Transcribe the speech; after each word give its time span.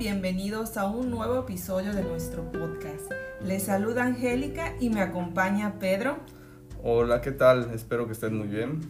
Bienvenidos 0.00 0.78
a 0.78 0.86
un 0.86 1.10
nuevo 1.10 1.40
episodio 1.40 1.92
de 1.92 2.02
nuestro 2.02 2.50
podcast. 2.50 3.12
Les 3.44 3.64
saluda 3.64 4.04
Angélica 4.04 4.74
y 4.80 4.88
me 4.88 5.02
acompaña 5.02 5.78
Pedro. 5.78 6.16
Hola, 6.82 7.20
¿qué 7.20 7.32
tal? 7.32 7.70
Espero 7.74 8.06
que 8.06 8.14
estén 8.14 8.34
muy 8.34 8.48
bien. 8.48 8.80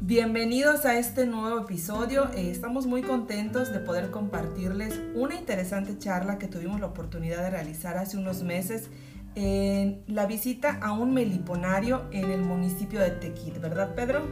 Bienvenidos 0.00 0.84
a 0.84 0.98
este 0.98 1.26
nuevo 1.26 1.60
episodio. 1.60 2.28
Eh, 2.34 2.50
estamos 2.50 2.88
muy 2.88 3.02
contentos 3.02 3.72
de 3.72 3.78
poder 3.78 4.10
compartirles 4.10 5.00
una 5.14 5.36
interesante 5.36 5.96
charla 5.96 6.38
que 6.40 6.48
tuvimos 6.48 6.80
la 6.80 6.86
oportunidad 6.86 7.44
de 7.44 7.50
realizar 7.50 7.96
hace 7.96 8.16
unos 8.16 8.42
meses 8.42 8.90
en 9.36 10.02
la 10.08 10.26
visita 10.26 10.80
a 10.82 10.90
un 10.90 11.14
meliponario 11.14 12.06
en 12.10 12.32
el 12.32 12.40
municipio 12.40 12.98
de 12.98 13.12
Tequit, 13.12 13.60
¿verdad 13.60 13.94
Pedro? 13.94 14.26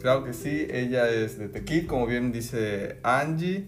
Claro 0.00 0.22
que 0.22 0.32
sí, 0.32 0.68
ella 0.70 1.08
es 1.08 1.38
de 1.38 1.48
Tequit, 1.48 1.88
como 1.88 2.06
bien 2.06 2.30
dice 2.30 3.00
Angie, 3.02 3.66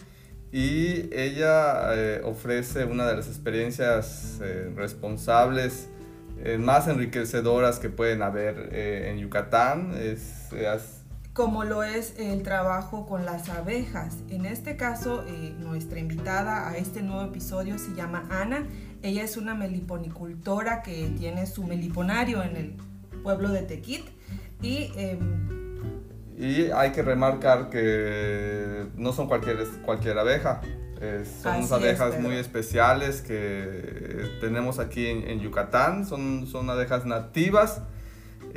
y 0.51 1.13
ella 1.15 1.95
eh, 1.95 2.23
ofrece 2.25 2.85
una 2.85 3.07
de 3.07 3.17
las 3.17 3.27
experiencias 3.27 4.39
eh, 4.43 4.73
responsables 4.75 5.89
eh, 6.43 6.57
más 6.57 6.89
enriquecedoras 6.89 7.79
que 7.79 7.91
pueden 7.91 8.23
haber 8.23 8.75
en 8.75 9.19
Yucatán. 9.19 9.93
Es, 10.01 10.49
como 11.35 11.65
lo 11.65 11.83
es 11.83 12.15
el 12.19 12.43
trabajo 12.43 13.07
con 13.07 13.25
las 13.25 13.49
abejas. 13.49 14.17
En 14.31 14.47
este 14.47 14.77
caso, 14.77 15.25
nuestra 15.59 15.99
invitada 15.99 16.69
a 16.69 16.77
este 16.77 17.03
nuevo 17.03 17.23
episodio 17.23 17.79
se 17.79 17.95
llama 17.95 18.27
Ana. 18.31 18.67
Ella 19.03 19.23
es 19.23 19.37
una 19.37 19.55
meliponicultora 19.55 20.83
que 20.83 21.13
tiene 21.19 21.47
su 21.47 21.65
meliponario 21.65 22.43
en 22.43 22.57
el 22.57 22.77
pueblo 23.23 23.51
de 23.51 23.63
Tequit 23.63 24.07
y 24.63 24.91
em, 24.97 25.68
y 26.39 26.71
hay 26.71 26.93
que 26.93 27.03
remarcar 27.03 27.69
que 27.69 28.87
no 28.95 29.13
son 29.13 29.27
cualquier, 29.27 29.59
cualquier 29.85 30.19
abeja, 30.19 30.61
son 31.43 31.57
unas 31.57 31.73
abejas 31.73 32.21
muy 32.21 32.37
especiales 32.37 33.23
que 33.23 34.39
tenemos 34.41 34.79
aquí 34.79 35.07
en, 35.07 35.41
Yucatán, 35.41 36.07
son, 36.07 36.47
son 36.47 36.71
abejas 36.71 37.05
nativas 37.07 37.83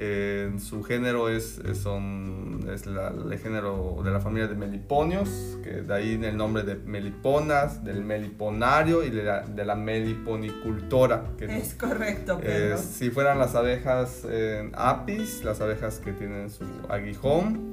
eh, 0.03 0.51
su 0.57 0.81
género 0.83 1.29
es, 1.29 1.61
son, 1.81 2.67
es 2.73 2.87
la, 2.87 3.09
el 3.09 3.37
género 3.37 4.01
de 4.03 4.09
la 4.09 4.19
familia 4.19 4.47
de 4.47 4.55
meliponios, 4.55 5.29
que 5.63 5.83
de 5.83 5.93
ahí 5.93 6.19
el 6.23 6.35
nombre 6.35 6.63
de 6.63 6.75
meliponas, 6.75 7.83
del 7.83 8.03
meliponario 8.03 9.03
y 9.03 9.11
de 9.11 9.23
la, 9.23 9.41
de 9.41 9.63
la 9.63 9.75
meliponicultora. 9.75 11.25
Que 11.37 11.55
es 11.55 11.75
correcto, 11.75 12.39
Pedro. 12.39 12.79
si 12.79 13.11
fueran 13.11 13.37
las 13.37 13.53
abejas 13.53 14.25
apis, 14.73 15.43
las 15.43 15.61
abejas 15.61 15.99
que 15.99 16.13
tienen 16.13 16.49
su 16.49 16.65
aguijón, 16.89 17.71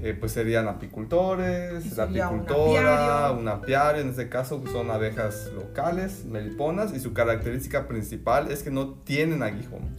eh, 0.00 0.16
pues 0.18 0.30
serían 0.30 0.68
apicultores, 0.68 1.96
la 1.96 2.04
apicultora, 2.04 3.32
un 3.32 3.48
apiario. 3.48 4.02
en 4.02 4.10
este 4.10 4.28
caso 4.28 4.62
son 4.70 4.92
abejas 4.92 5.50
locales, 5.52 6.24
meliponas, 6.24 6.94
y 6.94 7.00
su 7.00 7.12
característica 7.12 7.88
principal 7.88 8.52
es 8.52 8.62
que 8.62 8.70
no 8.70 8.90
tienen 9.04 9.42
aguijón. 9.42 9.96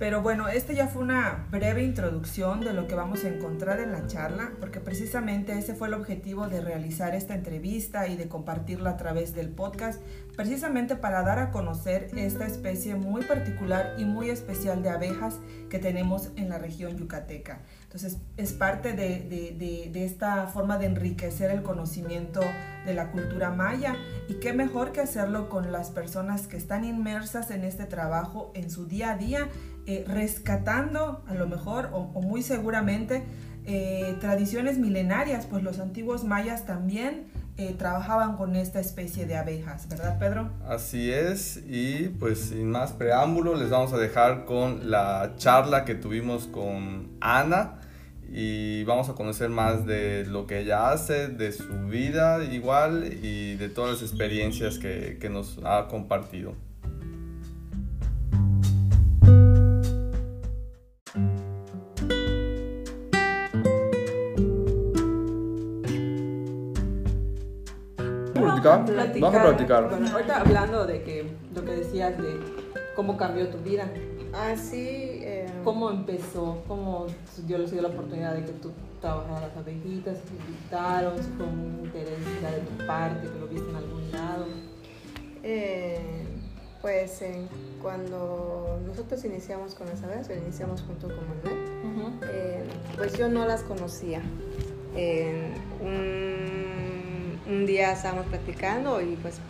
Pero 0.00 0.22
bueno, 0.22 0.48
esta 0.48 0.72
ya 0.72 0.88
fue 0.88 1.02
una 1.02 1.46
breve 1.50 1.82
introducción 1.82 2.62
de 2.62 2.72
lo 2.72 2.86
que 2.86 2.94
vamos 2.94 3.22
a 3.22 3.28
encontrar 3.28 3.80
en 3.80 3.92
la 3.92 4.06
charla, 4.06 4.52
porque 4.58 4.80
precisamente 4.80 5.52
ese 5.58 5.74
fue 5.74 5.88
el 5.88 5.94
objetivo 5.94 6.48
de 6.48 6.62
realizar 6.62 7.14
esta 7.14 7.34
entrevista 7.34 8.08
y 8.08 8.16
de 8.16 8.26
compartirla 8.26 8.88
a 8.88 8.96
través 8.96 9.34
del 9.34 9.50
podcast, 9.50 10.00
precisamente 10.38 10.96
para 10.96 11.22
dar 11.22 11.38
a 11.38 11.50
conocer 11.50 12.08
esta 12.16 12.46
especie 12.46 12.94
muy 12.94 13.24
particular 13.24 13.94
y 13.98 14.06
muy 14.06 14.30
especial 14.30 14.82
de 14.82 14.88
abejas 14.88 15.38
que 15.68 15.78
tenemos 15.78 16.30
en 16.36 16.48
la 16.48 16.56
región 16.56 16.96
yucateca. 16.96 17.60
Entonces, 17.82 18.16
es 18.38 18.54
parte 18.54 18.94
de, 18.94 19.90
esta 20.02 20.46
forma 20.46 20.78
de 20.78 20.86
enriquecer 20.86 21.50
el 21.50 21.62
conocimiento 21.62 22.40
de 22.86 22.94
la 22.94 23.10
cultura 23.10 23.50
maya 23.50 23.96
y 24.28 24.34
qué 24.34 24.54
mejor 24.54 24.92
que 24.92 25.00
hacerlo 25.00 25.50
con 25.50 25.72
las 25.72 25.90
personas 25.90 26.46
que 26.46 26.56
están 26.56 26.84
inmersas 26.84 27.50
en 27.50 27.64
este 27.64 27.84
trabajo 27.84 28.50
en 28.54 28.70
su 28.70 28.86
día 28.86 29.10
a 29.10 29.16
día 29.18 29.48
eh, 29.86 30.04
rescatando 30.06 31.24
a 31.26 31.34
lo 31.34 31.46
mejor 31.46 31.90
o, 31.92 32.20
muy 32.20 32.42
seguramente 32.42 33.24
eh, 33.64 34.16
tradiciones 34.20 34.78
milenarias, 34.78 35.46
pues 35.46 35.62
los 35.62 35.78
antiguos 35.78 36.24
mayas 36.24 36.66
también 36.66 37.28
eh, 37.56 37.74
trabajaban 37.76 38.36
con 38.36 38.56
esta 38.56 38.80
especie 38.80 39.26
de 39.26 39.36
abejas, 39.36 39.88
¿verdad 39.88 40.18
Pedro? 40.18 40.50
Así 40.66 41.10
es, 41.10 41.62
y 41.66 42.08
pues 42.18 42.40
sin 42.40 42.70
más 42.70 42.92
preámbulo 42.92 43.54
les 43.54 43.70
vamos 43.70 43.92
a 43.92 43.98
dejar 43.98 44.44
con 44.44 44.90
la 44.90 45.34
charla 45.36 45.84
que 45.84 45.94
tuvimos 45.94 46.46
con 46.46 47.08
Ana 47.20 47.80
y 48.32 48.84
vamos 48.84 49.08
a 49.08 49.14
conocer 49.14 49.50
más 49.50 49.86
de 49.86 50.24
lo 50.24 50.46
que 50.46 50.60
ella 50.60 50.90
hace, 50.90 51.28
de 51.28 51.52
su 51.52 51.86
vida 51.88 52.44
igual 52.44 53.12
y 53.22 53.56
de 53.56 53.68
todas 53.68 54.00
las 54.00 54.10
experiencias 54.10 54.78
que, 54.78 55.18
que 55.20 55.28
nos 55.28 55.58
ha 55.64 55.88
compartido. 55.88 56.54
Vamos 68.62 68.90
a 68.90 69.42
platicar. 69.42 69.88
Bueno, 69.88 70.08
ahorita 70.12 70.40
hablando 70.40 70.86
de 70.86 71.02
que 71.02 71.30
lo 71.54 71.64
que 71.64 71.72
decías 71.72 72.16
de 72.18 72.40
cómo 72.94 73.16
cambió 73.16 73.48
tu 73.48 73.58
vida. 73.58 73.90
Ah, 74.32 74.54
sí. 74.56 75.20
Eh, 75.22 75.46
¿Cómo 75.64 75.90
empezó? 75.90 76.62
¿Cómo 76.68 77.06
dio 77.46 77.58
la 77.58 77.88
oportunidad 77.88 78.34
de 78.34 78.44
que 78.44 78.52
tú 78.52 78.72
trabajaras 79.00 79.42
las 79.42 79.56
abejitas? 79.56 80.18
¿Te 80.20 80.34
invitaron? 80.34 81.16
¿Si 81.18 81.30
fue 81.30 81.46
un 81.46 81.80
interés 81.84 82.18
de 82.18 82.60
tu 82.60 82.86
parte? 82.86 83.28
¿Que 83.28 83.38
lo 83.38 83.48
viste 83.48 83.70
en 83.70 83.76
algún 83.76 84.12
lado? 84.12 84.46
Eh, 85.42 86.26
pues 86.82 87.22
cuando 87.82 88.78
nosotros 88.86 89.24
iniciamos 89.24 89.74
con 89.74 89.88
las 89.88 90.02
abejas, 90.02 90.30
iniciamos 90.30 90.82
junto 90.82 91.08
con 91.08 91.28
Manuel, 91.28 92.18
eh, 92.30 92.64
pues 92.96 93.18
yo 93.18 93.28
no 93.28 93.46
las 93.46 93.62
conocía. 93.62 94.22
un 95.80 96.79
un 97.50 97.66
día 97.66 97.92
estábamos 97.92 98.26
platicando 98.26 99.00
y 99.00 99.16
pues 99.16 99.40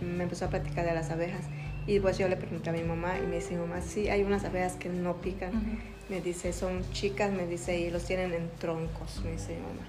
me 0.00 0.24
empezó 0.24 0.46
a 0.46 0.48
platicar 0.48 0.86
de 0.86 0.94
las 0.94 1.10
abejas. 1.10 1.44
Y 1.86 2.00
pues 2.00 2.18
yo 2.18 2.28
le 2.28 2.36
pregunté 2.36 2.70
a 2.70 2.72
mi 2.72 2.82
mamá 2.82 3.18
y 3.18 3.26
me 3.26 3.36
dice, 3.36 3.56
mamá, 3.56 3.80
sí, 3.80 4.08
hay 4.08 4.22
unas 4.22 4.44
abejas 4.44 4.74
que 4.74 4.88
no 4.88 5.16
pican. 5.16 5.80
Me 6.08 6.20
dice, 6.20 6.52
son 6.52 6.82
chicas, 6.92 7.32
me 7.32 7.46
dice, 7.46 7.78
y 7.78 7.90
los 7.90 8.04
tienen 8.04 8.34
en 8.34 8.50
troncos, 8.58 9.22
me 9.24 9.32
dice 9.32 9.54
mi 9.54 9.62
mamá. 9.62 9.88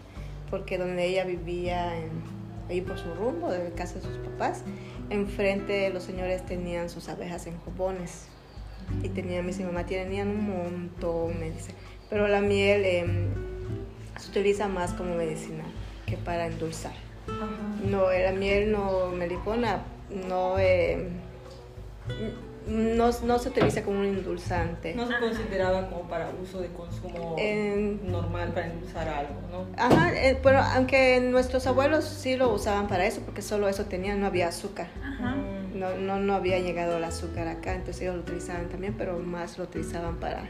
Porque 0.50 0.78
donde 0.78 1.06
ella 1.06 1.26
vivía, 1.26 1.98
en, 1.98 2.10
ahí 2.70 2.82
por 2.82 2.98
su 2.98 3.14
rumbo, 3.14 3.52
de 3.52 3.72
casa 3.72 3.96
de 3.96 4.02
sus 4.02 4.18
papás, 4.18 4.64
enfrente 5.10 5.90
los 5.90 6.04
señores 6.04 6.46
tenían 6.46 6.90
sus 6.90 7.10
abejas 7.10 7.48
en 7.48 7.58
jubones. 7.60 8.28
Y 9.04 9.10
tenía, 9.10 9.42
me 9.42 9.50
dice, 9.50 9.66
mamá, 9.66 9.86
tenían 9.86 10.30
un 10.30 10.50
montón, 10.50 11.38
me 11.40 11.52
dice. 11.52 11.74
Pero 12.10 12.28
la 12.28 12.42
miel 12.42 12.86
em, 12.86 13.28
se 14.18 14.30
utiliza 14.30 14.68
más 14.70 14.94
como 14.94 15.16
medicinal 15.16 15.68
que 16.06 16.16
para 16.18 16.48
endulzar. 16.48 17.09
No, 17.90 18.12
la 18.12 18.32
miel 18.32 18.72
no 18.72 19.08
melipona 19.10 19.82
no, 20.10 20.58
eh, 20.58 21.08
no, 22.68 23.10
no, 23.24 23.40
se 23.40 23.50
utiliza 23.50 23.84
como 23.84 24.00
un 24.00 24.06
endulzante. 24.06 24.94
No 24.96 25.08
se 25.08 25.18
consideraba 25.18 25.90
como 25.90 26.08
para 26.08 26.30
uso 26.42 26.62
de 26.62 26.68
consumo 26.70 27.36
normal, 28.04 28.50
para 28.54 28.68
endulzar 28.68 29.08
algo, 29.08 29.36
¿no? 29.52 29.66
Ajá, 29.78 30.14
eh, 30.16 30.40
aunque 30.76 31.20
nuestros 31.22 31.66
abuelos 31.68 32.06
sí 32.06 32.36
lo 32.36 32.54
usaban 32.54 32.88
para 32.88 33.06
eso, 33.06 33.22
porque 33.22 33.42
solo 33.42 33.70
eso 33.70 33.86
tenían, 33.86 34.20
no 34.20 34.28
había 34.28 34.48
azúcar. 34.48 34.88
Ajá. 35.04 35.36
no, 35.74 35.96
no, 35.96 36.20
no, 36.20 36.34
había 36.34 36.60
llegado 36.60 36.98
el 36.98 37.04
azúcar 37.04 37.48
acá, 37.48 37.76
entonces 37.76 38.02
ellos 38.02 38.16
lo 38.16 38.22
utilizaban 38.22 38.70
también, 38.70 38.96
pero 38.98 39.20
más 39.20 39.58
lo 39.58 39.66
utilizaban 39.66 40.18
para, 40.18 40.50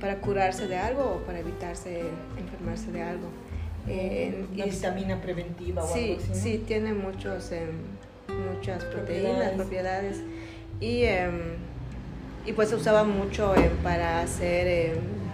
para 0.00 0.20
curarse 0.20 0.66
de 0.66 0.76
algo 0.76 1.16
o 1.16 1.26
para 1.26 1.38
evitarse 1.38 2.02
enfermarse 2.38 2.90
de 2.90 3.02
algo. 3.02 3.28
Eh, 3.88 4.44
Una 4.54 4.64
vitamina 4.64 5.20
preventiva 5.20 5.84
o 5.84 5.86
sí, 5.94 6.12
algo 6.18 6.32
así, 6.32 6.40
Sí, 6.40 6.64
tiene 6.66 6.92
muchos, 6.92 7.52
em, 7.52 7.70
muchas 8.54 8.84
proteínas, 8.84 9.52
propiedades. 9.52 10.20
Y, 10.80 11.04
em, 11.04 11.54
y 12.44 12.52
pues 12.52 12.68
se 12.68 12.74
usaba 12.76 13.04
mucho 13.04 13.54
para 13.82 14.20
hacer... 14.20 14.66
Em, 14.66 15.26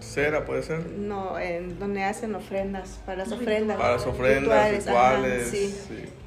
cera 0.00 0.44
puede 0.44 0.62
ser. 0.62 0.86
No, 0.90 1.38
en 1.38 1.78
donde 1.78 2.04
hacen 2.04 2.34
ofrendas, 2.34 3.00
para 3.06 3.18
las 3.18 3.32
ofrendas. 3.32 3.78
Para 3.78 3.92
las 3.94 4.06
ofrendas, 4.06 4.70
rituales. 4.70 5.48
sí. 5.48 5.74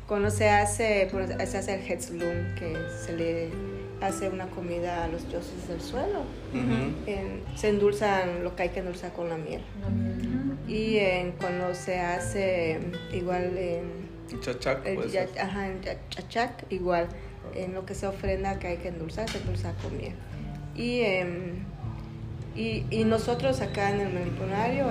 Cuando 0.07 0.29
se 0.29 0.49
hace, 0.49 1.09
se 1.47 1.57
hace 1.57 1.73
el 1.75 1.91
Hetzlum, 1.91 2.55
que 2.59 2.77
se 3.03 3.13
le 3.13 3.49
hace 4.05 4.29
una 4.29 4.47
comida 4.47 5.03
a 5.03 5.07
los 5.07 5.27
dioses 5.29 5.67
del 5.67 5.81
suelo. 5.81 6.23
se 7.55 7.69
endulzan 7.69 8.43
lo 8.43 8.55
que 8.55 8.63
hay 8.63 8.69
que 8.69 8.79
endulzar 8.79 9.13
con 9.13 9.29
la 9.29 9.37
miel. 9.37 9.61
Y 10.67 10.97
en, 10.97 11.33
cuando 11.33 11.73
se 11.73 11.99
hace 11.99 12.79
igual 13.13 13.57
en... 13.57 14.05
Chachac, 14.41 14.85
Ajá, 15.39 15.67
en 15.67 15.81
chachac, 16.09 16.65
igual. 16.71 17.07
En 17.53 17.73
lo 17.73 17.85
que 17.85 17.93
se 17.93 18.07
ofrenda 18.07 18.57
que 18.59 18.67
hay 18.67 18.77
que 18.77 18.89
endulzar, 18.89 19.29
se 19.29 19.37
endulza 19.39 19.73
con 19.81 19.97
miel. 19.97 20.15
Y... 20.75 21.01
Y, 22.57 22.85
y, 22.89 23.03
nosotros 23.03 23.59
acá 23.59 23.91
en 23.91 23.99
el 23.99 24.13
Meliponario, 24.13 24.85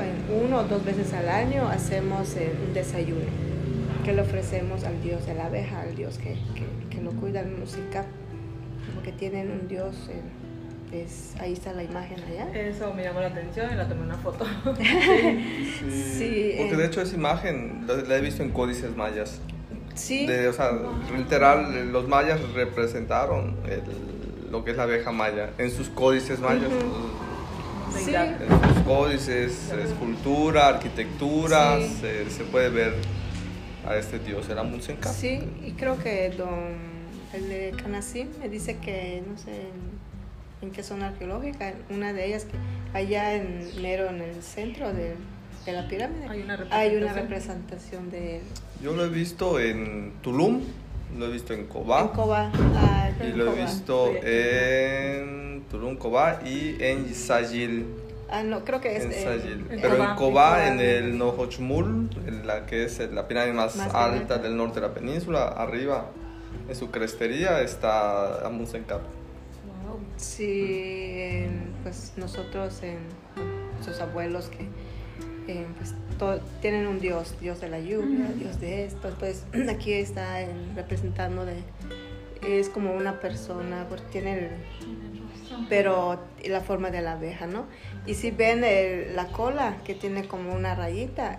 uno 0.44 0.58
o 0.58 0.64
dos 0.64 0.84
veces 0.84 1.14
al 1.14 1.30
año, 1.30 1.66
hacemos 1.66 2.36
eh, 2.36 2.52
un 2.62 2.74
desayuno 2.74 3.24
que 4.04 4.12
le 4.12 4.20
ofrecemos 4.20 4.84
al 4.84 5.02
dios 5.02 5.24
de 5.24 5.32
la 5.32 5.46
abeja, 5.46 5.80
al 5.80 5.96
dios 5.96 6.18
que, 6.18 6.36
que, 6.54 6.94
que 6.94 7.02
lo 7.02 7.10
cuida 7.12 7.40
en 7.40 7.58
música, 7.58 8.04
porque 9.04 9.18
tienen 9.18 9.50
un 9.50 9.68
dios, 9.68 9.94
eh, 10.08 11.02
es, 11.04 11.34
ahí 11.38 11.52
está 11.52 11.74
la 11.74 11.82
imagen 11.82 12.16
allá. 12.24 12.48
Eso 12.54 12.94
me 12.94 13.02
llamó 13.02 13.20
la 13.20 13.26
atención 13.26 13.70
y 13.70 13.76
la 13.76 13.86
tomé 13.86 14.00
una 14.00 14.16
foto. 14.16 14.46
sí, 14.64 16.54
porque 16.56 16.76
de 16.76 16.86
hecho 16.86 17.02
esa 17.02 17.14
imagen 17.14 17.84
la, 17.86 18.16
he 18.16 18.20
visto 18.22 18.42
en 18.42 18.50
códices 18.50 18.96
mayas. 18.96 19.42
Sí. 19.94 20.26
De, 20.26 20.48
o 20.48 20.54
sea, 20.54 20.70
literal, 21.14 21.92
los 21.92 22.08
mayas 22.08 22.40
representaron 22.54 23.56
el, 23.66 23.82
lo 24.50 24.64
que 24.64 24.70
es 24.70 24.78
la 24.78 24.84
abeja 24.84 25.12
maya 25.12 25.50
en 25.58 25.70
sus 25.70 25.90
códices 25.90 26.40
mayas 26.40 26.70
sí. 27.92 28.14
sus 28.74 28.82
códices, 28.84 29.70
escultura, 29.84 30.68
arquitectura, 30.68 31.78
se, 31.78 32.44
puede 32.44 32.70
ver 32.70 32.94
a 33.86 33.96
este 33.96 34.18
dios, 34.18 34.48
era 34.48 34.62
Munsenka. 34.62 35.12
Sí, 35.12 35.40
y 35.62 35.72
creo 35.72 35.98
que 35.98 36.30
don, 36.30 36.93
el 37.34 37.48
de 37.48 37.74
Canasim 37.82 38.28
me 38.38 38.48
dice 38.48 38.78
que, 38.78 39.22
no 39.28 39.36
sé, 39.36 39.68
en, 40.62 40.70
qué 40.70 40.82
zona 40.82 41.08
arqueológica, 41.08 41.74
una 41.90 42.12
de 42.12 42.26
ellas, 42.26 42.46
que 42.46 42.56
allá 42.96 43.34
en 43.34 43.82
Nero, 43.82 44.08
en 44.08 44.22
el 44.22 44.42
centro 44.42 44.92
de, 44.94 45.14
de 45.66 45.72
la 45.72 45.88
pirámide, 45.88 46.26
hay 46.28 46.42
una, 46.42 46.66
hay 46.70 46.96
una 46.96 47.12
representación 47.12 48.10
de 48.10 48.36
él. 48.36 48.42
Yo 48.82 48.94
lo 48.94 49.04
he 49.04 49.08
visto 49.08 49.60
en 49.60 50.14
Tulum, 50.22 50.62
lo 51.18 51.26
he 51.26 51.32
visto 51.32 51.52
en 51.52 51.66
Cobá. 51.66 52.02
En 52.02 52.08
Cobá, 52.08 52.50
ah, 52.76 53.10
y 53.22 53.32
lo 53.32 53.52
he 53.52 53.62
visto 53.62 54.10
en 54.22 55.64
Tulum, 55.70 55.96
Cobá 55.96 56.40
y 56.44 56.82
en 56.82 57.14
Sayil. 57.14 57.86
Ah, 58.30 58.42
no, 58.42 58.64
creo 58.64 58.80
que 58.80 58.96
es 58.96 59.04
en 59.04 59.12
Sayil. 59.12 59.66
Pero 59.68 60.02
en 60.02 60.16
Cobá, 60.16 60.68
en 60.68 60.80
el 60.80 61.18
Nohochmul, 61.18 62.08
en 62.26 62.46
la 62.46 62.64
que 62.64 62.84
es 62.84 62.98
la 63.12 63.28
pirámide 63.28 63.52
más, 63.52 63.78
alta 63.94 64.38
del 64.38 64.56
norte 64.56 64.80
de 64.80 64.88
la 64.88 64.94
península, 64.94 65.48
arriba, 65.48 66.06
en 66.68 66.74
su 66.74 66.90
crestería, 66.90 67.60
está 67.60 68.46
Amunsenkap. 68.46 69.02
Wow. 69.02 70.00
Sí, 70.16 71.44
pues 71.82 72.12
nosotros, 72.16 72.82
en, 72.82 72.98
sus 73.84 74.00
abuelos 74.00 74.48
que 74.48 74.68
pues, 75.78 75.94
tienen 76.60 76.86
un 76.86 77.00
dios, 77.00 77.34
dios 77.40 77.60
de 77.60 77.68
la 77.68 77.80
lluvia, 77.80 78.26
dios 78.36 78.60
de 78.60 78.86
esto. 78.86 79.08
Entonces 79.08 79.44
aquí 79.68 79.92
está 79.92 80.38
representando 80.74 81.44
de, 81.44 81.62
es 82.46 82.68
como 82.68 82.94
una 82.94 83.20
persona, 83.20 83.86
porque 83.88 84.04
tiene 84.10 84.38
el, 84.38 84.50
pero 85.68 86.20
la 86.44 86.60
forma 86.60 86.90
de 86.90 87.02
la 87.02 87.12
abeja, 87.12 87.46
¿no? 87.46 87.66
Y 88.06 88.14
si 88.14 88.30
ven 88.30 88.62
la 89.14 89.26
cola 89.28 89.76
que 89.84 89.94
tiene 89.94 90.26
como 90.26 90.54
una 90.54 90.74
rayita, 90.74 91.38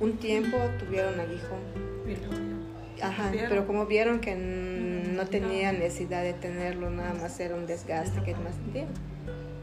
un 0.00 0.16
tiempo 0.18 0.58
tuvieron 0.78 1.18
aguijón. 1.18 1.87
Ajá, 3.02 3.30
pero 3.48 3.66
como 3.66 3.86
vieron 3.86 4.20
que 4.20 4.34
no 4.34 5.26
tenía 5.26 5.72
necesidad 5.72 6.22
de 6.22 6.34
tenerlo, 6.34 6.90
nada 6.90 7.14
más 7.14 7.38
era 7.40 7.54
un 7.54 7.66
desgaste 7.66 8.22
que 8.22 8.34
más 8.34 8.54
tiempo. 8.72 8.92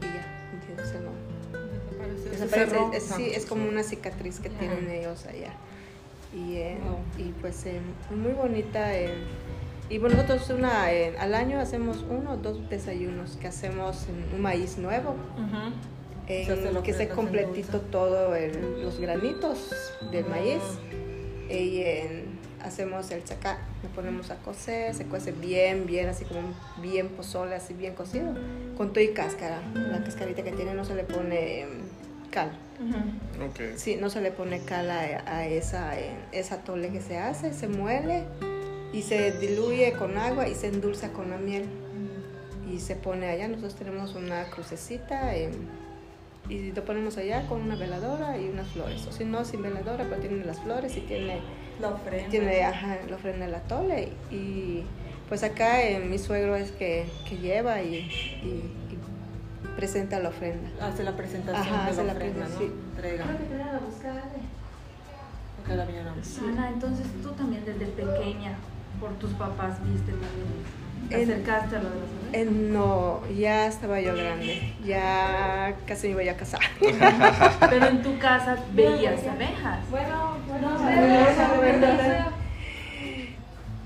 Y 0.00 0.04
ya, 0.04 0.70
entonces 0.70 1.00
no. 1.00 2.30
Desaparece. 2.30 2.96
Es, 2.96 3.04
sí, 3.04 3.30
es 3.34 3.46
como 3.46 3.68
una 3.68 3.82
cicatriz 3.82 4.40
que 4.40 4.50
tienen 4.50 4.90
ellos 4.90 5.26
allá. 5.26 5.52
Y, 6.34 6.56
eh, 6.56 6.76
y 7.18 7.32
pues 7.40 7.64
eh, 7.66 7.80
muy 8.14 8.32
bonita. 8.32 8.94
Eh, 8.94 9.14
y 9.88 9.98
bueno, 9.98 10.16
nosotros 10.16 10.50
una, 10.50 10.86
al 10.86 11.34
año 11.34 11.60
hacemos 11.60 12.04
uno 12.08 12.32
o 12.32 12.36
dos 12.36 12.68
desayunos 12.68 13.36
que 13.40 13.48
hacemos 13.48 14.06
en 14.08 14.34
un 14.34 14.42
maíz 14.42 14.78
nuevo. 14.78 15.14
en, 16.26 16.82
que 16.82 16.92
se 16.92 17.08
completito 17.08 17.80
todo 17.80 18.34
los 18.82 18.98
granitos 19.00 19.70
del 20.10 20.26
maíz. 20.26 20.62
Y 21.48 21.84
hacemos 22.66 23.10
el 23.10 23.24
chacá, 23.24 23.58
lo 23.82 23.88
ponemos 23.90 24.30
a 24.30 24.36
cocer, 24.36 24.94
se 24.94 25.04
cuece 25.04 25.32
bien, 25.32 25.86
bien, 25.86 26.08
así 26.08 26.24
como 26.24 26.40
bien 26.82 27.08
pozole, 27.08 27.54
así 27.54 27.74
bien 27.74 27.94
cocido, 27.94 28.34
con 28.76 28.92
todo 28.92 29.02
y 29.02 29.08
cáscara. 29.08 29.60
La 29.74 30.02
cascarita 30.02 30.42
que 30.42 30.52
tiene 30.52 30.74
no 30.74 30.84
se 30.84 30.94
le 30.94 31.04
pone 31.04 31.62
em, 31.62 31.68
cal. 32.30 32.50
okay. 33.50 33.74
Sí, 33.76 33.96
no 33.96 34.10
se 34.10 34.20
le 34.20 34.32
pone 34.32 34.60
cal 34.60 34.90
a, 34.90 35.46
esa, 35.46 35.94
esa 36.32 36.58
tole 36.58 36.90
que 36.90 37.00
se 37.00 37.18
hace, 37.18 37.52
se 37.52 37.68
muele 37.68 38.24
y 38.92 39.02
se 39.02 39.32
diluye 39.38 39.92
con 39.92 40.18
agua 40.18 40.48
y 40.48 40.54
se 40.54 40.68
endulza 40.68 41.12
con 41.12 41.30
la 41.30 41.38
miel. 41.38 41.66
Y 42.70 42.80
se 42.80 42.96
pone 42.96 43.28
allá, 43.28 43.46
nosotros 43.46 43.76
tenemos 43.76 44.16
una 44.16 44.44
crucecita 44.50 45.36
em, 45.36 45.52
y 46.48 46.72
lo 46.72 46.84
ponemos 46.84 47.16
allá 47.16 47.46
con 47.46 47.60
una 47.62 47.76
veladora 47.76 48.38
y 48.38 48.48
unas 48.48 48.66
flores. 48.68 49.06
O 49.06 49.12
si 49.12 49.24
no, 49.24 49.44
sin 49.44 49.62
veladora, 49.62 50.04
pero 50.08 50.20
tiene 50.20 50.44
las 50.44 50.58
flores 50.60 50.96
y 50.96 51.00
tiene 51.00 51.40
la 51.80 51.88
ofrenda. 51.88 52.30
Tiene, 52.30 52.64
ajá, 52.64 52.98
la 53.08 53.16
ofrenda 53.16 53.46
la 53.46 53.60
tole. 53.60 54.12
Y 54.30 54.82
pues 55.28 55.42
acá 55.42 55.82
eh, 55.82 56.00
mi 56.00 56.18
suegro 56.18 56.56
es 56.56 56.70
que, 56.72 57.06
que 57.28 57.38
lleva 57.38 57.82
y, 57.82 57.96
y, 57.96 58.72
presenta 59.76 60.18
la 60.20 60.30
ofrenda. 60.30 60.68
Hace 60.80 61.04
la 61.04 61.16
presentación 61.16 61.74
ajá, 61.74 61.90
de 61.90 62.04
la, 62.04 62.12
ofrenda, 62.12 62.48
¿no? 62.48 62.58
Sí. 62.58 62.72
Entrega. 62.94 63.24
Ana, 66.48 66.68
entonces 66.68 67.06
tú 67.22 67.30
también 67.32 67.64
desde 67.64 67.86
pequeña 67.86 68.56
por 69.00 69.12
tus 69.14 69.32
papás 69.32 69.82
viste 69.84 70.12
también? 70.12 70.85
¿Te 71.08 71.22
acercaste 71.22 71.76
a 71.76 71.78
lo 71.80 71.90
de 71.90 71.96
las 71.96 72.10
abejas? 72.10 72.52
no, 72.52 73.20
ya 73.28 73.66
estaba 73.66 74.00
yo 74.00 74.14
grande, 74.14 74.74
ya 74.84 75.74
casi 75.86 76.08
me 76.08 76.24
iba 76.24 76.32
a 76.32 76.36
casar. 76.36 76.60
Pero 77.70 77.86
en 77.86 78.02
tu 78.02 78.18
casa 78.18 78.56
veías 78.72 79.26
abejas. 79.26 79.78
Bueno, 79.90 80.36
bueno, 80.48 80.70
no, 80.70 80.78
no, 80.78 82.45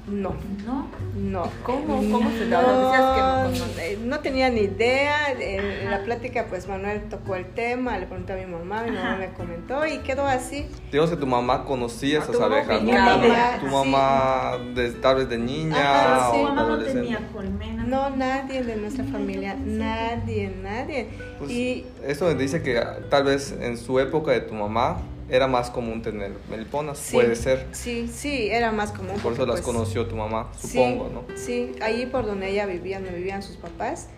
no. 0.08 0.34
¿No? 0.66 0.88
No. 1.14 1.48
¿Cómo, 1.62 1.96
cómo 1.96 2.30
se 2.30 2.48
daba? 2.48 3.44
No, 3.44 3.52
que 3.52 3.96
no, 3.96 4.06
no, 4.06 4.20
tenía 4.20 4.50
ni 4.50 4.62
idea. 4.62 5.32
En 5.38 5.90
la 5.90 6.02
plática, 6.04 6.46
pues 6.48 6.66
Manuel 6.66 7.08
tocó 7.08 7.36
el 7.36 7.46
tema, 7.46 7.98
le 7.98 8.06
pregunté 8.06 8.32
a 8.32 8.36
mi 8.36 8.46
mamá, 8.46 8.82
mi 8.82 8.92
mamá 8.92 9.16
me 9.16 9.32
comentó 9.32 9.86
y 9.86 9.98
quedó 9.98 10.26
así. 10.26 10.66
Dios 10.90 11.10
que 11.10 11.16
tu 11.16 11.26
mamá 11.26 11.64
conocía 11.64 12.18
esas 12.20 12.40
abejas, 12.40 12.82
¿no? 12.82 12.92
Mamá, 12.92 13.58
tu 13.60 13.66
mamá, 13.66 14.58
de, 14.74 14.90
tal 14.92 15.16
vez 15.16 15.28
de 15.28 15.38
niña 15.38 16.16
Ajá, 16.16 16.30
sí. 16.32 16.40
o 16.40 16.42
mamá 16.44 16.62
no 16.62 16.78
tenía 16.78 17.18
colmena. 17.32 17.84
No, 17.84 18.10
nadie 18.10 18.62
de 18.62 18.76
nuestra 18.76 19.04
familia, 19.04 19.54
nadie, 19.54 20.52
nadie. 20.62 21.08
Pues, 21.38 21.50
y 21.50 21.86
esto 22.04 22.32
dice 22.34 22.62
que 22.62 22.80
tal 23.08 23.24
vez 23.24 23.54
en 23.60 23.76
su 23.76 23.98
época 23.98 24.32
de 24.32 24.40
tu 24.40 24.54
mamá 24.54 24.98
era 25.30 25.46
más 25.46 25.70
común 25.70 26.02
tener 26.02 26.32
meliponas, 26.50 27.08
puede 27.12 27.36
ser. 27.36 27.66
Sí, 27.72 28.08
sí, 28.08 28.48
era 28.50 28.72
más 28.72 28.92
común. 28.92 29.16
Por 29.22 29.32
eso 29.32 29.46
las 29.46 29.60
pues, 29.60 29.66
conoció 29.66 30.06
tu 30.06 30.16
mamá, 30.16 30.50
supongo, 30.58 31.08
¿no? 31.08 31.36
Sí, 31.36 31.72
ahí 31.80 32.06
por 32.06 32.26
donde 32.26 32.50
ella 32.50 32.66
vivía, 32.66 33.00
donde 33.00 33.16
vivían 33.16 33.42
sus 33.42 33.56
papás, 33.56 34.08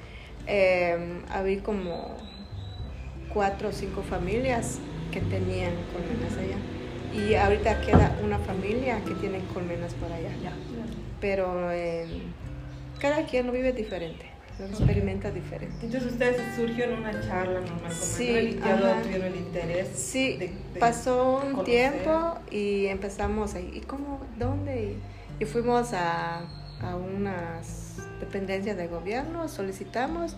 eh, 0.46 1.20
había 1.30 1.62
como 1.62 2.16
cuatro 3.32 3.68
o 3.68 3.72
cinco 3.72 4.02
familias 4.02 4.78
que 5.12 5.20
tenían 5.20 5.72
colmenas 5.92 6.32
allá. 6.38 6.56
Y 7.14 7.34
ahorita 7.34 7.82
queda 7.82 8.18
una 8.24 8.38
familia 8.38 9.00
que 9.04 9.14
tiene 9.14 9.40
colmenas 9.52 9.92
por 9.94 10.10
allá. 10.10 10.30
Pero 11.20 11.70
eh, 11.70 12.06
cada 12.98 13.26
quien 13.26 13.46
lo 13.46 13.52
vive 13.52 13.72
diferente. 13.72 14.31
Lo 14.58 14.66
experimenta 14.66 15.30
diferente. 15.30 15.74
Entonces 15.82 16.12
ustedes 16.12 16.54
surgió 16.56 16.84
en 16.84 16.92
una 16.98 17.10
charla 17.20 17.60
normal 17.60 17.92
Sí, 17.92 18.58
ajá. 18.62 18.76
lo 18.76 19.02
tuvieron 19.02 19.26
el 19.28 19.36
interés. 19.36 19.88
Sí, 19.94 20.36
de- 20.36 20.48
de 20.74 20.80
pasó 20.80 21.36
un 21.44 21.52
conocer. 21.52 21.64
tiempo 21.64 22.38
y 22.50 22.86
empezamos 22.86 23.54
ahí. 23.54 23.70
¿Y 23.74 23.80
cómo? 23.80 24.20
¿Dónde? 24.38 24.96
Y, 25.40 25.42
y 25.42 25.46
fuimos 25.46 25.92
a, 25.94 26.40
a 26.80 26.96
unas 26.96 27.96
dependencias 28.20 28.76
de 28.76 28.86
gobierno, 28.86 29.48
solicitamos, 29.48 30.36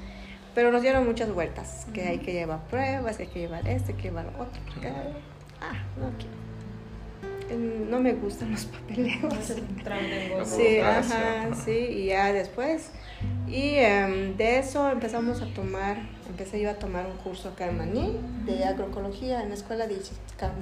pero 0.55 0.71
nos 0.71 0.83
dieron 0.83 1.05
muchas 1.05 1.33
vueltas, 1.33 1.87
que 1.93 2.03
hay 2.03 2.19
que 2.19 2.33
llevar 2.33 2.61
pruebas, 2.69 3.17
que 3.17 3.25
hay 3.25 3.29
que 3.29 3.39
llevar 3.41 3.67
este, 3.69 3.95
que 3.95 4.03
llevar 4.05 4.29
otro. 4.39 4.61
ah, 5.61 5.73
no 5.99 6.11
quiero. 6.17 6.44
No 7.51 8.01
me 8.01 8.13
gustan 8.15 8.53
los 8.53 8.65
papeleos. 8.89 9.35
Sí, 10.45 10.79
ajá, 10.79 11.55
sí, 11.55 11.73
y 11.73 12.07
ya 12.07 12.33
después. 12.33 12.91
Y 13.49 13.77
em, 13.77 14.37
de 14.37 14.59
eso 14.59 14.91
empezamos 14.91 15.43
a 15.43 15.47
tomar, 15.55 15.99
empecé 16.29 16.61
yo 16.61 16.71
a 16.71 16.75
tomar 16.75 17.07
un 17.07 17.17
curso 17.19 17.51
acá 17.51 17.69
en 17.69 17.79
Maní 17.79 18.19
de 18.47 18.65
agroecología 18.65 19.43
en 19.43 19.51
la 19.51 19.55
escuela 19.55 19.87
de 19.87 19.95
Ichicam, 19.95 20.53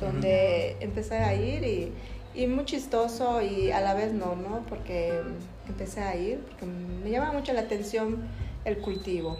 donde 0.00 0.76
empecé 0.80 1.16
a 1.16 1.34
ir 1.34 1.64
y, 1.64 1.92
y 2.34 2.46
muy 2.46 2.64
chistoso 2.64 3.42
y 3.42 3.70
a 3.72 3.80
la 3.80 3.94
vez 3.94 4.12
no, 4.12 4.36
¿no? 4.36 4.64
Porque 4.68 5.20
empecé 5.68 6.00
a 6.00 6.16
ir, 6.16 6.38
porque 6.40 6.66
me 6.66 7.10
llama 7.10 7.32
mucho 7.32 7.52
la 7.52 7.60
atención 7.60 8.22
el 8.64 8.78
cultivo. 8.78 9.36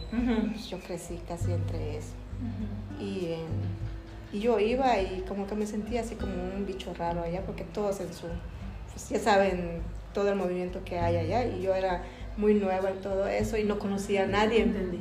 Yo 0.69 0.79
crecí 0.81 1.21
casi 1.29 1.53
entre 1.53 1.99
eso. 1.99 2.15
Y, 3.01 3.35
y 4.33 4.41
yo 4.41 4.59
iba 4.59 4.99
y 4.99 5.25
como 5.29 5.47
que 5.47 5.55
me 5.55 5.67
sentía 5.67 6.01
así 6.01 6.15
como 6.15 6.33
un 6.33 6.65
bicho 6.67 6.93
raro 6.95 7.23
allá, 7.23 7.43
porque 7.45 7.65
todos 7.65 8.01
en 8.01 8.13
su, 8.13 8.27
pues 8.93 9.09
ya 9.11 9.19
saben 9.19 9.81
todo 10.15 10.29
el 10.31 10.37
movimiento 10.37 10.81
que 10.85 10.99
hay 10.99 11.17
allá, 11.17 11.45
y 11.47 11.63
yo 11.63 11.75
era 11.75 12.03
muy 12.37 12.55
nueva 12.55 12.91
en 12.91 13.01
todo 13.01 13.27
eso 13.27 13.57
y 13.59 13.65
no 13.65 13.79
conocía 13.79 14.25
a 14.25 14.27
nadie, 14.27 14.63
Entendí. 14.63 15.01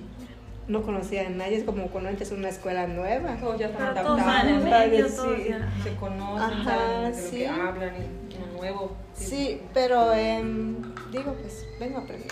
no 0.67 0.81
conocía 0.83 1.25
a 1.27 1.29
nadie, 1.29 1.57
es 1.57 1.63
como 1.63 1.87
cuando 1.87 2.09
entras 2.09 2.31
a 2.31 2.35
una 2.35 2.49
escuela 2.49 2.87
nueva. 2.87 3.37
Todos 3.37 3.57
ya 3.59 3.67
están 3.67 3.95
todos 3.95 4.19
adaptados, 4.19 5.09
sí. 5.11 5.15
todos 5.15 5.45
ya. 5.47 5.71
se 5.83 5.95
conocen, 5.95 6.59
Ajá, 6.59 6.63
saben 6.63 7.11
de 7.13 7.21
lo 7.21 7.27
sí. 7.29 7.37
que 7.37 7.47
hablan 7.47 7.93
y 7.95 8.37
lo 8.39 8.57
nuevo. 8.57 8.91
Sí, 9.13 9.61
pero 9.73 10.13
em, 10.13 10.75
digo, 11.11 11.33
pues 11.41 11.65
vengo 11.79 11.99
a 11.99 12.01
aprender. 12.01 12.31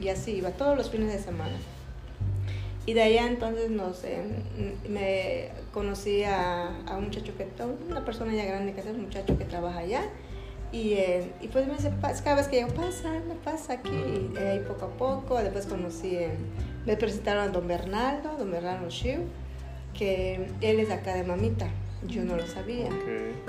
Y 0.00 0.08
así 0.08 0.32
iba 0.32 0.50
todos 0.50 0.76
los 0.76 0.90
fines 0.90 1.12
de 1.12 1.18
semana. 1.18 1.56
Y 2.84 2.94
de 2.94 3.02
allá 3.02 3.26
entonces 3.28 3.70
nos, 3.70 4.02
em, 4.04 4.42
me 4.88 5.50
conocí 5.72 6.24
a, 6.24 6.68
a 6.86 6.96
un 6.96 7.04
muchacho 7.04 7.32
que, 7.36 7.46
una 7.88 8.04
persona 8.04 8.34
ya 8.34 8.44
grande 8.44 8.72
que 8.72 8.80
es 8.80 8.86
un 8.86 9.02
muchacho 9.02 9.38
que 9.38 9.44
trabaja 9.44 9.78
allá. 9.80 10.02
Y, 10.72 10.94
eh, 10.94 11.30
y 11.40 11.48
pues 11.48 11.66
me 11.66 11.74
dice, 11.74 11.92
"Pas- 12.00 12.22
cada 12.22 12.36
vez 12.36 12.48
que 12.48 12.56
llego, 12.56 12.72
pasa, 12.74 13.12
pasa 13.44 13.74
aquí. 13.74 13.90
Y 14.34 14.38
ahí 14.38 14.60
poco 14.66 14.86
a 14.86 14.90
poco, 14.96 15.38
después 15.42 15.66
conocí, 15.66 16.16
eh, 16.16 16.30
me 16.86 16.96
presentaron 16.96 17.44
a 17.44 17.48
don 17.48 17.68
Bernardo, 17.68 18.36
don 18.38 18.50
Bernardo 18.50 18.88
Shiu, 18.88 19.20
que 19.96 20.48
él 20.62 20.80
es 20.80 20.90
acá 20.90 21.14
de 21.14 21.24
Mamita. 21.24 21.68
Yo 22.08 22.24
no 22.24 22.36
lo 22.36 22.46
sabía. 22.46 22.88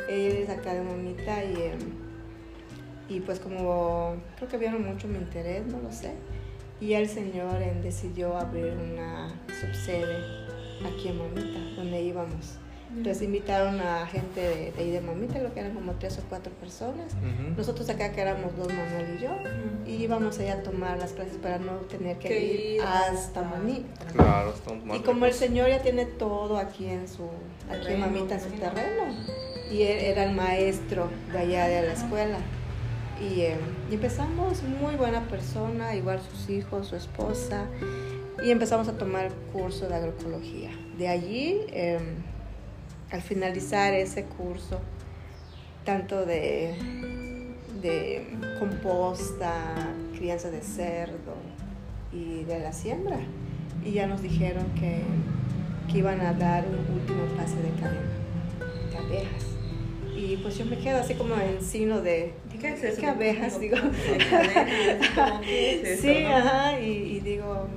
Él 0.09 0.33
es 0.43 0.49
acá 0.49 0.73
de 0.75 0.81
Mamita 0.83 1.43
y, 1.43 1.53
em, 1.55 1.79
y 3.09 3.19
pues 3.21 3.39
como 3.39 4.15
creo 4.35 4.49
que 4.49 4.57
vieron 4.57 4.85
mucho 4.85 5.07
mi 5.07 5.17
interés, 5.17 5.65
no 5.65 5.79
lo 5.79 5.91
sé. 5.91 6.11
Y 6.83 6.93
el 6.93 7.07
señor 7.07 7.59
decidió 7.81 8.35
abrir 8.37 8.73
una 8.73 9.29
subsede 9.61 10.17
aquí 10.85 11.07
en 11.07 11.17
Mamita, 11.17 11.59
donde 11.77 12.01
íbamos. 12.01 12.57
Entonces 12.95 13.23
invitaron 13.23 13.79
a 13.81 14.05
gente 14.05 14.39
de, 14.41 14.71
de 14.71 14.79
ahí 14.83 14.91
de 14.91 15.01
Mamita, 15.01 15.39
lo 15.39 15.51
que 15.53 15.61
eran 15.61 15.73
como 15.73 15.93
tres 15.93 16.19
o 16.19 16.21
cuatro 16.29 16.51
personas. 16.53 17.13
Nosotros 17.57 17.89
acá 17.89 18.11
que 18.11 18.21
éramos 18.21 18.55
dos, 18.55 18.67
Manuel 18.67 19.15
y 19.17 19.23
yo, 19.23 19.31
y 19.87 20.03
íbamos 20.03 20.37
allá 20.39 20.55
a 20.55 20.63
tomar 20.63 20.99
las 20.99 21.13
clases 21.13 21.37
para 21.37 21.57
no 21.57 21.77
tener 21.89 22.17
que, 22.19 22.27
Que 22.27 22.43
ir 22.45 22.59
ir 22.75 22.81
hasta 22.81 23.41
Maní. 23.41 23.85
Claro, 24.11 24.53
más 24.85 24.97
Y 24.97 24.99
como 25.01 25.25
el 25.25 25.31
lejos. 25.31 25.37
señor 25.37 25.69
ya 25.69 25.81
tiene 25.81 26.05
todo 26.05 26.57
aquí 26.57 26.87
en 26.87 27.07
su, 27.07 27.29
aquí 27.71 27.93
en 27.93 27.99
Mamita, 28.01 28.35
en 28.35 28.41
su 28.41 28.49
terreno, 28.49 29.03
y 29.71 29.81
él 29.83 29.97
era 29.99 30.25
el 30.25 30.35
maestro 30.35 31.09
de 31.31 31.39
allá 31.39 31.67
de 31.67 31.87
la 31.87 31.93
escuela. 31.93 32.37
Y, 33.21 33.41
eh, 33.41 33.57
y 33.89 33.95
empezamos, 33.95 34.63
muy 34.63 34.95
buena 34.95 35.27
persona, 35.27 35.95
igual 35.95 36.19
sus 36.21 36.49
hijos, 36.49 36.87
su 36.87 36.95
esposa, 36.95 37.67
y 38.43 38.51
empezamos 38.51 38.87
a 38.87 38.97
tomar 38.97 39.31
curso 39.51 39.87
de 39.87 39.95
agroecología. 39.95 40.71
De 40.97 41.07
allí, 41.07 41.61
eh, 41.69 41.99
al 43.11 43.21
finalizar 43.21 43.93
ese 43.93 44.25
curso, 44.25 44.79
tanto 45.85 46.25
de, 46.25 46.75
de 47.81 48.25
composta, 48.59 49.53
crianza 50.17 50.49
de 50.49 50.61
cerdo 50.61 51.35
y 52.11 52.43
de 52.43 52.59
la 52.59 52.73
siembra, 52.73 53.19
y 53.85 53.91
ya 53.91 54.07
nos 54.07 54.21
dijeron 54.21 54.65
que, 54.79 55.01
que 55.91 55.99
iban 55.99 56.21
a 56.21 56.33
dar 56.33 56.65
un 56.65 56.95
último 56.95 57.23
pase 57.37 57.57
de 57.57 57.69
cadena 57.79 58.23
de 58.89 58.97
abejas. 58.97 59.43
Y 60.15 60.37
pues 60.37 60.57
yo 60.57 60.65
me 60.65 60.77
quedo 60.77 60.99
así 60.99 61.15
como 61.15 61.35
en 61.35 61.61
signo 61.61 62.01
de, 62.01 62.33
¿Qué 62.63 62.69
es 62.69 62.83
eso? 62.83 63.01
¿Qué 63.01 63.07
abejas? 63.07 63.59
Digo. 63.59 63.75
¿Qué 65.43 65.81
es 65.81 65.87
eso, 65.89 66.01
sí, 66.01 66.23
no? 66.23 66.37
ajá, 66.37 66.79
y, 66.79 66.85
y 66.85 67.19
digo, 67.19 67.67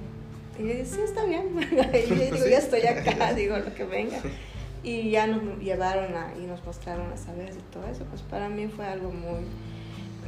y 0.57 0.63
yo 0.63 0.69
digo, 0.75 0.85
sí, 0.85 1.01
está 1.05 1.25
bien. 1.25 1.49
y 1.61 2.09
yo 2.09 2.15
digo, 2.15 2.47
ya 2.49 2.59
estoy 2.59 2.83
acá, 2.87 3.35
digo, 3.35 3.59
lo 3.59 3.75
que 3.75 3.85
venga. 3.85 4.19
Y 4.85 5.11
ya 5.11 5.27
nos 5.27 5.59
llevaron 5.59 6.15
a, 6.15 6.33
y 6.41 6.47
nos 6.47 6.65
mostraron 6.65 7.11
las 7.11 7.27
abejas 7.27 7.57
y 7.57 7.73
todo 7.73 7.85
eso, 7.89 8.05
pues 8.05 8.23
para 8.23 8.49
mí 8.49 8.69
fue 8.69 8.87
algo 8.87 9.11
muy, 9.11 9.41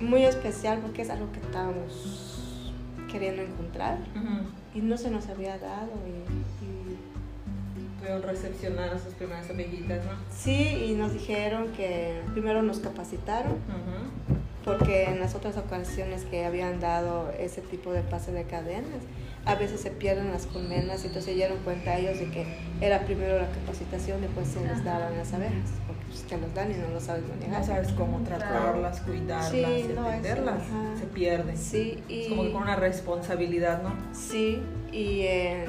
muy 0.00 0.25
especial 0.25 0.81
porque 0.81 1.03
es 1.03 1.11
algo 1.11 1.31
que 1.31 1.38
estábamos 1.38 2.43
queriendo 3.12 3.43
encontrar 3.43 3.99
y 4.75 4.81
no 4.81 4.99
se 4.99 5.12
nos 5.12 5.29
había 5.29 5.57
dado. 5.59 5.93
Y, 6.05 6.65
y 6.65 6.99
Pudieron 8.00 8.23
recepcionar 8.23 8.91
a 8.91 8.99
sus 8.99 9.15
primeras 9.15 9.49
abejitas, 9.50 10.05
¿no? 10.05 10.12
sí, 10.33 10.87
y 10.88 10.95
nos 10.95 11.12
dijeron 11.12 11.69
que 11.77 12.21
primero 12.33 12.62
nos 12.62 12.81
capacitaron. 12.81 13.57
Porque 14.68 15.04
en 15.04 15.20
las 15.20 15.34
otras 15.34 15.56
ocasiones 15.56 16.25
que 16.25 16.44
habían 16.44 16.80
dado 16.80 17.30
ese 17.38 17.60
tipo 17.60 17.92
de 17.92 18.02
pase 18.02 18.32
de 18.32 18.44
cadenas, 18.44 19.00
a 19.44 19.54
veces 19.54 19.80
se 19.80 19.90
pierden 19.90 20.30
las 20.30 20.46
colmenas, 20.46 21.02
y 21.04 21.06
entonces 21.06 21.25
se 21.25 21.34
dieron 21.34 21.58
cuenta 21.64 21.96
ellos 21.96 22.18
de 22.18 22.30
que 22.30 22.46
era 22.80 23.00
primero 23.06 23.38
la 23.38 23.48
capacitación, 23.48 24.20
después 24.20 24.46
se 24.48 24.60
les 24.62 24.84
daban 24.84 25.16
las 25.16 25.32
abejas, 25.32 25.70
porque 25.87 26.04
pues, 26.08 26.22
te 26.25 26.37
los 26.37 26.52
dan 26.54 26.70
y 26.70 26.75
no 26.75 26.88
lo 26.88 27.00
sabes 27.00 27.22
manejar. 27.26 27.60
No 27.60 27.66
sabes 27.66 27.92
cómo 27.92 28.20
tratarlas, 28.20 29.00
cuidarlas, 29.00 29.50
Sí, 29.50 29.90
no, 29.94 30.06
entenderlas. 30.06 30.62
ajá. 30.62 31.00
Se 31.00 31.06
pierden. 31.06 31.56
Sí, 31.56 32.02
y, 32.08 32.22
Es 32.22 32.28
como 32.28 32.42
que 32.42 32.52
con 32.52 32.62
una 32.62 32.76
responsabilidad, 32.76 33.82
¿no? 33.82 33.94
sí, 34.12 34.60
y, 34.92 35.20
eh, 35.22 35.64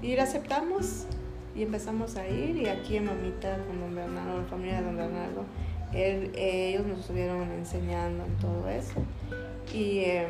y 0.00 0.16
la 0.16 0.22
aceptamos 0.22 1.06
y 1.54 1.62
empezamos 1.62 2.16
a 2.16 2.26
ir 2.26 2.56
y 2.56 2.66
aquí 2.66 2.96
en 2.96 3.04
Mamita 3.04 3.58
con 3.66 3.78
don 3.78 3.94
Bernardo, 3.94 4.38
la 4.38 4.44
familia 4.44 4.78
de 4.78 4.84
don 4.86 4.96
Bernardo, 4.96 5.44
él- 5.94 6.30
ellos 6.34 6.86
nos 6.86 7.00
estuvieron 7.00 7.50
enseñando 7.52 8.24
en 8.24 8.36
todo 8.38 8.68
eso. 8.68 8.94
Y, 9.72 10.00
eh, 10.00 10.26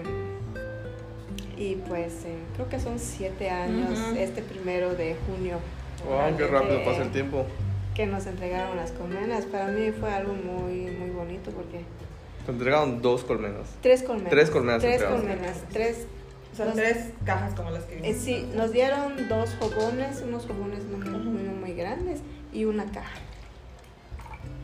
y 1.57 1.77
pues 1.89 2.25
eh, 2.25 2.37
creo 2.55 2.69
que 2.69 2.81
son 2.81 2.99
siete 2.99 3.51
años, 3.51 3.99
Ujú. 3.99 4.17
este 4.17 4.43
primero 4.43 4.95
de 4.95 5.17
junio, 5.27 5.59
Wow, 6.07 6.37
qué 6.37 6.47
rápido 6.49 6.79
Eh, 6.79 6.83
pasa 6.85 7.03
el 7.03 7.11
tiempo. 7.13 7.47
que 7.95 8.07
nos 8.07 8.27
entregaron 8.27 8.77
las 8.77 8.91
colmenas. 8.93 9.45
Para 9.45 9.69
mí 9.69 9.93
fue 9.93 10.11
algo 10.13 10.33
muy, 10.35 10.91
muy 10.91 11.11
bonito 11.11 11.51
porque 11.53 11.83
Te 12.45 12.51
entregaron 12.51 13.01
dos 13.01 13.23
colmenas. 13.23 13.69
tres 13.83 14.03
colmenas. 14.03 14.31
Tres 14.31 14.51
colmenas 14.51 14.81
Tres 14.83 15.03
colmenas, 15.05 15.57
tres 15.71 16.07
O 16.53 16.57
sea, 16.57 16.73
tres 16.73 17.11
cajas 17.25 17.55
como 17.55 17.71
las 17.71 17.85
que 17.85 17.99
Eh, 18.11 18.15
sí, 18.15 18.47
nos 18.57 18.73
dieron 18.73 19.29
dos 19.29 19.55
jogones, 19.61 20.23
unos 20.27 20.45
jogones 20.47 20.85
no 20.85 20.99
muy, 20.99 21.19
muy, 21.21 21.55
muy 21.55 21.73
grandes 21.75 22.21
y 22.53 22.65
una 22.65 22.85
caja. 22.91 23.17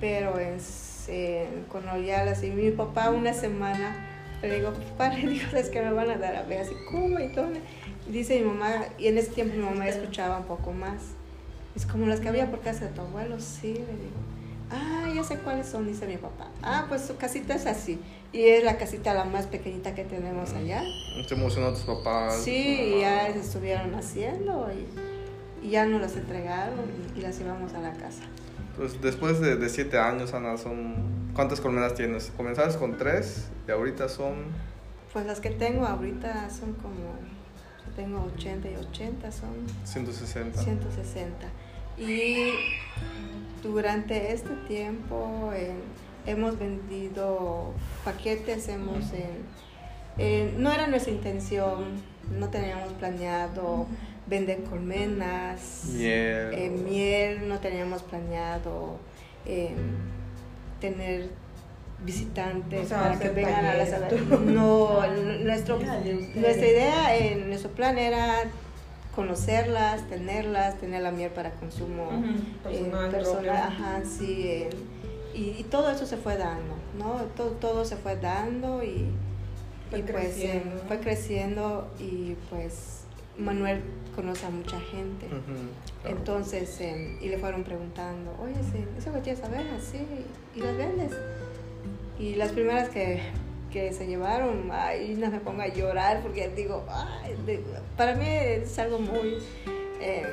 Pero 0.01 0.39
es, 0.39 1.07
eh, 1.09 1.49
cuando 1.71 2.01
ya 2.01 2.25
las 2.25 2.43
y 2.43 2.51
mi 2.51 2.71
papá 2.71 3.11
una 3.11 3.33
semana 3.33 4.09
le 4.43 4.57
digo, 4.57 4.73
papá, 4.73 5.09
le 5.09 5.27
digo, 5.29 5.45
es 5.57 5.69
que 5.69 5.83
me 5.83 5.93
van 5.93 6.11
a 6.11 6.17
dar 6.17 6.37
abejas 6.37 6.69
y 6.71 6.85
cómo 6.91 7.19
y 7.19 7.29
todo. 7.29 7.49
Y 8.09 8.13
dice 8.13 8.39
mi 8.39 8.47
mamá, 8.47 8.87
y 8.99 9.09
en 9.09 9.19
ese 9.19 9.31
tiempo 9.31 9.57
mi 9.57 9.65
mamá 9.65 9.89
escuchaba 9.89 10.39
un 10.39 10.45
poco 10.45 10.73
más. 10.73 11.03
Es 11.75 11.87
como 11.87 12.07
las 12.07 12.21
que 12.21 12.29
había 12.29 12.51
por 12.51 12.61
casa 12.61 12.87
de 12.87 12.93
tu 12.93 13.01
abuelo, 13.01 13.41
sí, 13.41 13.75
le 13.75 13.81
digo. 13.81 14.19
Ah, 14.71 15.09
ya 15.15 15.25
sé 15.25 15.39
cuáles 15.39 15.67
son, 15.67 15.87
dice 15.87 16.07
mi 16.07 16.17
papá. 16.17 16.49
Ah, 16.63 16.87
pues 16.89 17.03
su 17.03 17.17
casita 17.17 17.55
es 17.55 17.67
así. 17.67 17.99
Y 18.33 18.43
es 18.45 18.63
la 18.63 18.77
casita 18.77 19.15
la 19.15 19.25
más 19.25 19.47
pequeñita 19.47 19.95
que 19.95 20.05
tenemos 20.05 20.53
allá. 20.53 20.83
Te 21.27 21.35
emocionó 21.35 21.71
tus 21.71 21.83
papás. 21.83 22.43
Sí, 22.43 22.97
y 22.97 23.01
ya 23.01 23.33
se 23.33 23.41
estuvieron 23.41 23.95
haciendo 23.95 24.69
y, 24.71 25.67
y 25.67 25.71
ya 25.71 25.87
nos 25.87 26.03
las 26.03 26.17
entregaron 26.17 26.75
y, 27.15 27.19
y 27.19 27.23
las 27.23 27.39
llevamos 27.39 27.73
a 27.73 27.81
la 27.81 27.93
casa. 27.95 28.25
Pues 28.79 29.01
después 29.03 29.41
de, 29.41 29.57
de 29.57 29.69
siete 29.69 29.99
años, 29.99 30.33
Ana, 30.33 30.57
son... 30.57 31.19
¿cuántas 31.35 31.61
colmenas 31.61 31.95
tienes? 31.95 32.33
Comenzaste 32.37 32.79
con 32.79 32.97
tres 32.97 33.49
y 33.67 33.71
ahorita 33.71 34.09
son... 34.09 34.47
Pues 35.13 35.25
las 35.27 35.41
que 35.41 35.51
tengo 35.51 35.87
ahorita 35.87 36.51
son 36.51 36.75
como, 36.75 37.15
yo 37.87 37.93
tengo 37.95 38.25
80 38.37 38.69
y 38.71 38.77
80, 38.77 39.33
son 39.33 39.51
160. 39.85 40.63
160. 40.63 41.47
Y 41.97 42.51
durante 43.63 44.33
este 44.33 44.51
tiempo 44.69 45.51
eh, 45.55 45.73
hemos 46.27 46.59
vendido 46.59 47.73
paquetes, 48.05 48.69
hemos, 48.69 49.13
eh, 49.13 49.41
Eh, 50.21 50.53
no 50.59 50.73
era 50.73 50.89
nuestra 50.89 51.13
intención, 51.13 51.85
no 52.37 52.49
teníamos 52.49 52.93
planeado 52.95 53.87
vender 54.29 54.63
colmenas, 54.65 55.85
miel, 55.93 56.51
eh, 56.53 56.71
miel 56.71 57.49
no 57.49 57.59
teníamos 57.61 58.03
planeado 58.03 58.99
eh, 59.47 59.75
tener 60.81 61.31
visitantes 62.05 62.91
para 62.91 63.19
que 63.19 63.31
vengan 63.31 63.65
a 63.65 63.75
las 63.75 64.13
No, 64.41 65.01
nuestro, 65.45 65.79
nuestra 65.79 66.67
idea, 66.67 67.17
en 67.17 67.49
nuestro 67.49 67.71
plan 67.71 67.99
era 67.99 68.45
conocerlas, 69.15 70.09
tenerlas, 70.09 70.79
tener 70.79 71.03
la 71.03 71.11
miel 71.11 71.31
para 71.33 71.51
consumo 71.51 72.09
personal, 73.11 73.57
ajá, 73.57 74.03
sí, 74.05 74.69
y, 75.35 75.65
todo 75.65 75.91
eso 75.91 76.07
se 76.07 76.17
fue 76.17 76.37
dando, 76.37 76.75
¿no? 76.99 77.25
Todo, 77.37 77.51
todo 77.51 77.85
se 77.85 77.97
fue 77.97 78.17
dando 78.17 78.83
y, 78.83 79.07
fue 79.91 80.01
pues 80.01 80.13
creciendo. 80.13 80.83
fue 80.87 80.99
creciendo 80.99 81.89
y 81.99 82.35
pues 82.51 83.01
Manuel 83.39 83.81
conoce 84.19 84.47
a 84.47 84.51
mucha 84.51 84.81
gente. 84.81 85.29
Entonces, 86.05 86.81
em, 86.81 87.23
y 87.23 87.29
le 87.29 87.39
fueron 87.39 87.63
preguntando, 87.63 88.37
oye, 88.43 88.55
¿eso 88.99 89.13
que 89.13 89.21
tienes 89.21 89.45
abejas? 89.45 89.81
Sí, 89.93 90.01
¿y 90.57 90.61
las 90.61 90.77
vendes? 90.77 91.13
Y 92.19 92.35
las 92.35 92.51
primeras 92.51 92.89
que, 92.89 93.21
que 93.73 93.93
se 93.93 94.09
llevaron, 94.09 94.71
ay, 94.73 95.15
no 95.17 95.31
me 95.31 95.39
pongo 95.39 95.63
a 95.63 95.69
llorar 95.69 96.21
porque 96.21 96.49
digo, 96.49 96.85
ay, 96.91 97.37
para 97.97 98.17
mí 98.17 98.27
es 98.27 98.77
algo 98.81 98.99
muy 98.99 99.39
em, 100.01 100.27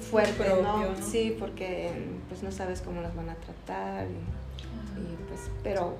fuerte, 0.00 0.44
¿no? 0.62 0.94
Sí, 1.02 1.36
porque 1.36 1.90
pues 2.28 2.44
no 2.44 2.52
sabes 2.52 2.80
cómo 2.80 3.02
las 3.02 3.16
van 3.16 3.30
a 3.30 3.34
tratar 3.34 4.06
y, 4.06 5.16
pues, 5.26 5.50
pero, 5.64 5.96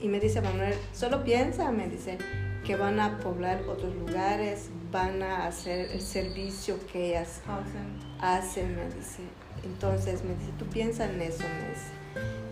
y 0.00 0.08
me 0.08 0.18
dice 0.18 0.40
Manuel, 0.40 0.72
solo 0.94 1.24
piensa, 1.24 1.70
me 1.72 1.88
dice, 1.88 2.16
que 2.64 2.76
van 2.76 3.00
a 3.00 3.18
poblar 3.18 3.60
otros 3.68 3.94
lugares, 3.96 4.70
van 4.94 5.24
a 5.24 5.48
hacer 5.48 5.90
el 5.90 6.00
servicio 6.00 6.78
que 6.86 7.08
ellas 7.08 7.40
hacen, 8.20 8.76
me 8.76 8.84
dice. 8.94 9.22
Entonces 9.64 10.22
me 10.22 10.36
dice, 10.36 10.52
tú 10.56 10.66
piensas 10.66 11.10
en 11.10 11.20
eso, 11.20 11.42
me 11.42 11.68
dice. 11.70 11.90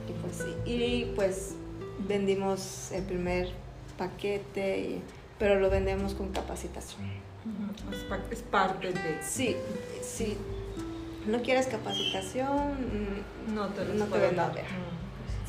Y 0.08 0.12
pues 0.20 0.37
sí, 0.38 0.70
y 0.70 1.12
pues 1.14 1.54
vendimos 2.00 2.90
el 2.90 3.04
primer 3.04 3.52
paquete, 3.96 4.99
pero 5.38 5.61
lo 5.61 5.70
vendemos 5.70 6.14
con 6.14 6.32
capacitación. 6.32 7.02
Es 8.32 8.42
parte 8.42 8.92
de... 8.92 9.22
Sí, 9.22 9.56
sí. 10.02 10.37
¿No 11.28 11.42
quieres 11.42 11.68
capacitación? 11.68 12.72
Mm, 12.72 13.54
no 13.54 13.68
te, 13.68 13.84
no 13.84 14.06
te 14.06 14.18
vendo 14.18 14.42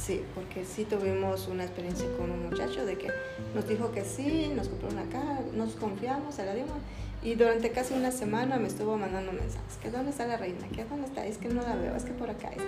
Sí, 0.05 0.21
porque 0.35 0.65
sí 0.65 0.83
tuvimos 0.83 1.47
una 1.47 1.63
experiencia 1.63 2.05
con 2.17 2.29
un 2.29 2.49
muchacho 2.49 2.85
de 2.85 2.97
que 2.97 3.07
nos 3.55 3.65
dijo 3.69 3.93
que 3.93 4.03
sí, 4.03 4.51
nos 4.53 4.67
compró 4.67 4.89
una 4.89 5.05
caja, 5.05 5.39
nos 5.53 5.75
confiamos, 5.75 6.35
se 6.35 6.45
la 6.45 6.53
dimos. 6.53 6.75
Y 7.23 7.35
durante 7.35 7.71
casi 7.71 7.93
una 7.93 8.11
semana 8.11 8.57
me 8.57 8.67
estuvo 8.67 8.97
mandando 8.97 9.31
mensajes, 9.31 9.77
que 9.81 9.89
dónde 9.89 10.11
está 10.11 10.27
la 10.27 10.35
reina, 10.35 10.67
que 10.75 10.83
dónde 10.83 11.07
está, 11.07 11.25
es 11.25 11.37
que 11.37 11.47
no 11.47 11.61
la 11.61 11.75
veo, 11.77 11.95
es 11.95 12.03
que 12.03 12.11
por 12.11 12.29
acá 12.29 12.49
es. 12.49 12.61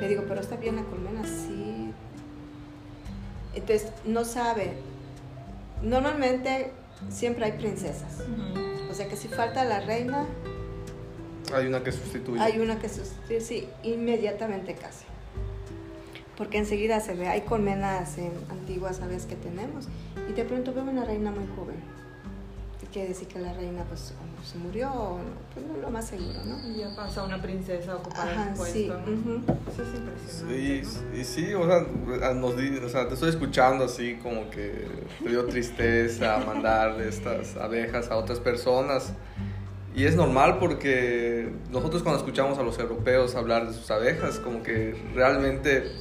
Le 0.00 0.08
digo, 0.08 0.24
pero 0.26 0.40
está 0.40 0.56
bien 0.56 0.76
la 0.76 0.84
colmena, 0.84 1.22
sí. 1.24 1.92
Entonces, 3.54 3.92
no 4.06 4.24
sabe. 4.24 4.72
Normalmente 5.82 6.70
siempre 7.10 7.44
hay 7.44 7.52
princesas. 7.52 8.22
O 8.90 8.94
sea 8.94 9.06
que 9.06 9.16
si 9.16 9.28
falta 9.28 9.64
la 9.64 9.80
reina... 9.80 10.24
Hay 11.52 11.66
una 11.66 11.84
que 11.84 11.92
sustituye. 11.92 12.40
Hay 12.40 12.58
una 12.58 12.78
que 12.78 12.88
sustituye, 12.88 13.42
sí, 13.42 13.68
inmediatamente 13.82 14.74
casi 14.76 15.09
porque 16.36 16.58
enseguida 16.58 17.00
se 17.00 17.14
ve, 17.14 17.28
hay 17.28 17.42
colmenas 17.42 18.16
antiguas, 18.50 18.96
¿sabes? 18.96 19.26
Que 19.26 19.36
tenemos, 19.36 19.88
y 20.28 20.32
de 20.32 20.44
pronto 20.44 20.72
veo 20.72 20.84
una 20.84 21.04
reina 21.04 21.30
muy 21.30 21.46
joven. 21.56 21.76
Quiere 22.92 23.10
decir 23.10 23.28
que 23.28 23.38
la 23.38 23.52
reina 23.52 23.84
pues 23.84 24.12
se 24.44 24.58
murió, 24.58 25.18
pues 25.54 25.64
no 25.64 25.76
lo 25.80 25.90
más 25.90 26.08
seguro, 26.08 26.40
¿no? 26.44 26.58
Y 26.68 26.78
ya 26.78 26.96
pasa 26.96 27.22
una 27.22 27.40
princesa 27.40 27.92
a 27.92 27.96
ocupar 27.96 28.28
el 28.28 28.54
puesto, 28.54 28.72
sí. 28.72 28.86
Eso 28.86 29.82
es 29.82 29.94
impresionante. 29.94 30.82
Sí, 31.12 31.20
y 31.20 31.24
sí, 31.24 31.54
o 31.54 31.66
sea, 31.66 32.34
nos 32.34 32.54
o 32.54 32.88
sea, 32.88 33.06
te 33.06 33.14
estoy 33.14 33.28
escuchando 33.28 33.84
así 33.84 34.16
como 34.20 34.50
que 34.50 34.88
te 35.22 35.28
dio 35.28 35.44
tristeza 35.46 36.38
mandar 36.46 37.00
estas 37.00 37.56
abejas 37.56 38.10
a 38.10 38.16
otras 38.16 38.40
personas. 38.40 39.12
Y 39.94 40.04
es 40.04 40.16
normal 40.16 40.58
porque 40.58 41.52
nosotros 41.70 42.02
cuando 42.02 42.18
escuchamos 42.18 42.58
a 42.58 42.62
los 42.62 42.78
europeos 42.78 43.34
hablar 43.36 43.68
de 43.68 43.74
sus 43.74 43.90
abejas, 43.90 44.38
como 44.38 44.62
que 44.62 44.96
realmente 45.14 45.92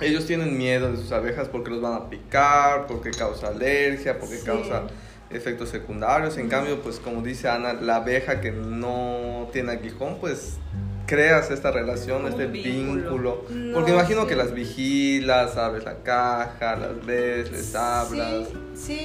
ellos 0.00 0.26
tienen 0.26 0.56
miedo 0.56 0.90
de 0.90 0.96
sus 0.98 1.12
abejas 1.12 1.48
porque 1.48 1.70
los 1.70 1.80
van 1.80 1.94
a 1.94 2.10
picar, 2.10 2.86
porque 2.86 3.10
causa 3.10 3.48
alergia, 3.48 4.18
porque 4.18 4.40
causa 4.40 4.86
efectos 5.30 5.70
secundarios. 5.70 6.36
En 6.36 6.48
cambio, 6.48 6.82
pues 6.82 6.98
como 6.98 7.22
dice 7.22 7.48
Ana, 7.48 7.72
la 7.74 7.96
abeja 7.96 8.40
que 8.40 8.52
no 8.52 9.48
tiene 9.52 9.72
aguijón, 9.72 10.18
pues 10.20 10.58
creas 11.06 11.50
esta 11.50 11.70
relación, 11.70 12.26
este 12.26 12.46
vínculo. 12.46 13.44
porque 13.72 13.92
imagino 13.92 14.26
que 14.26 14.36
las 14.36 14.52
vigilas, 14.52 15.56
abres 15.56 15.84
la 15.84 16.02
caja, 16.02 16.76
las 16.76 17.06
ves, 17.06 17.50
les 17.50 17.74
hablas. 17.74 18.48
Sí, 18.74 19.00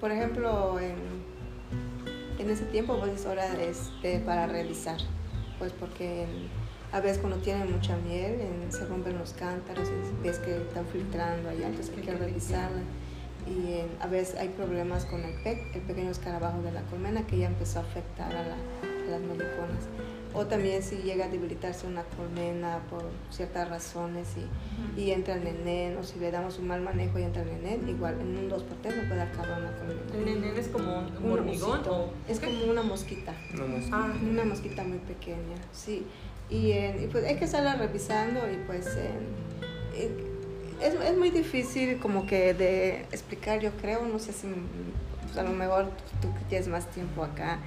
por 0.00 0.12
ejemplo, 0.12 0.78
en, 0.78 0.94
en, 2.38 2.50
ese 2.50 2.64
tiempo 2.66 2.98
pues 3.00 3.20
es 3.20 3.26
hora 3.26 3.46
este, 3.60 4.20
para 4.20 4.46
revisar, 4.46 4.98
pues 5.58 5.72
porque 5.72 6.26
a 6.94 7.00
veces 7.00 7.18
cuando 7.18 7.38
tienen 7.38 7.72
mucha 7.72 7.96
miel 7.96 8.38
se 8.68 8.86
rompen 8.86 9.18
los 9.18 9.32
cántaros 9.32 9.88
ves 10.22 10.38
que 10.38 10.58
están 10.58 10.86
filtrando 10.86 11.50
allá, 11.50 11.66
entonces 11.66 11.92
hay 11.96 12.02
que 12.02 12.14
revisarla. 12.14 12.82
Y 13.48 13.82
a 14.00 14.06
veces 14.06 14.36
hay 14.38 14.50
problemas 14.50 15.04
con 15.04 15.20
el 15.24 15.34
PEC, 15.42 15.74
el 15.74 15.82
pequeño 15.82 16.12
escarabajo 16.12 16.62
de 16.62 16.70
la 16.70 16.82
colmena, 16.82 17.26
que 17.26 17.38
ya 17.38 17.48
empezó 17.48 17.80
a 17.80 17.82
afectar 17.82 18.34
a, 18.34 18.44
las 19.10 19.20
meliponas. 19.20 19.88
O 20.34 20.46
también 20.46 20.82
si 20.82 20.96
llega 20.96 21.26
a 21.26 21.28
debilitarse 21.28 21.86
una 21.86 22.02
colmena 22.02 22.80
por 22.90 23.04
ciertas 23.30 23.68
razones 23.68 24.28
y, 24.96 25.00
y 25.00 25.12
entra 25.12 25.34
el 25.34 25.44
nenén, 25.44 25.96
o 25.96 26.02
si 26.02 26.18
le 26.18 26.32
damos 26.32 26.58
un 26.58 26.66
mal 26.66 26.80
manejo 26.80 27.18
y 27.20 27.22
entra 27.22 27.42
el 27.42 27.48
nenén, 27.48 27.88
igual 27.88 28.20
en 28.20 28.36
un 28.36 28.48
2 28.48 28.62
por 28.64 28.76
3 28.78 28.96
no 28.96 29.08
puede 29.08 29.22
acabar 29.22 29.60
una 29.60 29.72
colmena. 29.78 30.00
¿El 30.12 30.24
nenén 30.24 30.56
es 30.56 30.68
como 30.68 30.98
un, 30.98 31.32
hormigón? 31.32 31.80
O... 31.88 32.10
Es 32.28 32.40
como 32.40 32.64
una 32.64 32.82
mosquita. 32.82 33.32
Una 33.54 33.66
mosquita. 33.66 33.96
Ah, 33.96 34.12
una 34.22 34.44
mosquita 34.44 34.82
muy 34.82 34.98
pequeña, 34.98 35.56
sí. 35.72 36.04
Y, 36.50 36.72
pues 37.10 37.24
hay 37.24 37.36
que 37.36 37.44
estarla 37.44 37.76
revisando 37.76 38.40
y 38.50 38.56
pues 38.66 38.86
es, 39.96 40.94
es, 40.94 41.16
muy 41.16 41.30
difícil 41.30 41.98
como 41.98 42.26
que 42.26 42.54
de 42.54 43.02
explicar, 43.12 43.60
yo 43.60 43.70
creo, 43.80 44.06
no 44.06 44.18
sé 44.18 44.32
si 44.32 44.48
pues, 45.22 45.38
a 45.38 45.42
lo 45.42 45.50
mejor 45.50 45.90
tú 46.20 46.32
que 46.34 46.44
tienes 46.48 46.68
más 46.68 46.90
tiempo 46.90 47.24
acá. 47.24 47.58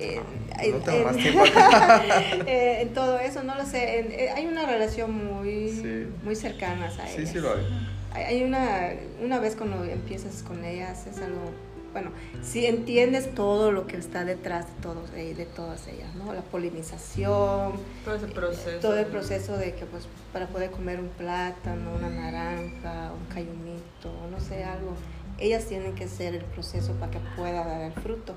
En, 0.00 0.72
no 0.72 0.78
tengo 0.78 1.04
más 1.04 1.16
tiempo 1.16 1.42
acá. 1.44 2.02
Eh, 2.46 2.82
en 2.82 2.94
todo 2.94 3.18
eso, 3.18 3.42
no 3.42 3.54
lo 3.54 3.64
sé. 3.64 4.00
Eh, 4.00 4.30
hay 4.30 4.46
una 4.46 4.66
relación 4.66 5.12
muy, 5.12 6.08
muy 6.22 6.36
cercana 6.36 6.86
a 6.86 6.88
ellas. 6.88 7.12
Sí, 7.14 7.26
sí 7.26 7.38
lo 7.38 7.52
hay. 7.52 7.66
Hay 8.12 8.42
una, 8.42 8.90
una 9.22 9.38
vez 9.38 9.54
cuando 9.54 9.84
empiezas 9.84 10.42
con 10.42 10.64
ellas, 10.64 11.06
es 11.06 11.18
algo 11.20 11.52
bueno, 11.92 12.10
si 12.42 12.66
entiendes 12.66 13.34
todo 13.34 13.72
lo 13.72 13.86
que 13.86 13.96
está 13.96 14.24
detrás 14.24 14.66
de, 14.66 14.82
todos, 14.82 15.10
eh, 15.14 15.34
de 15.34 15.46
todas 15.46 15.86
ellas, 15.88 16.14
¿no? 16.14 16.32
La 16.32 16.42
polinización. 16.42 17.72
Todo 18.04 18.14
ese 18.14 18.26
proceso. 18.26 18.78
todo 18.80 18.98
el 18.98 19.06
proceso 19.06 19.56
de 19.56 19.74
que, 19.74 19.86
pues, 19.86 20.06
para 20.32 20.46
poder 20.48 20.70
comer 20.70 21.00
un 21.00 21.08
plátano, 21.08 21.94
una 21.96 22.10
naranja, 22.10 23.12
un 23.12 23.34
cayumito, 23.34 24.12
no 24.30 24.38
sé, 24.40 24.64
algo, 24.64 24.94
ellas 25.38 25.64
tienen 25.64 25.94
que 25.94 26.08
ser 26.08 26.34
el 26.34 26.44
proceso 26.44 26.92
para 26.94 27.10
que 27.12 27.20
pueda 27.36 27.64
dar 27.64 27.80
el 27.80 27.92
fruto. 27.92 28.34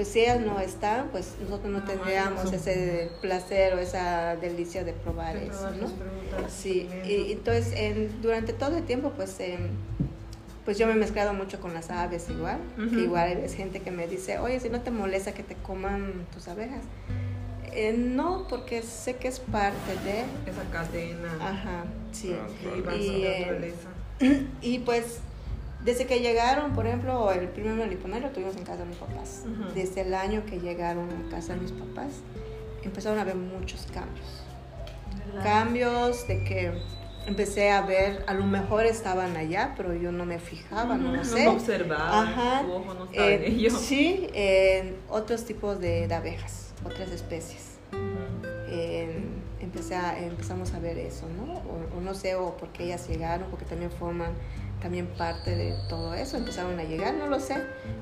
Entonces, 0.00 0.14
si 0.14 0.20
ellas 0.20 0.40
no 0.40 0.58
están, 0.60 1.08
pues 1.08 1.34
nosotros 1.42 1.70
no 1.70 1.84
tendríamos 1.84 2.50
ese 2.54 3.10
placer 3.20 3.74
o 3.74 3.78
esa 3.80 4.34
delicia 4.36 4.82
de 4.82 4.94
probar 4.94 5.36
eso, 5.36 5.70
¿no? 5.72 5.88
Sí, 6.48 6.88
y, 7.04 7.32
entonces, 7.32 7.74
durante 8.22 8.54
todo 8.54 8.78
el 8.78 8.84
tiempo, 8.84 9.12
pues, 9.14 9.38
em, 9.40 9.68
pues 10.64 10.78
yo 10.78 10.86
me 10.86 10.94
he 10.94 10.96
mezclado 10.96 11.34
mucho 11.34 11.60
con 11.60 11.74
las 11.74 11.90
aves 11.90 12.30
igual, 12.30 12.56
que 12.76 13.00
igual 13.00 13.28
es 13.32 13.52
gente 13.54 13.80
que 13.80 13.90
me 13.90 14.06
dice, 14.06 14.38
oye, 14.38 14.58
si 14.58 14.70
no 14.70 14.80
te 14.80 14.90
molesta 14.90 15.32
que 15.32 15.42
te 15.42 15.54
coman 15.54 16.24
tus 16.32 16.48
abejas. 16.48 16.82
Eh, 17.70 17.92
no, 17.92 18.46
porque 18.48 18.80
sé 18.80 19.16
que 19.16 19.28
es 19.28 19.38
parte 19.38 19.92
de... 20.02 20.20
Esa 20.50 20.64
cadena. 20.72 21.34
Ajá, 21.40 21.84
sí. 22.10 22.34
Ah, 22.34 22.96
y, 22.96 23.24
eh, 23.26 23.74
y, 24.62 24.78
pues, 24.78 25.18
desde 25.84 26.06
que 26.06 26.20
llegaron, 26.20 26.72
por 26.72 26.86
ejemplo, 26.86 27.32
el 27.32 27.48
primer 27.48 27.74
meliponario 27.74 28.28
lo 28.28 28.34
tuvimos 28.34 28.56
en 28.56 28.64
casa 28.64 28.78
de 28.78 28.86
mis 28.86 28.98
papás. 28.98 29.44
Desde 29.74 30.02
el 30.02 30.14
año 30.14 30.44
que 30.44 30.60
llegaron 30.60 31.08
a 31.10 31.30
casa 31.30 31.54
de 31.54 31.60
mis 31.60 31.72
papás, 31.72 32.20
empezaron 32.82 33.18
a 33.18 33.22
haber 33.22 33.36
muchos 33.36 33.86
cambios. 33.92 34.42
Cambios 35.42 36.26
de 36.26 36.44
que 36.44 36.72
empecé 37.26 37.70
a 37.70 37.82
ver, 37.82 38.24
a 38.26 38.34
lo 38.34 38.44
mejor 38.44 38.84
estaban 38.84 39.36
allá, 39.36 39.74
pero 39.76 39.94
yo 39.94 40.12
no 40.12 40.26
me 40.26 40.38
fijaba, 40.38 40.96
no 40.96 41.24
sé. 41.24 41.44
No 41.44 41.52
observaba, 41.52 42.22
Ajá. 42.22 42.62
ojo 42.68 42.94
no 42.94 43.04
estaba 43.04 43.28
en 43.28 43.44
ello. 43.44 43.70
Sí, 43.70 44.28
en 44.34 44.96
otros 45.08 45.44
tipos 45.44 45.80
de, 45.80 46.12
abejas, 46.12 46.74
otras 46.84 47.10
especies. 47.10 47.78
empecé 49.60 49.94
a, 49.94 50.18
empezamos 50.18 50.74
a 50.74 50.78
ver 50.78 50.98
eso, 50.98 51.26
¿no? 51.28 51.62
O, 51.96 52.00
no 52.00 52.14
sé, 52.14 52.34
o 52.34 52.56
porque 52.56 52.84
ellas 52.84 53.08
llegaron, 53.08 53.48
porque 53.50 53.64
también 53.64 53.90
forman 53.90 54.32
también 54.80 55.06
parte 55.06 55.54
de 55.54 55.74
todo 55.88 56.14
eso, 56.14 56.36
empezaron 56.36 56.78
a 56.78 56.84
llegar, 56.84 57.14
no 57.14 57.26
lo 57.26 57.40
sé. 57.40 57.56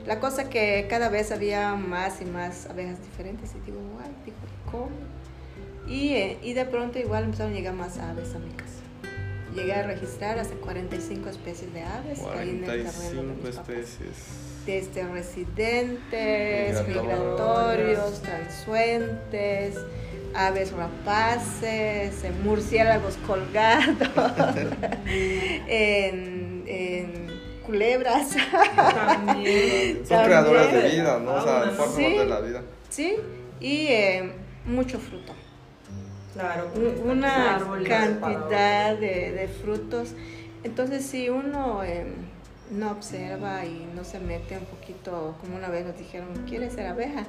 La 0.06 0.20
cosa 0.20 0.48
que 0.48 0.86
cada 0.88 1.08
vez 1.08 1.32
había 1.32 1.74
más 1.74 2.20
y 2.20 2.24
más 2.24 2.66
abejas 2.66 3.00
diferentes 3.02 3.50
y 3.54 3.60
digo, 3.66 3.78
guay, 3.94 4.10
digo, 4.24 4.36
¿cómo? 4.70 4.90
Y, 5.88 6.14
eh, 6.14 6.38
y 6.42 6.52
de 6.52 6.64
pronto 6.66 6.98
igual 6.98 7.24
empezaron 7.24 7.52
a 7.52 7.56
llegar 7.56 7.74
más 7.74 7.98
aves 7.98 8.34
a 8.34 8.38
mi 8.38 8.50
casa. 8.50 8.68
Llegué 9.54 9.72
a 9.72 9.86
registrar 9.86 10.38
hasta 10.38 10.54
45 10.56 11.28
especies 11.30 11.72
de 11.72 11.82
aves. 11.82 12.18
45 12.20 13.48
especies. 13.48 14.46
Desde 14.66 15.02
residentes, 15.08 16.86
migratorios, 16.86 18.20
transuentes, 18.20 19.74
aves 20.34 20.72
rapaces, 20.72 22.22
murciélagos 22.44 23.16
colgados, 23.26 23.96
en, 25.68 26.47
en, 26.68 27.28
culebras. 27.68 28.34
También. 28.74 30.06
Son 30.06 30.24
creadoras 30.24 30.72
de 30.72 30.88
vida, 30.88 31.18
¿no? 31.18 31.34
O 31.34 31.42
sea, 31.42 31.70
forman 31.76 31.96
sí, 31.96 32.16
de 32.16 32.26
la 32.26 32.40
vida. 32.40 32.62
Sí, 32.88 33.16
y 33.60 33.86
eh, 33.88 34.32
mucho 34.64 34.98
fruto. 34.98 35.34
Claro. 36.32 36.70
Una 37.04 37.58
cantidad 37.86 38.96
de, 38.96 39.32
de, 39.32 39.48
frutos. 39.48 40.14
Entonces, 40.64 41.04
si 41.04 41.28
uno 41.28 41.82
eh, 41.84 42.06
no 42.70 42.90
observa 42.90 43.64
y 43.64 43.88
no 43.94 44.04
se 44.04 44.20
mete 44.20 44.56
un 44.56 44.64
poquito, 44.64 45.36
como 45.40 45.56
una 45.56 45.68
vez 45.68 45.84
nos 45.86 45.98
dijeron, 45.98 46.28
¿quieres 46.48 46.74
ser 46.74 46.86
abeja? 46.86 47.24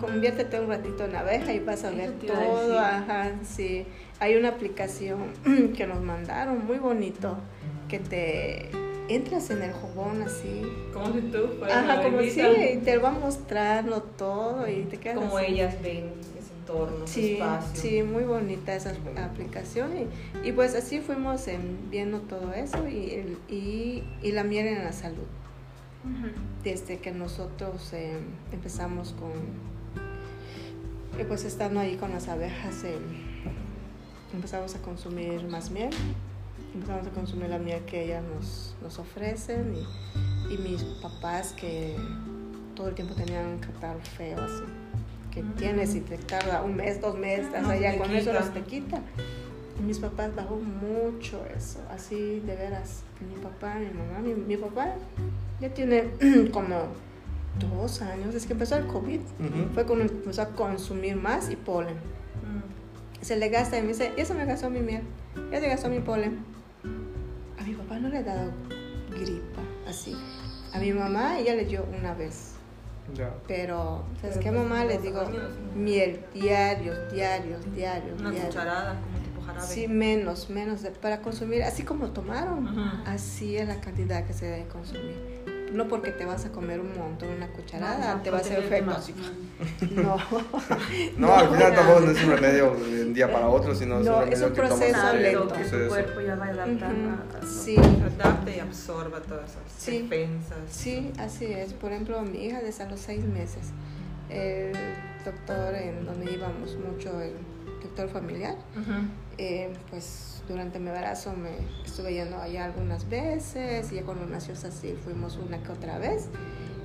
Conviértete 0.00 0.60
un 0.60 0.68
ratito 0.68 1.04
en 1.04 1.16
abeja 1.16 1.52
y 1.52 1.58
vas 1.58 1.84
a 1.84 1.90
ver 1.90 2.12
todo. 2.12 2.78
Ajá, 2.78 3.32
sí. 3.42 3.84
Hay 4.20 4.36
una 4.36 4.48
aplicación 4.48 5.32
que 5.76 5.86
nos 5.86 6.00
mandaron, 6.00 6.66
muy 6.66 6.78
bonito, 6.78 7.36
que 7.88 7.98
te 7.98 8.70
entras 9.08 9.50
en 9.50 9.62
el 9.62 9.72
jugón 9.72 10.22
así. 10.22 10.62
Como 10.92 11.12
si 11.12 11.20
tú 11.22 11.64
Ajá, 11.64 12.02
como 12.02 12.20
si 12.20 12.40
y 12.40 12.76
te 12.84 12.98
va 12.98 13.10
mostrando 13.10 14.02
todo 14.02 14.68
y 14.68 14.82
te 14.84 14.98
quedas 14.98 15.16
Como 15.18 15.38
ellas 15.38 15.80
ven 15.82 16.28
sí, 17.04 17.38
Sí, 17.74 18.02
muy 18.02 18.24
bonita 18.24 18.74
esa 18.74 18.92
aplicación 19.16 19.90
y, 19.96 20.48
y 20.48 20.52
pues 20.52 20.74
así 20.74 21.00
fuimos 21.00 21.46
viendo 21.90 22.20
todo 22.20 22.52
eso 22.52 22.86
y, 22.88 23.36
y, 23.48 24.04
y, 24.22 24.32
la 24.32 24.44
miel 24.44 24.66
en 24.66 24.84
la 24.84 24.92
salud. 24.92 25.26
Desde 26.64 26.98
que 26.98 27.10
nosotros 27.10 27.92
em, 27.92 28.20
empezamos 28.52 29.14
con, 29.18 29.32
eh, 31.18 31.24
pues 31.26 31.44
estando 31.44 31.80
ahí 31.80 31.96
con 31.96 32.12
las 32.12 32.28
abejas, 32.28 32.84
em, 32.84 33.02
empezamos 34.32 34.74
a 34.74 34.78
consumir 34.80 35.42
más 35.48 35.70
miel, 35.70 35.90
empezamos 36.74 37.06
a 37.06 37.10
consumir 37.10 37.48
la 37.50 37.58
miel 37.58 37.84
que 37.84 38.04
ellas 38.04 38.22
nos, 38.34 38.76
nos 38.82 38.98
ofrecen 38.98 39.74
y, 39.74 40.54
y 40.54 40.58
mis 40.58 40.82
papás 41.02 41.52
que 41.52 41.96
todo 42.74 42.88
el 42.88 42.94
tiempo 42.94 43.14
tenían 43.14 43.46
un 43.46 43.58
catarro 43.58 44.00
feo 44.00 44.38
así 44.40 44.64
tienes 45.56 45.94
y 45.94 46.00
te 46.00 46.18
tarda 46.18 46.62
un 46.62 46.76
mes, 46.76 47.00
dos 47.00 47.16
meses, 47.16 47.50
no, 47.62 47.70
allá 47.70 47.96
con 47.98 48.10
eso 48.14 48.32
los 48.32 48.52
te 48.52 48.62
quita. 48.62 49.00
Y 49.78 49.82
mis 49.82 49.98
papás 49.98 50.34
bajó 50.34 50.56
mucho 50.56 51.44
eso, 51.56 51.80
así 51.90 52.40
de 52.40 52.56
veras. 52.56 53.02
Mi 53.20 53.40
papá, 53.40 53.76
mi 53.76 53.86
mamá, 53.86 54.20
mi, 54.20 54.56
papá 54.56 54.94
ya 55.60 55.72
tiene 55.72 56.08
como 56.52 56.76
dos 57.58 58.02
años, 58.02 58.34
es 58.34 58.46
que 58.46 58.52
empezó 58.52 58.76
el 58.76 58.86
COVID, 58.86 59.20
fue 59.74 59.84
cuando 59.84 60.04
empezó 60.04 60.42
a 60.42 60.48
consumir 60.48 61.16
más 61.16 61.50
y 61.50 61.56
polen. 61.56 61.94
Mm. 61.94 63.24
Se 63.24 63.36
le 63.36 63.48
gasta 63.48 63.78
y 63.78 63.82
me 63.82 63.88
dice, 63.88 64.12
eso 64.16 64.34
me 64.34 64.44
gastó 64.44 64.70
mi 64.70 64.80
miel, 64.80 65.02
ya 65.50 65.60
se 65.60 65.68
gastó 65.68 65.88
mi 65.88 66.00
polen. 66.00 66.44
Papá 67.88 68.00
no 68.00 68.08
le 68.08 68.18
ha 68.18 68.22
dado 68.22 68.52
gripa, 69.10 69.62
así. 69.88 70.14
A 70.74 70.78
mi 70.78 70.92
mamá 70.92 71.38
ella 71.38 71.54
le 71.54 71.64
dio 71.64 71.86
una 71.98 72.12
vez 72.12 72.58
pero, 73.46 74.04
¿sabes 74.20 74.36
qué, 74.38 74.50
mamá? 74.50 74.84
Les 74.84 75.02
digo, 75.02 75.22
miel, 75.74 76.20
diarios, 76.34 77.10
diarios, 77.10 77.74
diarios. 77.74 78.20
Una 78.20 78.32
cucharada, 78.32 79.00
como 79.00 79.18
tipo 79.24 79.40
jarabe. 79.40 79.66
Sí, 79.66 79.88
menos, 79.88 80.50
menos. 80.50 80.80
para 81.00 81.22
consumir, 81.22 81.62
así 81.62 81.84
como 81.84 82.10
tomaron, 82.10 82.68
así 83.06 83.56
es 83.56 83.66
la 83.66 83.80
cantidad 83.80 84.26
que 84.26 84.32
se 84.32 84.46
debe 84.46 84.68
consumir 84.68 85.57
no 85.72 85.88
porque 85.88 86.10
te 86.12 86.24
vas 86.24 86.44
a 86.44 86.52
comer 86.52 86.80
un 86.80 86.96
montón, 86.96 87.28
una 87.30 87.48
cucharada, 87.48 88.22
te 88.22 88.30
va 88.30 88.38
a 88.38 88.40
hacer 88.40 88.58
efecto. 88.60 88.96
No. 89.90 90.16
no, 91.16 91.34
al 91.34 91.48
final 91.48 91.74
tampoco 91.74 92.00
no 92.00 92.10
es 92.12 92.22
un 92.22 92.30
remedio 92.30 92.76
de 92.76 93.06
un 93.06 93.12
día 93.14 93.32
para 93.32 93.48
otro, 93.48 93.74
sino 93.74 94.00
es 94.00 94.06
un 94.06 94.14
remedio 94.14 94.36
es 94.36 94.42
un 94.42 94.52
proceso 94.52 95.10
que 95.10 95.18
lento. 95.18 95.48
Que 95.52 95.64
tu 95.64 95.88
cuerpo 95.88 96.20
ya 96.20 96.36
va 96.36 96.44
a 96.44 96.48
adaptar. 96.50 96.94
Sí. 97.44 97.76
Adapta 97.76 98.50
y 98.54 98.60
absorba 98.60 99.20
todas 99.20 99.50
esas 99.50 99.62
sí. 99.76 100.02
defensas. 100.02 100.58
Sí, 100.70 101.12
así 101.18 101.46
es. 101.46 101.72
Por 101.72 101.90
ejemplo, 101.90 102.22
mi 102.22 102.44
hija 102.44 102.60
desde 102.60 102.84
a 102.84 102.88
los 102.88 103.00
seis 103.00 103.24
meses, 103.24 103.72
el 104.30 104.72
doctor 105.24 105.74
en 105.74 106.06
donde 106.06 106.32
íbamos 106.32 106.76
mucho, 106.76 107.20
el 107.20 107.32
doctor 107.82 108.08
familiar, 108.08 108.54
eh, 109.38 109.72
pues 109.90 110.42
durante 110.48 110.78
mi 110.78 110.88
embarazo 110.88 111.32
me 111.32 111.50
estuve 111.84 112.12
yendo 112.12 112.38
allá 112.38 112.64
algunas 112.64 113.08
veces 113.08 113.92
y 113.92 113.96
ya 113.96 114.02
cuando 114.02 114.26
nació 114.26 114.54
así 114.54 114.94
fuimos 115.04 115.36
una 115.36 115.62
que 115.62 115.70
otra 115.70 115.98
vez 115.98 116.28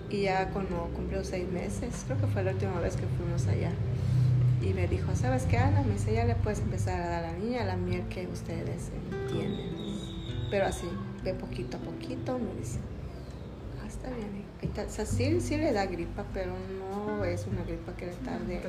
y 0.09 0.21
ya 0.23 0.49
cuando 0.51 0.89
cumplió 0.95 1.23
seis 1.23 1.47
meses, 1.51 2.03
creo 2.05 2.19
que 2.19 2.27
fue 2.27 2.43
la 2.43 2.51
última 2.51 2.79
vez 2.79 2.95
que 2.95 3.07
fuimos 3.17 3.47
allá. 3.47 3.71
Y 4.61 4.73
me 4.73 4.87
dijo, 4.87 5.13
¿sabes 5.15 5.43
qué 5.43 5.57
Ana? 5.57 5.81
Me 5.81 5.93
dice, 5.93 6.13
ya 6.13 6.23
le 6.23 6.35
puedes 6.35 6.59
empezar 6.59 7.01
a 7.01 7.09
dar 7.09 7.23
a 7.25 7.31
la 7.31 7.37
niña 7.37 7.65
la 7.65 7.75
miel 7.75 8.03
que 8.09 8.27
ustedes 8.27 8.91
tienen, 9.31 9.71
pero 10.51 10.67
así, 10.67 10.87
de 11.23 11.33
poquito 11.33 11.77
a 11.77 11.79
poquito, 11.79 12.37
me 12.37 12.53
dice, 12.59 12.79
está 14.03 14.15
bien. 14.15 14.87
O 14.87 14.89
sea, 14.89 15.05
sí, 15.05 15.41
sí 15.41 15.57
le 15.57 15.71
da 15.71 15.85
gripa, 15.85 16.25
pero 16.33 16.53
no 16.79 17.23
es 17.23 17.45
una 17.47 17.63
gripa 17.63 17.93
que 17.95 18.07
le 18.07 18.13
tarde 18.13 18.61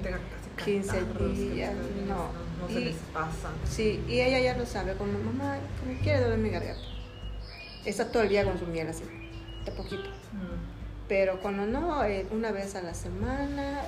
15 0.64 1.04
días, 1.34 1.72
no 2.06 2.28
no 2.60 2.68
se 2.68 2.80
les 2.80 2.96
pasa. 3.12 3.50
Sí, 3.68 4.02
y 4.08 4.20
ella 4.20 4.40
ya 4.40 4.56
lo 4.56 4.66
sabe, 4.66 4.94
como 4.94 5.12
mamá, 5.18 5.58
como 5.80 5.98
quiere 6.00 6.20
doler 6.20 6.38
mi 6.38 6.50
garganta. 6.50 6.82
Está 7.84 8.10
todo 8.10 8.22
el 8.22 8.28
día 8.28 8.44
con 8.44 8.58
su 8.58 8.66
miel 8.66 8.88
así, 8.88 9.04
de 9.64 9.72
poquito. 9.72 10.08
Mm. 10.32 11.08
Pero 11.08 11.40
cuando 11.40 11.66
no, 11.66 12.02
eh, 12.04 12.26
una 12.30 12.50
vez 12.50 12.74
a 12.76 12.82
la 12.82 12.94
semana, 12.94 13.82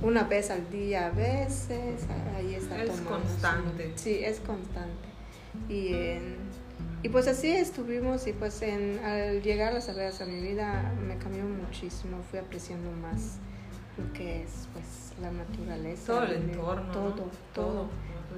una 0.00 0.24
vez 0.24 0.50
al 0.50 0.70
día 0.70 1.06
a 1.06 1.10
veces, 1.10 2.06
ahí 2.36 2.54
está 2.54 2.82
es 2.82 3.00
constante. 3.00 3.92
sí, 3.96 4.20
es 4.22 4.40
constante. 4.40 5.08
Y, 5.68 5.92
y 7.04 7.10
pues 7.10 7.28
así 7.28 7.52
estuvimos 7.52 8.26
y 8.26 8.32
pues 8.32 8.62
en, 8.62 8.98
al 9.04 9.42
llegar 9.42 9.74
las 9.74 9.90
abejas 9.90 10.22
a 10.22 10.24
mi 10.24 10.40
vida 10.40 10.90
me 11.06 11.18
cambió 11.18 11.44
muchísimo, 11.44 12.16
fui 12.30 12.38
apreciando 12.38 12.90
más 12.92 13.36
lo 13.98 14.10
que 14.14 14.42
es 14.42 14.68
pues 14.72 15.12
la 15.20 15.30
naturaleza. 15.30 16.06
Todo 16.06 16.22
el 16.24 16.32
entorno. 16.32 16.92
Todo, 16.92 17.30
todo, 17.52 17.88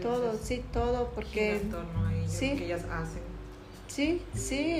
todo, 0.02 0.38
sí, 0.42 0.64
todo, 0.72 1.12
porque... 1.14 1.52
El 1.52 1.62
entorno 1.62 2.10
sí, 2.26 2.56
que 2.56 2.64
ellas 2.64 2.84
hacen. 2.90 3.22
Sí, 3.86 4.20
sí, 4.34 4.74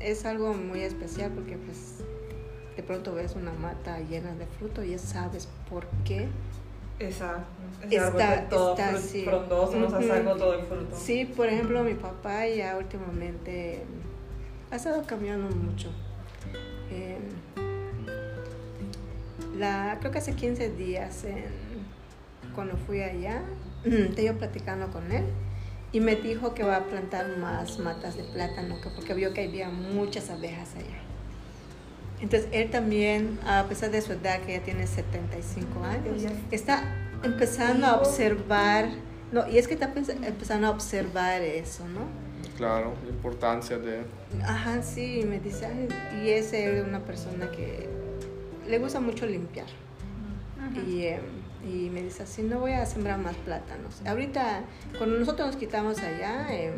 es 0.00 0.24
algo 0.24 0.54
muy 0.54 0.80
especial 0.80 1.30
porque 1.32 1.58
pues 1.58 1.98
de 2.74 2.82
pronto 2.82 3.12
ves 3.12 3.36
una 3.36 3.52
mata 3.52 4.00
llena 4.00 4.34
de 4.34 4.46
fruto 4.46 4.82
y 4.82 4.92
ya 4.92 4.98
sabes 4.98 5.46
por 5.68 5.86
qué. 6.06 6.26
Esa, 6.98 7.44
está, 7.90 8.48
todo 8.48 8.72
está 8.72 8.96
sí. 8.98 9.24
frondoso, 9.24 9.76
nos 9.76 9.90
todo 10.38 10.54
el 10.54 10.64
fruto. 10.64 10.96
Sí, 10.96 11.24
por 11.24 11.48
ejemplo, 11.48 11.82
mi 11.82 11.94
papá 11.94 12.46
ya 12.46 12.76
últimamente 12.76 13.82
ha 14.70 14.76
estado 14.76 15.02
cambiando 15.04 15.54
mucho. 15.54 15.90
Eh, 16.90 17.18
la, 19.56 19.96
creo 20.00 20.12
que 20.12 20.18
hace 20.18 20.34
15 20.34 20.70
días, 20.70 21.24
cuando 22.54 22.76
fui 22.76 23.02
allá, 23.02 23.42
te 23.82 24.22
iba 24.22 24.34
platicando 24.34 24.90
con 24.90 25.10
él 25.10 25.24
y 25.92 26.00
me 26.00 26.16
dijo 26.16 26.54
que 26.54 26.64
va 26.64 26.76
a 26.76 26.84
plantar 26.86 27.38
más 27.38 27.78
matas 27.78 28.16
de 28.16 28.24
plátano, 28.24 28.76
porque 28.96 29.14
vio 29.14 29.32
que 29.32 29.44
había 29.44 29.68
muchas 29.68 30.28
abejas 30.30 30.74
allá. 30.74 31.13
Entonces, 32.20 32.48
él 32.52 32.70
también, 32.70 33.38
a 33.46 33.64
pesar 33.64 33.90
de 33.90 34.00
su 34.00 34.12
edad, 34.12 34.40
que 34.40 34.52
ya 34.52 34.60
tiene 34.62 34.86
75 34.86 35.84
años, 35.84 36.22
está 36.50 36.94
empezando 37.22 37.86
a 37.86 37.96
observar, 37.96 38.88
no, 39.32 39.48
y 39.48 39.58
es 39.58 39.68
que 39.68 39.74
está 39.74 39.92
empezando 39.94 40.66
a 40.66 40.70
observar 40.70 41.42
eso, 41.42 41.86
¿no? 41.88 42.00
Claro, 42.56 42.94
la 43.02 43.10
importancia 43.10 43.78
de... 43.78 44.02
Ajá, 44.44 44.82
sí, 44.82 45.24
me 45.26 45.40
dice, 45.40 45.68
y 46.22 46.30
es 46.30 46.52
una 46.86 47.00
persona 47.00 47.50
que 47.50 47.88
le 48.68 48.78
gusta 48.78 49.00
mucho 49.00 49.26
limpiar. 49.26 49.66
y, 50.86 51.02
eh, 51.02 51.20
y, 51.64 51.90
me 51.90 52.02
dice 52.02 52.22
así, 52.22 52.42
no 52.42 52.60
voy 52.60 52.72
a 52.72 52.86
sembrar 52.86 53.18
más 53.18 53.36
plátanos. 53.36 54.02
Ahorita, 54.06 54.62
cuando 54.98 55.18
nosotros 55.18 55.48
nos 55.48 55.56
quitamos 55.56 55.98
allá, 55.98 56.46
eh, 56.50 56.72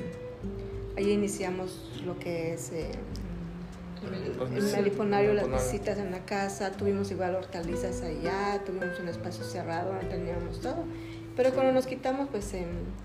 allí 0.97 1.13
iniciamos 1.13 2.03
lo 2.05 2.19
que 2.19 2.55
es 2.55 2.73
eh, 2.73 2.91
el 4.13 4.63
meliponario, 4.73 5.35
las 5.35 5.51
visitas 5.51 5.99
en 5.99 6.11
la 6.11 6.25
casa, 6.25 6.73
tuvimos 6.73 7.11
igual 7.11 7.35
hortalizas 7.35 8.03
allá, 8.03 8.63
tuvimos 8.65 8.99
un 9.01 9.09
espacio 9.09 9.45
cerrado 9.45 9.93
donde 9.93 10.07
teníamos 10.07 10.61
todo. 10.61 10.85
Pero 11.37 11.53
cuando 11.53 11.73
nos 11.73 11.87
quitamos, 11.87 12.29
pues 12.31 12.53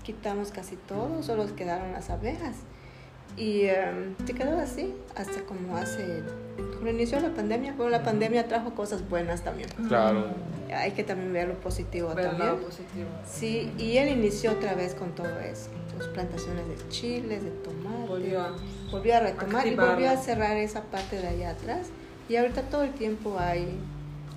quitamos 0.02 0.50
casi 0.50 0.76
todo, 0.76 1.22
solo 1.22 1.54
quedaron 1.54 1.92
las 1.92 2.10
abejas. 2.10 2.56
Y 3.36 3.62
em, 3.62 4.14
se 4.26 4.34
quedó 4.34 4.58
así 4.58 4.94
hasta 5.16 5.42
como 5.42 5.76
hace, 5.76 6.22
cuando 6.56 6.90
inició 6.90 7.18
la 7.20 7.30
pandemia, 7.30 7.74
pero 7.76 7.88
la 7.88 8.02
pandemia 8.02 8.46
trajo 8.46 8.74
cosas 8.74 9.08
buenas 9.08 9.42
también. 9.42 9.68
Claro. 9.88 10.26
Hay 10.74 10.92
que 10.92 11.04
también 11.04 11.32
ver 11.32 11.48
lo 11.48 11.54
positivo 11.54 12.14
Ver 12.14 12.26
también. 12.28 12.48
lado 12.48 12.60
positivo. 12.60 13.08
Sí, 13.26 13.72
y 13.78 13.96
él 13.98 14.10
inició 14.10 14.52
otra 14.52 14.74
vez 14.74 14.94
con 14.94 15.14
todo 15.14 15.38
eso, 15.40 15.70
sus 15.96 16.08
plantaciones 16.08 16.66
de 16.68 16.88
chiles, 16.88 17.42
de 17.44 17.50
tomate. 17.50 18.08
Volvió 18.08 18.40
a... 18.40 18.56
volvió 18.90 19.16
a 19.16 19.20
retomar 19.20 19.66
y 19.66 19.74
volvió 19.74 20.10
a 20.10 20.16
cerrar 20.16 20.56
esa 20.56 20.82
parte 20.84 21.16
de 21.16 21.28
allá 21.28 21.50
atrás. 21.50 21.88
Y 22.28 22.36
ahorita 22.36 22.62
todo 22.62 22.82
el 22.82 22.92
tiempo 22.92 23.36
hay 23.38 23.78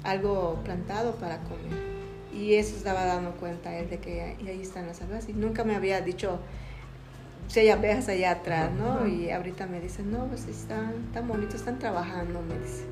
algo 0.03 0.59
plantado 0.63 1.15
para 1.15 1.37
comer. 1.39 1.95
Y 2.33 2.55
eso 2.55 2.75
estaba 2.75 3.05
dando 3.05 3.31
cuenta 3.31 3.77
él 3.77 3.89
de 3.89 3.99
que 3.99 4.35
y 4.43 4.47
ahí 4.49 4.61
están 4.61 4.87
las 4.87 5.01
abejas. 5.01 5.29
Y 5.29 5.33
nunca 5.33 5.63
me 5.63 5.75
había 5.75 6.01
dicho 6.01 6.39
si 7.47 7.59
hay 7.61 7.69
abejas 7.69 8.07
allá 8.09 8.31
atrás, 8.31 8.71
¿no? 8.71 9.05
Y 9.07 9.29
ahorita 9.31 9.67
me 9.67 9.79
dice, 9.79 10.03
no, 10.03 10.25
pues 10.25 10.47
están 10.47 10.93
tan 11.13 11.27
bonitos, 11.27 11.55
están 11.55 11.79
trabajando, 11.79 12.41
me 12.41 12.57
dice. 12.59 12.85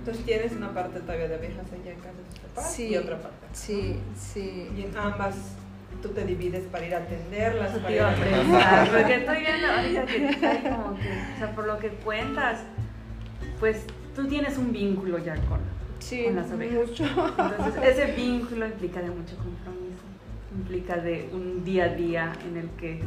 Entonces 0.00 0.24
tienes 0.24 0.52
una 0.52 0.72
parte 0.74 0.98
todavía 1.00 1.28
de 1.28 1.34
abejas 1.36 1.66
allá 1.72 1.92
en 1.92 1.98
casa 1.98 2.16
de 2.16 2.24
tus 2.30 2.38
papás 2.40 2.72
Sí. 2.74 2.88
y 2.88 2.96
otra 2.96 3.18
parte. 3.22 3.36
Sí, 3.52 3.96
sí. 4.18 4.68
Y 4.76 4.82
en 4.82 4.96
ambas 4.96 5.36
tú 6.02 6.08
te 6.08 6.24
divides 6.24 6.64
para 6.64 6.84
ir 6.86 6.94
a 6.94 6.98
atenderlas, 6.98 7.70
para 7.78 7.92
ir 7.94 8.00
a 8.00 8.10
a 8.10 8.14
preguntar, 8.16 8.88
porque 8.90 9.14
estoy 9.14 9.38
viendo 9.38 9.66
ahorita 9.68 10.06
que 10.06 10.46
hay 10.46 10.62
como 10.62 10.96
que, 10.96 11.08
o 11.08 11.38
sea, 11.38 11.52
por 11.54 11.66
lo 11.68 11.78
que 11.78 11.88
cuentas, 11.90 12.60
pues 13.60 13.84
tú 14.16 14.26
tienes 14.26 14.58
un 14.58 14.72
vínculo 14.72 15.18
ya 15.18 15.36
con, 15.36 15.60
Sí, 16.00 16.24
con 16.24 16.34
las 16.36 16.50
abejas. 16.50 16.88
mucho. 16.88 17.04
Entonces, 17.04 17.82
ese 17.84 18.12
vínculo 18.16 18.66
implica 18.66 19.00
de 19.00 19.10
mucho 19.10 19.36
compromiso, 19.36 20.02
implica 20.56 20.96
de 20.96 21.28
un 21.32 21.64
día 21.64 21.84
a 21.84 21.88
día 21.90 22.32
en 22.48 22.56
el 22.56 22.68
que 22.70 23.00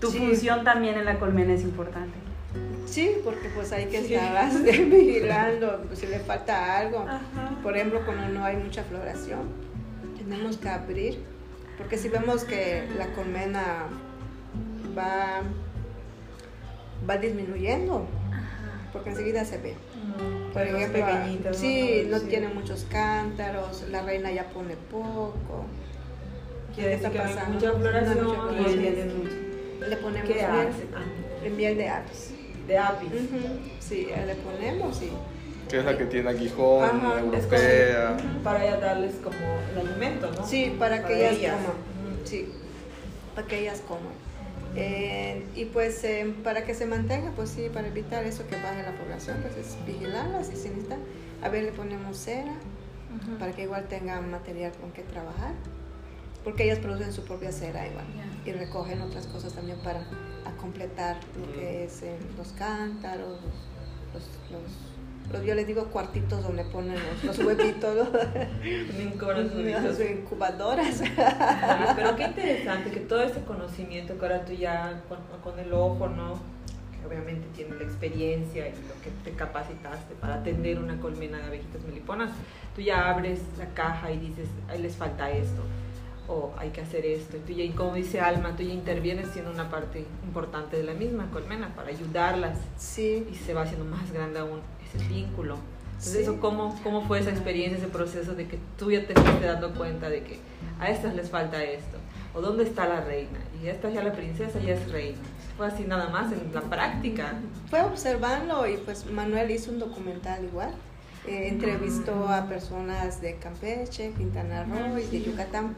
tu 0.00 0.10
Sí. 0.10 0.18
función 0.18 0.64
también 0.64 0.96
en 0.98 1.04
la 1.04 1.18
colmena 1.18 1.54
es 1.54 1.62
importante. 1.62 2.16
Sí, 2.86 3.16
porque 3.24 3.48
pues 3.54 3.72
hay 3.72 3.86
que 3.86 4.02
Sí. 4.02 4.14
estar 4.14 4.50
vigilando 4.90 5.82
pues, 5.86 5.98
si 5.98 6.06
le 6.06 6.18
falta 6.20 6.78
algo. 6.78 7.00
Ajá. 7.00 7.50
Por 7.62 7.76
ejemplo, 7.76 8.00
cuando 8.04 8.28
no 8.28 8.44
hay 8.44 8.56
mucha 8.56 8.84
floración, 8.84 9.40
tenemos 10.16 10.56
que 10.58 10.68
abrir, 10.68 11.18
porque 11.78 11.98
si 11.98 12.08
vemos 12.08 12.44
que 12.44 12.88
la 12.96 13.08
colmena 13.14 13.86
va, 14.96 15.42
va 17.08 17.16
disminuyendo, 17.18 18.06
porque 18.92 19.10
enseguida 19.10 19.44
se 19.44 19.58
ve. 19.58 19.74
Por 20.52 20.62
Pero 20.62 20.76
ejemplo, 20.78 21.52
sí, 21.52 22.06
no 22.08 22.20
tiene 22.20 22.48
muchos 22.48 22.86
cántaros, 22.90 23.84
la 23.90 24.02
reina 24.02 24.30
ya 24.32 24.44
pone 24.44 24.74
poco. 24.90 25.66
Quiere 26.74 26.90
¿Qué 26.92 26.96
decir 26.96 27.10
que 27.10 27.18
hay 27.20 27.34
pasando? 27.34 27.54
mucha 27.54 27.72
floración 27.72 28.24
No 28.24 28.34
mucha 28.52 28.70
y. 28.70 29.45
Le 29.80 29.96
ponemos 29.96 30.28
¿Qué 30.28 30.34
miel? 30.34 30.68
Ah, 30.94 31.48
miel 31.56 31.76
de 31.76 31.88
apis. 31.88 32.30
De 32.66 32.78
apis. 32.78 33.08
Ujú, 33.12 33.38
Sí, 33.80 34.08
le 34.26 34.34
ponemos 34.36 35.00
y 35.02 35.10
Que 35.68 35.78
es 35.78 35.84
la 35.84 35.96
que 35.98 36.06
tiene 36.06 36.30
aguijón, 36.30 36.84
Ajá, 36.84 37.14
Es 37.18 37.24
europea. 37.24 38.16
como 38.16 38.38
para 38.40 38.64
ya 38.64 38.76
darles 38.78 39.14
como 39.22 39.36
el 39.72 39.86
alimento, 39.88 40.30
¿no? 40.32 40.46
Sí, 40.46 40.74
para 40.78 40.98
que 40.98 41.02
Para 41.02 41.14
ellas, 41.16 41.32
ellas. 41.38 41.54
coman. 41.56 41.76
Sí, 42.24 42.48
para 43.34 43.46
que 43.46 43.58
ellas 43.60 43.82
coman. 43.86 44.12
Eh, 44.78 45.44
y 45.54 45.64
pues 45.66 46.04
eh, 46.04 46.34
para 46.44 46.64
que 46.64 46.74
se 46.74 46.84
mantenga, 46.86 47.30
pues 47.34 47.50
sí, 47.50 47.68
para 47.72 47.88
evitar 47.88 48.24
eso 48.24 48.46
que 48.46 48.56
baje 48.56 48.82
la 48.82 48.92
población, 48.92 49.38
pues 49.42 49.56
es 49.56 49.76
vigilarlas 49.86 50.50
y 50.52 50.56
si 50.56 50.68
necesitan, 50.68 51.00
a 51.42 51.48
ver, 51.48 51.64
le 51.64 51.72
ponemos 51.72 52.16
cera 52.18 52.52
para 53.38 53.52
que 53.52 53.62
igual 53.62 53.84
tengan 53.88 54.30
material 54.30 54.72
con 54.80 54.92
que 54.92 55.02
trabajar, 55.02 55.52
porque 56.46 56.62
ellas 56.62 56.78
producen 56.78 57.12
su 57.12 57.24
propia 57.24 57.50
cera 57.50 57.84
igual 57.88 58.04
y 58.46 58.52
recogen 58.52 59.00
otras 59.02 59.26
cosas 59.26 59.52
también 59.52 59.78
para 59.78 59.98
a 60.44 60.52
completar 60.60 61.16
lo 61.40 61.52
que 61.52 61.84
es 61.84 62.02
eh, 62.04 62.16
los 62.38 62.52
cántaros, 62.52 63.40
los, 63.42 64.22
los, 64.22 64.22
los- 64.62 65.32
los- 65.32 65.44
yo 65.44 65.56
les 65.56 65.66
digo 65.66 65.86
cuartitos 65.86 66.40
donde 66.44 66.62
ponen 66.66 66.94
los, 66.94 67.24
los 67.24 67.38
huevitos, 67.44 68.08
las 69.82 70.00
incubadoras. 70.00 71.00
Oye, 71.00 71.10
Pero 71.96 72.14
qué 72.14 72.22
interesante 72.26 72.90
que 72.92 73.00
todo 73.00 73.22
ese 73.24 73.40
conocimiento 73.42 74.16
que 74.16 74.24
ahora 74.24 74.44
tú 74.44 74.52
ya 74.52 75.02
con, 75.08 75.18
con 75.42 75.58
el 75.58 75.72
ojo, 75.72 76.06
¿no? 76.08 76.34
Que 77.00 77.06
obviamente 77.08 77.44
tienes 77.56 77.76
la 77.76 77.82
experiencia 77.82 78.68
y 78.68 78.70
lo 78.70 78.94
que 79.02 79.10
te 79.24 79.32
capacitaste 79.36 80.14
para 80.20 80.34
atender 80.36 80.78
una 80.78 80.96
colmena 81.00 81.38
de 81.38 81.44
abejitas 81.46 81.82
meliponas, 81.82 82.30
tú 82.76 82.82
ya 82.82 83.10
abres 83.10 83.40
la 83.58 83.66
caja 83.74 84.12
y 84.12 84.18
dices, 84.18 84.48
ahí 84.68 84.80
les 84.80 84.94
falta 84.94 85.28
esto, 85.32 85.62
o 86.28 86.52
hay 86.58 86.70
que 86.70 86.80
hacer 86.80 87.04
esto. 87.06 87.36
Y 87.36 87.40
tú 87.40 87.52
ya, 87.52 87.64
y 87.64 87.70
como 87.70 87.94
dice 87.94 88.20
Alma, 88.20 88.54
tú 88.56 88.62
ya 88.62 88.72
intervienes 88.72 89.28
siendo 89.32 89.50
una 89.50 89.70
parte 89.70 90.04
importante 90.24 90.76
de 90.76 90.82
la 90.84 90.94
misma 90.94 91.30
colmena 91.30 91.74
para 91.74 91.90
ayudarlas 91.90 92.58
Sí, 92.78 93.26
y 93.30 93.34
se 93.34 93.54
va 93.54 93.62
haciendo 93.62 93.84
más 93.84 94.10
grande 94.12 94.40
aún 94.40 94.60
ese 94.94 95.06
vínculo. 95.08 95.56
Entonces, 95.90 96.12
Sí. 96.12 96.22
eso, 96.22 96.40
¿cómo, 96.40 96.78
¿cómo 96.82 97.06
fue 97.06 97.20
esa 97.20 97.30
experiencia, 97.30 97.78
ese 97.78 97.88
proceso 97.88 98.34
de 98.34 98.46
que 98.48 98.58
tú 98.78 98.90
ya 98.90 99.06
te 99.06 99.14
fuiste 99.14 99.46
dando 99.46 99.72
cuenta 99.74 100.10
de 100.10 100.22
que 100.22 100.38
a 100.78 100.90
estas 100.90 101.14
les 101.14 101.30
falta 101.30 101.62
esto? 101.62 101.96
¿O 102.34 102.40
dónde 102.42 102.64
está 102.64 102.86
la 102.86 103.00
reina? 103.00 103.38
Y 103.62 103.68
esta 103.68 103.88
ya 103.88 104.02
la 104.02 104.12
princesa 104.12 104.58
ya 104.60 104.74
es 104.74 104.90
reina. 104.92 105.16
Fue 105.56 105.66
así 105.66 105.84
nada 105.84 106.10
más 106.10 106.30
en 106.32 106.52
la 106.52 106.60
práctica. 106.60 107.32
fue 107.70 107.80
observando 107.82 108.66
y 108.66 108.76
pues 108.76 109.06
Manuel 109.10 109.50
hizo 109.50 109.70
un 109.70 109.78
documental 109.78 110.44
igual. 110.44 110.74
Eh, 111.26 111.48
entrevistó 111.48 112.28
a 112.28 112.44
personas 112.46 113.20
de 113.22 113.36
Campeche, 113.36 114.12
Quintana 114.16 114.64
Roo 114.64 114.98
y 114.98 115.06
de 115.06 115.22
Yucatán, 115.22 115.74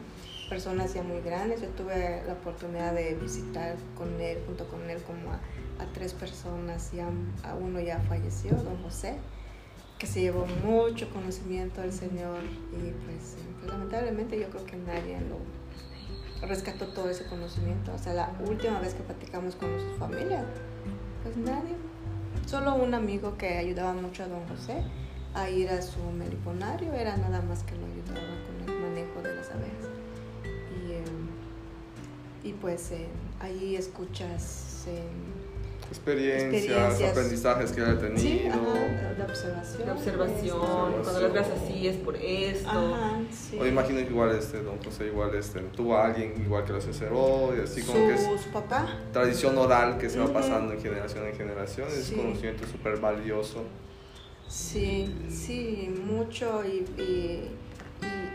personas 0.49 0.93
ya 0.93 1.03
muy 1.03 1.21
grandes. 1.21 1.61
Yo 1.61 1.69
tuve 1.69 2.23
la 2.25 2.33
oportunidad 2.33 2.93
de 2.93 3.13
visitar 3.15 3.75
con 3.95 4.19
él, 4.19 4.39
junto 4.45 4.67
con 4.67 4.89
él, 4.89 5.01
como 5.03 5.31
a, 5.31 5.35
a 5.81 5.85
tres 5.93 6.13
personas. 6.13 6.91
Ya, 6.91 7.07
a 7.43 7.55
uno 7.55 7.79
ya 7.79 7.99
falleció, 7.99 8.51
don 8.51 8.81
José, 8.83 9.17
que 9.99 10.07
se 10.07 10.21
llevó 10.21 10.45
mucho 10.65 11.09
conocimiento 11.11 11.81
del 11.81 11.93
Señor 11.93 12.39
y 12.71 12.91
pues, 13.05 13.35
eh, 13.35 13.53
pues, 13.59 13.71
lamentablemente 13.71 14.39
yo 14.39 14.49
creo 14.49 14.65
que 14.65 14.77
nadie 14.77 15.19
lo 15.21 16.47
rescató 16.47 16.87
todo 16.87 17.09
ese 17.09 17.25
conocimiento. 17.25 17.93
O 17.93 17.97
sea, 17.97 18.13
la 18.13 18.31
última 18.47 18.79
vez 18.79 18.93
que 18.93 19.03
platicamos 19.03 19.55
con 19.55 19.69
su 19.79 19.97
familia, 19.97 20.43
pues 21.23 21.37
nadie. 21.37 21.75
Solo 22.45 22.75
un 22.75 22.93
amigo 22.93 23.37
que 23.37 23.57
ayudaba 23.57 23.93
mucho 23.93 24.23
a 24.23 24.27
don 24.27 24.47
José 24.47 24.83
a 25.35 25.49
ir 25.49 25.69
a 25.69 25.81
su 25.81 26.01
meliponario, 26.11 26.91
era 26.93 27.15
nada 27.17 27.41
más 27.41 27.63
que 27.63 27.75
lo 27.75 27.85
ayudaba 27.85 28.27
con 28.45 28.73
el 28.73 28.81
manejo 28.81 29.21
de 29.21 29.35
las 29.35 29.49
abejas. 29.51 29.98
Y, 32.43 32.53
pues 32.53 32.91
eh, 32.91 33.07
ahí 33.39 33.75
escuchas 33.75 34.85
eh, 34.87 35.01
Experiencias, 35.89 36.53
Experiencias. 36.53 37.11
aprendizajes 37.11 37.71
que 37.71 37.81
él 37.81 37.87
ha 37.89 37.97
tenido. 37.99 38.19
sí, 38.21 38.43
ajá, 38.47 39.13
de 39.17 39.23
observación. 39.23 39.87
La 39.87 39.93
observación, 39.93 40.59
Observación. 40.59 41.03
cuando 41.03 41.21
las 41.21 41.33
veas 41.33 41.47
así 41.49 41.87
es 41.87 41.97
por 41.97 42.15
esto. 42.15 42.69
Ajá, 42.69 43.19
sí. 43.31 43.57
O 43.59 43.65
imagino 43.65 43.97
que 43.99 44.05
igual 44.05 44.35
este, 44.35 44.61
don 44.61 44.77
José, 44.83 45.07
igual 45.07 45.33
este, 45.35 45.59
tuvo 45.61 45.95
a 45.97 46.05
alguien 46.05 46.39
igual 46.45 46.63
que 46.63 46.73
lo 46.73 46.77
asesoró 46.77 47.53
y 47.57 47.61
así 47.61 47.81
como 47.81 48.07
que 48.07 48.13
es 48.13 48.23
su, 48.23 48.37
su 48.37 48.49
papá. 48.51 48.87
tradición 49.11 49.57
oral 49.57 49.97
que 49.97 50.09
se 50.11 50.19
va 50.19 50.31
pasando 50.31 50.73
en 50.73 50.79
generación 50.79 51.25
en 51.25 51.35
generación, 51.35 51.87
es 51.89 52.05
Sí. 52.05 52.15
conocimiento 52.15 52.67
súper 52.67 52.97
valioso. 52.99 53.63
Sí, 54.47 55.13
sí, 55.29 55.93
mucho 56.05 56.63
y, 56.65 56.85
y, 57.01 57.51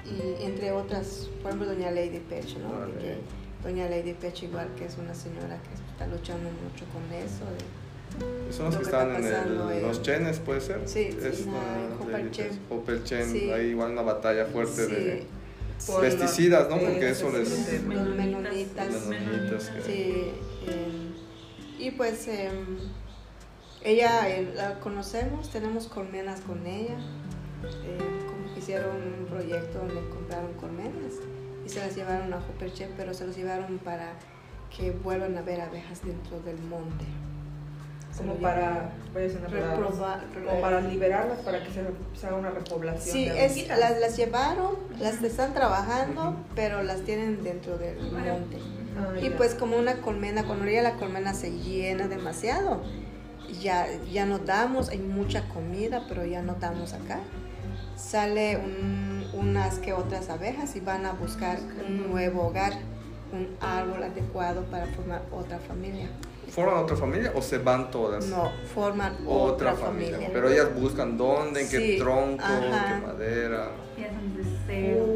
y- 0.07 0.43
y 0.43 0.45
entre 0.45 0.71
otras, 0.73 1.29
por 1.43 1.53
ejemplo, 1.53 1.69
doña 1.73 1.91
Lady 1.91 2.19
Pech, 2.29 2.57
¿no? 2.59 2.81
Vale. 2.81 2.93
Que 2.95 3.17
doña 3.65 3.89
Lady 3.89 4.13
Pech 4.13 4.43
igual 4.45 4.69
que 4.77 4.85
es 4.85 4.97
una 4.99 5.15
señora 5.15 5.59
que 5.63 5.75
está 5.93 6.07
luchando 6.07 6.51
mucho 6.51 6.85
con 6.93 7.03
eso. 7.13 7.45
de- 7.57 8.53
Son 8.53 8.67
los 8.67 8.75
Lo 8.75 8.81
que 8.81 8.85
que 8.91 8.91
están 8.97 9.17
está 9.25 9.43
en 9.45 9.49
el- 9.73 9.83
los 9.83 10.03
chenes, 10.03 10.39
¿puede 10.39 10.61
ser? 10.61 10.81
Sí, 10.87 11.09
sí, 11.11 11.19
es 11.27 11.47
no, 11.47 11.53
una- 11.53 11.85
en 11.85 11.93
Hopelchen. 12.23 12.61
Hopelchen, 12.71 13.33
Sí. 13.33 13.51
hay 13.51 13.67
igual 13.71 13.91
una 13.93 14.03
batalla 14.03 14.47
fuerte 14.47 14.87
sí, 14.87 14.93
de 14.95 15.27
Por 15.87 16.01
pesticidas, 16.03 16.69
¿no? 16.71 16.79
Porque 16.79 17.11
eso 17.11 17.33
les... 17.33 17.51
Los 17.51 18.07
menonitas. 18.17 19.07
menonitas 19.09 19.69
que- 19.71 19.83
Sí, 19.83 20.31
eh, 20.69 21.11
y 21.81 21.91
pues 21.93 22.29
em, 22.29 22.79
ella 23.83 24.29
eh, 24.31 24.53
la 24.55 24.79
conocemos, 24.79 25.51
tenemos 25.51 25.89
colmenas 25.89 26.41
con 26.43 26.65
ella. 26.67 26.97
eh, 27.65 27.99
como 28.27 28.57
hicieron 28.59 28.95
un 29.21 29.25
proyecto 29.27 29.79
donde 29.79 30.07
compraron 30.11 30.53
colmenas 30.55 31.15
se 31.75 31.81
las 31.87 31.97
llevaron 31.97 32.33
a 32.33 32.39
Hopperche, 32.39 32.89
pero 32.97 33.13
se 33.15 33.27
los 33.27 33.37
llevaron 33.37 33.79
para 33.79 34.13
que 34.77 34.91
vuelvan 34.91 35.37
a 35.39 35.43
ver 35.43 35.61
abejas 35.61 36.03
dentro 36.05 36.41
del 36.41 36.59
monte. 36.59 37.05
Como 38.17 38.35
para, 38.35 38.93
Reprobar- 39.13 40.21
como 40.47 40.61
para 40.61 40.81
liberarlas, 40.81 41.39
para 41.41 41.65
que 41.65 41.71
se, 41.73 41.83
se 42.19 42.27
haga 42.29 42.37
una 42.37 42.51
repoblación. 42.51 43.13
Sí, 43.13 43.25
de 43.29 43.45
es, 43.45 43.67
las, 43.69 43.99
las 43.99 44.17
llevaron, 44.17 44.77
las 45.01 45.21
están 45.23 45.53
trabajando, 45.53 46.37
pero 46.55 46.83
las 46.85 47.01
tienen 47.03 47.43
dentro 47.43 47.77
del 47.77 47.99
monte. 48.13 48.59
Ah, 48.97 49.19
Y 49.21 49.31
ya. 49.31 49.37
pues 49.37 49.55
como 49.57 49.77
una 49.77 49.95
colmena, 49.97 50.45
cuando 50.45 50.67
ya 50.69 50.83
la 50.83 50.95
colmena 50.95 51.35
se 51.35 51.51
llena 51.59 52.07
demasiado, 52.07 52.83
ya, 53.61 53.89
ya 54.13 54.27
no 54.27 54.39
damos, 54.39 54.91
hay 54.91 54.99
mucha 54.99 55.49
comida, 55.49 56.05
pero 56.09 56.25
ya 56.25 56.41
no 56.43 56.55
damos 56.55 56.93
acá. 56.93 57.19
Sale 57.97 58.59
un- 58.59 59.14
unas 59.39 59.79
que 59.79 59.93
otras 59.93 60.31
abejas 60.31 60.77
y 60.77 60.81
van 60.81 61.07
a 61.07 61.13
buscar 61.13 61.59
un 61.87 62.11
nuevo 62.11 62.47
hogar, 62.47 62.73
un 63.33 63.49
árbol 63.61 64.03
adecuado 64.03 64.63
para 64.65 64.87
formar 64.87 65.23
otra 65.33 65.59
familia. 65.59 66.09
forman 66.49 66.77
otra 66.77 66.97
familia 66.97 67.33
o 67.35 67.43
se 67.43 67.59
van 67.59 67.91
todas? 67.91 68.27
No, 68.27 68.51
forman 68.75 69.17
otra, 69.27 69.75
familia. 69.75 70.31
Pero 70.33 70.51
ellas 70.51 70.75
buscan 70.75 71.17
dónde, 71.17 71.63
en 71.63 71.69
qué 71.69 71.97
tronco, 71.99 72.45
qué 72.45 73.07
madera. 73.07 73.71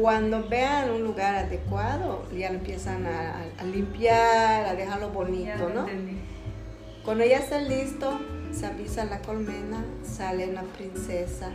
Cuando 0.01 0.47
vean 0.47 0.91
un 0.91 1.03
lugar 1.03 1.35
adecuado, 1.35 2.23
ya 2.35 2.47
empiezan 2.47 3.05
a, 3.05 3.65
limpiar, 3.65 4.65
a 4.65 4.75
dejarlo 4.75 5.09
bonito, 5.09 5.69
¿no? 5.73 5.85
Cuando 7.03 7.25
ya 7.25 7.37
está 7.37 7.59
listo, 7.59 8.19
se 8.51 8.65
avisa 8.65 9.05
la 9.05 9.19
colmena, 9.21 9.83
sale 10.03 10.49
una 10.49 10.63
princesa, 10.63 11.51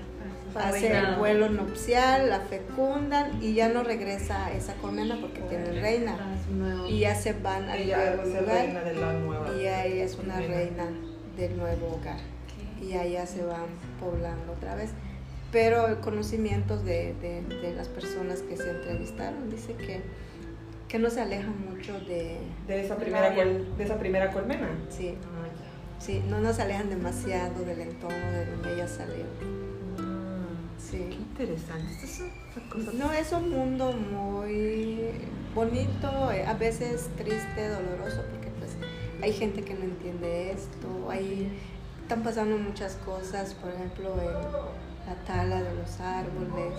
hace 0.56 0.96
el 0.96 1.16
vuelo 1.16 1.48
nupcial, 1.48 2.28
la 2.28 2.40
fecundan 2.40 3.42
y 3.42 3.54
ya 3.54 3.68
no 3.68 3.82
regresa 3.82 4.46
a 4.46 4.52
esa 4.52 4.74
colmena 4.74 5.18
porque 5.20 5.40
tiene 5.42 5.80
reina. 5.80 6.16
Y 6.88 7.00
ya 7.00 7.14
se 7.14 7.32
van 7.32 7.68
al 7.68 7.86
nuevo 7.86 8.24
lugar. 8.24 9.54
y 9.56 9.62
ya 9.62 9.84
ella 9.84 10.04
es 10.04 10.16
una 10.18 10.38
reina 10.38 10.86
del 11.36 11.56
nuevo 11.56 11.96
hogar. 11.96 12.18
Y 12.80 12.94
allá 12.94 13.26
se 13.26 13.44
van 13.44 13.66
poblando 14.00 14.52
otra 14.52 14.74
vez. 14.74 14.90
Pero 15.50 15.86
el 15.86 15.98
conocimiento 16.00 16.76
de, 16.78 17.14
de, 17.14 17.74
las 17.74 17.88
personas 17.88 18.40
que 18.40 18.56
se 18.56 18.70
entrevistaron 18.70 19.50
dice 19.50 19.74
que, 19.74 20.02
que 20.88 20.98
no 20.98 21.10
se 21.10 21.20
alejan 21.20 21.54
mucho 21.70 21.92
de... 22.00 22.38
De 22.66 22.84
esa 22.84 22.96
primera, 22.96 23.30
de 23.30 23.84
esa 23.84 23.96
primera 23.96 24.32
colmena. 24.32 24.68
Sí. 24.90 25.16
Ah, 25.22 25.44
Sí, 26.04 26.22
no 26.28 26.38
nos 26.38 26.58
alejan 26.58 26.90
demasiado 26.90 27.64
del 27.64 27.80
entorno 27.80 28.30
de 28.30 28.44
donde 28.44 28.74
ella 28.74 28.86
salió. 28.86 29.24
Sí. 30.94 31.06
Qué 31.10 31.14
interesante. 31.14 32.06
No, 32.94 33.12
es 33.12 33.32
un 33.32 33.50
mundo 33.50 33.92
muy 33.92 35.10
bonito, 35.54 36.32
eh, 36.32 36.44
a 36.46 36.54
veces 36.54 37.08
triste, 37.16 37.68
doloroso, 37.68 38.22
porque 38.30 38.48
pues 38.58 38.76
hay 39.22 39.32
gente 39.32 39.62
que 39.62 39.74
no 39.74 39.84
entiende 39.84 40.52
esto, 40.52 41.10
hay, 41.10 41.58
están 42.02 42.22
pasando 42.22 42.56
muchas 42.58 42.96
cosas, 42.96 43.54
por 43.54 43.72
ejemplo, 43.72 44.14
en 44.20 45.06
la 45.06 45.14
tala 45.26 45.62
de 45.62 45.74
los 45.74 46.00
árboles, 46.00 46.74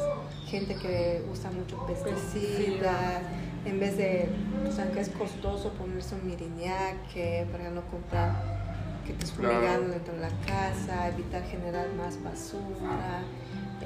gente 0.45 0.75
que 0.75 1.23
usa 1.31 1.51
mucho 1.51 1.85
pesticidas, 1.85 3.21
en 3.65 3.79
vez 3.79 3.97
de, 3.97 4.29
o 4.67 4.71
sea, 4.71 4.91
que 4.91 4.99
es 4.99 5.09
costoso 5.09 5.71
ponerse 5.73 6.15
un 6.15 6.27
miriñaque 6.27 7.47
para 7.51 7.69
no 7.69 7.81
comprar 7.89 8.65
que 9.05 9.13
te 9.13 9.25
fumigando 9.27 9.89
dentro 9.89 10.13
de 10.15 10.21
la 10.21 10.29
casa, 10.45 11.09
evitar 11.09 11.43
generar 11.43 11.87
más 11.93 12.21
basura. 12.23 13.23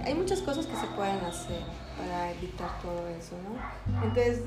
Hay 0.05 0.13
muchas 0.15 0.39
cosas 0.41 0.65
que 0.65 0.75
se 0.75 0.87
pueden 0.87 1.23
hacer 1.25 1.61
para 1.97 2.31
evitar 2.31 2.81
todo 2.81 3.07
eso, 3.07 3.35
¿no? 3.43 4.03
Entonces, 4.03 4.41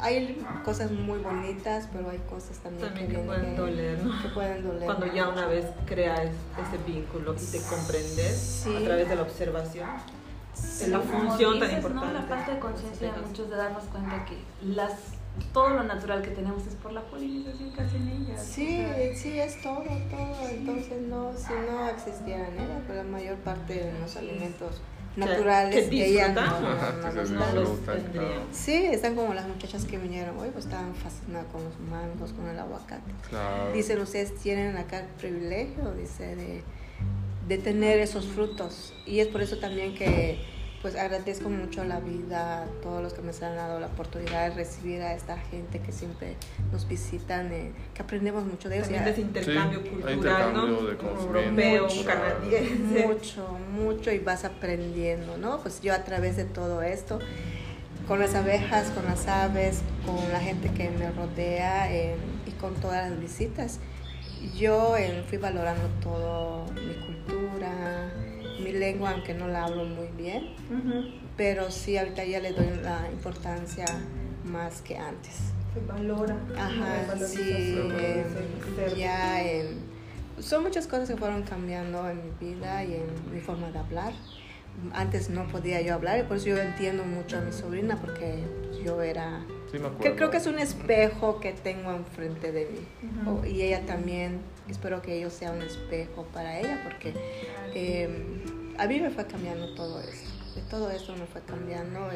hay 0.00 0.42
cosas 0.64 0.90
muy 0.90 1.18
bonitas, 1.18 1.88
pero 1.92 2.10
hay 2.10 2.18
cosas 2.18 2.58
también, 2.58 2.92
que, 3.08 3.18
pueden 3.18 3.56
doler, 3.56 4.02
¿no? 4.02 4.22
Que 4.22 4.28
pueden 4.28 4.62
doler. 4.62 4.84
Cuando 4.84 5.06
ya 5.12 5.28
una 5.28 5.46
vez 5.46 5.66
creas 5.86 6.20
ese 6.20 6.78
vínculo 6.86 7.34
y 7.34 7.46
te 7.46 7.60
comprendes 7.62 8.66
a 8.66 8.84
través 8.84 9.08
de 9.08 9.16
la 9.16 9.22
observación. 9.22 9.88
es 10.54 10.88
la 10.88 11.00
función 11.00 11.58
tan 11.58 11.70
importante. 11.70 12.06
¿no? 12.06 12.12
La 12.12 12.22
falta 12.22 12.54
de 12.54 12.60
conciencia 12.60 13.12
de 13.12 13.20
muchos 13.20 13.50
de 13.50 13.56
darnos 13.56 13.84
cuenta 13.84 14.24
que 14.24 14.36
las 14.64 14.92
todo 15.52 15.70
lo 15.70 15.82
natural 15.82 16.22
que 16.22 16.30
tenemos 16.30 16.66
es 16.66 16.74
por 16.74 16.92
la 16.92 17.02
polinización 17.02 17.72
que 17.72 17.80
hacen 17.80 18.08
ellas. 18.08 18.44
Sí, 18.44 18.84
sí, 19.14 19.38
es 19.38 19.60
todo, 19.62 19.82
todo. 19.82 20.48
Entonces, 20.48 21.02
no, 21.02 21.32
si 21.36 21.52
no 21.52 21.88
existieran 21.88 22.52
ellas, 22.54 22.82
pero 22.86 23.02
la 23.02 23.08
mayor 23.08 23.36
parte 23.38 23.74
de 23.74 24.00
los 24.00 24.16
alimentos 24.16 24.80
naturales 25.16 25.88
que, 25.88 26.06
ellas 26.06 26.34
no, 26.34 26.60
no, 26.60 27.66
Sí, 28.52 28.74
están 28.74 29.16
como 29.16 29.34
las 29.34 29.48
muchachas 29.48 29.84
que 29.84 29.98
vinieron 29.98 30.38
hoy, 30.38 30.50
pues 30.50 30.66
estaban 30.66 30.94
fascinadas 30.94 31.46
con 31.50 31.64
los 31.64 31.78
mangos, 31.80 32.32
con 32.32 32.48
el 32.48 32.58
aguacate. 32.58 33.10
Dicen, 33.74 34.00
ustedes 34.00 34.36
tienen 34.36 34.76
acá 34.76 35.00
el 35.00 35.06
privilegio, 35.06 35.92
dice, 35.94 36.36
de, 36.36 36.62
de 37.48 37.58
tener 37.58 37.98
esos 37.98 38.26
frutos. 38.26 38.94
Y 39.04 39.18
es 39.20 39.28
por 39.28 39.42
eso 39.42 39.58
también 39.58 39.94
que 39.94 40.38
pues 40.82 40.96
agradezco 40.96 41.50
mucho 41.50 41.84
la 41.84 42.00
vida, 42.00 42.62
a 42.62 42.66
todos 42.82 43.02
los 43.02 43.12
que 43.12 43.20
me 43.20 43.30
han 43.30 43.56
dado 43.56 43.80
la 43.80 43.86
oportunidad 43.86 44.48
de 44.48 44.54
recibir 44.54 45.02
a 45.02 45.14
esta 45.14 45.36
gente 45.36 45.80
que 45.80 45.92
siempre 45.92 46.36
nos 46.72 46.88
visitan, 46.88 47.52
eh, 47.52 47.72
que 47.94 48.02
aprendemos 48.02 48.44
mucho 48.44 48.68
de 48.68 48.76
ellos. 48.76 48.88
También 48.88 49.08
ese 49.08 49.20
intercambio 49.20 49.82
cultural, 49.82 50.54
¿no? 50.54 50.66
Europeo, 50.68 51.86
canadiense. 52.06 53.06
Mucho, 53.06 53.58
mucho, 53.74 54.10
y 54.10 54.18
vas 54.20 54.44
aprendiendo, 54.44 55.36
¿no? 55.36 55.58
Pues 55.60 55.82
yo 55.82 55.92
a 55.92 56.02
través 56.04 56.36
de 56.36 56.44
todo 56.44 56.80
esto, 56.82 57.18
con 58.08 58.18
las 58.18 58.34
abejas, 58.34 58.90
con 58.90 59.04
las 59.04 59.28
aves, 59.28 59.82
con 60.06 60.32
la 60.32 60.40
gente 60.40 60.70
que 60.70 60.88
me 60.90 61.10
rodea 61.10 61.92
eh, 61.92 62.16
y 62.46 62.52
con 62.52 62.74
todas 62.76 63.10
las 63.10 63.20
visitas, 63.20 63.80
yo 64.56 64.96
eh, 64.96 65.22
fui 65.28 65.38
valorando 65.38 65.86
todo 66.02 66.64
mi 66.72 66.94
cultura, 66.94 67.39
mi 68.72 68.78
lengua, 68.78 69.10
aunque 69.10 69.34
no 69.34 69.48
la 69.48 69.64
hablo 69.64 69.84
muy 69.84 70.08
bien, 70.16 70.54
pero 71.36 71.70
sí 71.70 71.96
ahorita 71.96 72.24
ya 72.24 72.40
le 72.40 72.52
doy 72.52 72.66
la 72.82 73.08
importancia 73.10 73.86
más 74.44 74.80
que 74.82 74.96
antes. 74.96 75.36
Se 75.74 75.80
valora. 75.86 76.36
Ajá, 76.56 77.16
sí, 77.26 77.78
em, 77.98 78.96
ya 78.96 79.40
son 80.40 80.62
muchas 80.62 80.86
cosas 80.86 81.08
que 81.08 81.16
fueron 81.16 81.42
cambiando 81.42 82.08
en 82.08 82.18
mi 82.24 82.52
vida 82.52 82.84
y 82.84 82.94
en 82.94 83.32
mi 83.32 83.40
forma 83.40 83.70
de 83.70 83.78
hablar. 83.78 84.12
Antes 84.92 85.28
no 85.28 85.46
podía 85.48 85.80
yo 85.82 85.94
hablar 85.94 86.20
y 86.20 86.22
por 86.22 86.38
eso 86.38 86.46
yo 86.46 86.58
entiendo 86.58 87.04
mucho 87.04 87.38
a 87.38 87.40
mi 87.40 87.52
sobrina 87.52 88.00
porque 88.00 88.44
yo 88.84 89.02
era... 89.02 89.44
que 90.00 90.14
creo 90.14 90.30
que 90.30 90.38
es 90.38 90.46
un 90.46 90.58
espejo 90.58 91.40
que 91.40 91.52
tengo 91.52 91.92
enfrente 91.92 92.52
de 92.52 92.66
mí. 92.66 93.48
y 93.48 93.62
ella 93.62 93.84
también, 93.84 94.40
espero 94.68 95.02
que 95.02 95.20
yo 95.20 95.28
sea 95.28 95.52
un 95.52 95.60
espejo 95.60 96.24
para 96.32 96.58
ella 96.58 96.80
porque 96.84 97.12
eh, 97.74 98.08
a 98.80 98.86
mí 98.86 98.98
me 98.98 99.10
fue 99.10 99.26
cambiando 99.26 99.74
todo 99.74 100.00
esto. 100.00 100.30
De 100.54 100.62
todo 100.62 100.90
esto 100.90 101.14
me 101.14 101.26
fue 101.26 101.42
cambiando 101.42 102.08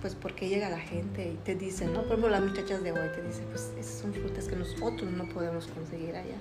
pues 0.00 0.14
porque 0.14 0.48
llega 0.48 0.70
la 0.70 0.78
gente 0.78 1.32
y 1.32 1.34
te 1.44 1.54
dicen, 1.54 1.92
¿no? 1.92 2.02
Por 2.02 2.12
ejemplo, 2.12 2.30
las 2.30 2.40
muchachas 2.40 2.82
de 2.82 2.92
hoy 2.92 3.08
te 3.14 3.20
dicen, 3.20 3.44
pues 3.50 3.70
esas 3.78 4.00
son 4.00 4.14
frutas 4.14 4.46
que 4.46 4.56
nosotros 4.56 5.10
no 5.10 5.28
podemos 5.28 5.66
conseguir 5.66 6.16
allá. 6.16 6.36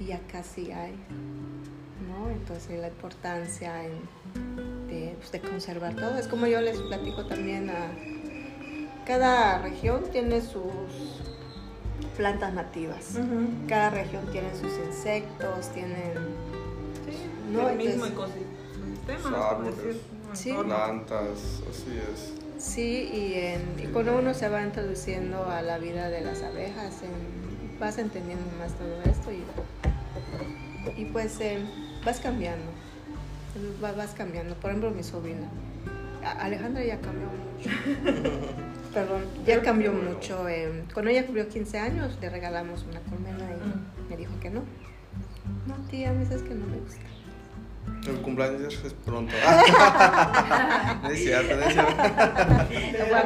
Y 0.00 0.10
acá 0.10 0.42
sí 0.42 0.72
hay, 0.72 0.94
¿no? 2.08 2.30
Entonces 2.30 2.80
la 2.80 2.88
importancia 2.88 3.74
de, 4.88 5.14
pues, 5.18 5.30
de, 5.30 5.40
conservar 5.40 5.94
todo. 5.94 6.16
Es 6.16 6.26
como 6.26 6.46
yo 6.46 6.60
les 6.60 6.78
platico 6.78 7.24
también 7.26 7.70
a... 7.70 7.92
Cada 9.06 9.58
región 9.58 10.02
tiene 10.10 10.40
sus 10.40 10.72
plantas 12.16 12.52
nativas. 12.52 13.16
Cada 13.68 13.90
región 13.90 14.26
tiene 14.32 14.50
sus 14.56 14.72
insectos, 14.88 15.68
tienen 15.72 16.47
no, 17.50 17.68
el 17.68 17.76
mismo 17.76 18.06
ecosistema. 18.06 19.58
sí. 20.32 20.52
plantas, 20.52 21.62
así 21.68 21.98
es. 21.98 22.34
Sí, 22.58 23.08
y, 23.12 23.82
y, 23.82 23.86
cuando 23.92 24.18
uno 24.18 24.34
se 24.34 24.48
va 24.48 24.62
introduciendo 24.62 25.44
a 25.44 25.62
la 25.62 25.78
vida 25.78 26.08
de 26.08 26.22
las 26.22 26.42
abejas, 26.42 27.02
vas 27.78 27.98
entendiendo 27.98 28.44
más 28.58 28.72
todo 28.74 29.00
esto 29.04 29.30
y, 29.30 31.00
y 31.00 31.04
pues 31.06 31.38
eh, 31.40 31.58
vas 32.04 32.18
cambiando, 32.20 32.66
vas, 33.80 34.10
cambiando. 34.12 34.54
Por 34.56 34.70
ejemplo, 34.70 34.90
mi 34.90 35.04
sobrina, 35.04 35.48
Alejandra 36.40 36.84
ya 36.84 37.00
cambió 37.00 37.28
mucho. 37.28 37.70
Perdón, 38.94 39.22
ya 39.46 39.62
cambió 39.62 39.92
mucho. 39.92 40.48
Eh, 40.48 40.84
cuando 40.92 41.10
ella 41.10 41.24
cumplió 41.24 41.48
15 41.48 41.78
años, 41.78 42.18
le 42.20 42.30
regalamos 42.30 42.84
una 42.90 43.00
colmena 43.00 43.44
y 43.52 44.10
me 44.10 44.16
dijo 44.16 44.32
que 44.40 44.50
no. 44.50 44.62
No, 45.66 45.74
tía, 45.90 46.12
me 46.12 46.20
dices 46.20 46.42
que 46.42 46.54
no 46.54 46.66
me 46.66 46.78
gusta. 46.78 47.02
El 48.06 48.16
cumpleaños 48.22 48.80
es 48.84 48.92
pronto. 49.04 49.34
no 51.02 51.10
es 51.10 51.18
cierto, 51.18 51.56
no 51.56 51.62
es 51.62 51.72
cierto. 51.74 51.94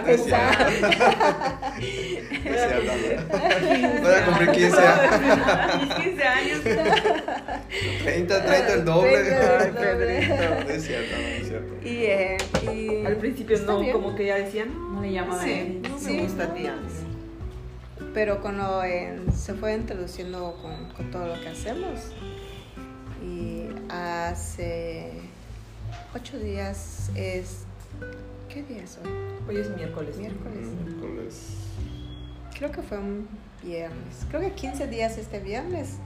No 0.03 0.09
es 0.09 0.23
cierto. 0.25 0.75
Voy 4.03 4.13
a 4.13 4.25
cumplir 4.25 4.51
15 4.51 4.79
años. 4.79 5.95
15 6.03 6.25
años. 6.25 6.61
30, 8.03 8.45
30 8.45 8.75
el 8.75 8.85
doble. 8.85 9.35
Ay, 9.35 9.73
Pedrito. 9.73 10.35
No 10.35 10.71
es 10.71 10.85
cierto, 10.85 11.17
no 11.17 11.29
es 11.29 11.49
cierto. 11.49 11.89
Y, 11.89 12.05
eh, 12.05 12.37
y 12.75 13.07
al 13.07 13.17
principio 13.17 13.59
no, 13.61 13.93
como 13.93 14.15
que 14.15 14.27
ya 14.27 14.37
decían, 14.37 14.75
no 14.75 15.01
me 15.01 15.13
llamaba 15.13 15.43
sí, 15.43 15.81
no 15.89 15.99
me 15.99 16.23
gusta 16.23 16.55
tía. 16.55 16.75
Pero 18.15 18.41
cuando 18.41 18.83
eh, 18.85 19.21
se 19.35 19.55
fue 19.55 19.75
introduciendo 19.75 20.59
con, 20.61 20.91
con 20.91 21.11
todo 21.11 21.27
lo 21.29 21.41
que 21.41 21.49
hacemos, 21.49 22.13
hace 23.93 25.13
ocho 26.15 26.39
días 26.39 27.11
es... 27.15 27.65
¿Qué 28.49 28.63
día 28.63 28.83
es 28.83 28.99
hoy? 28.99 29.11
Hoy 29.49 29.57
es 29.61 29.71
miércoles. 29.77 30.17
Miércoles. 30.17 30.69
Miércoles. 30.85 31.57
Creo 32.57 32.73
que 32.73 32.83
fue 32.83 32.99
un 32.99 33.29
viernes. 33.63 34.27
Creo 34.29 34.41
que 34.41 34.53
15 34.53 34.87
días 34.89 35.19
este 35.19 35.41
viernes 35.41 35.99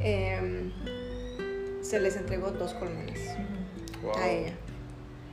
em, 0.00 0.72
se 1.82 2.00
les 2.00 2.16
entregó 2.16 2.50
dos 2.50 2.74
colmenas 2.74 3.18
a 4.18 4.28
ella. 4.28 4.52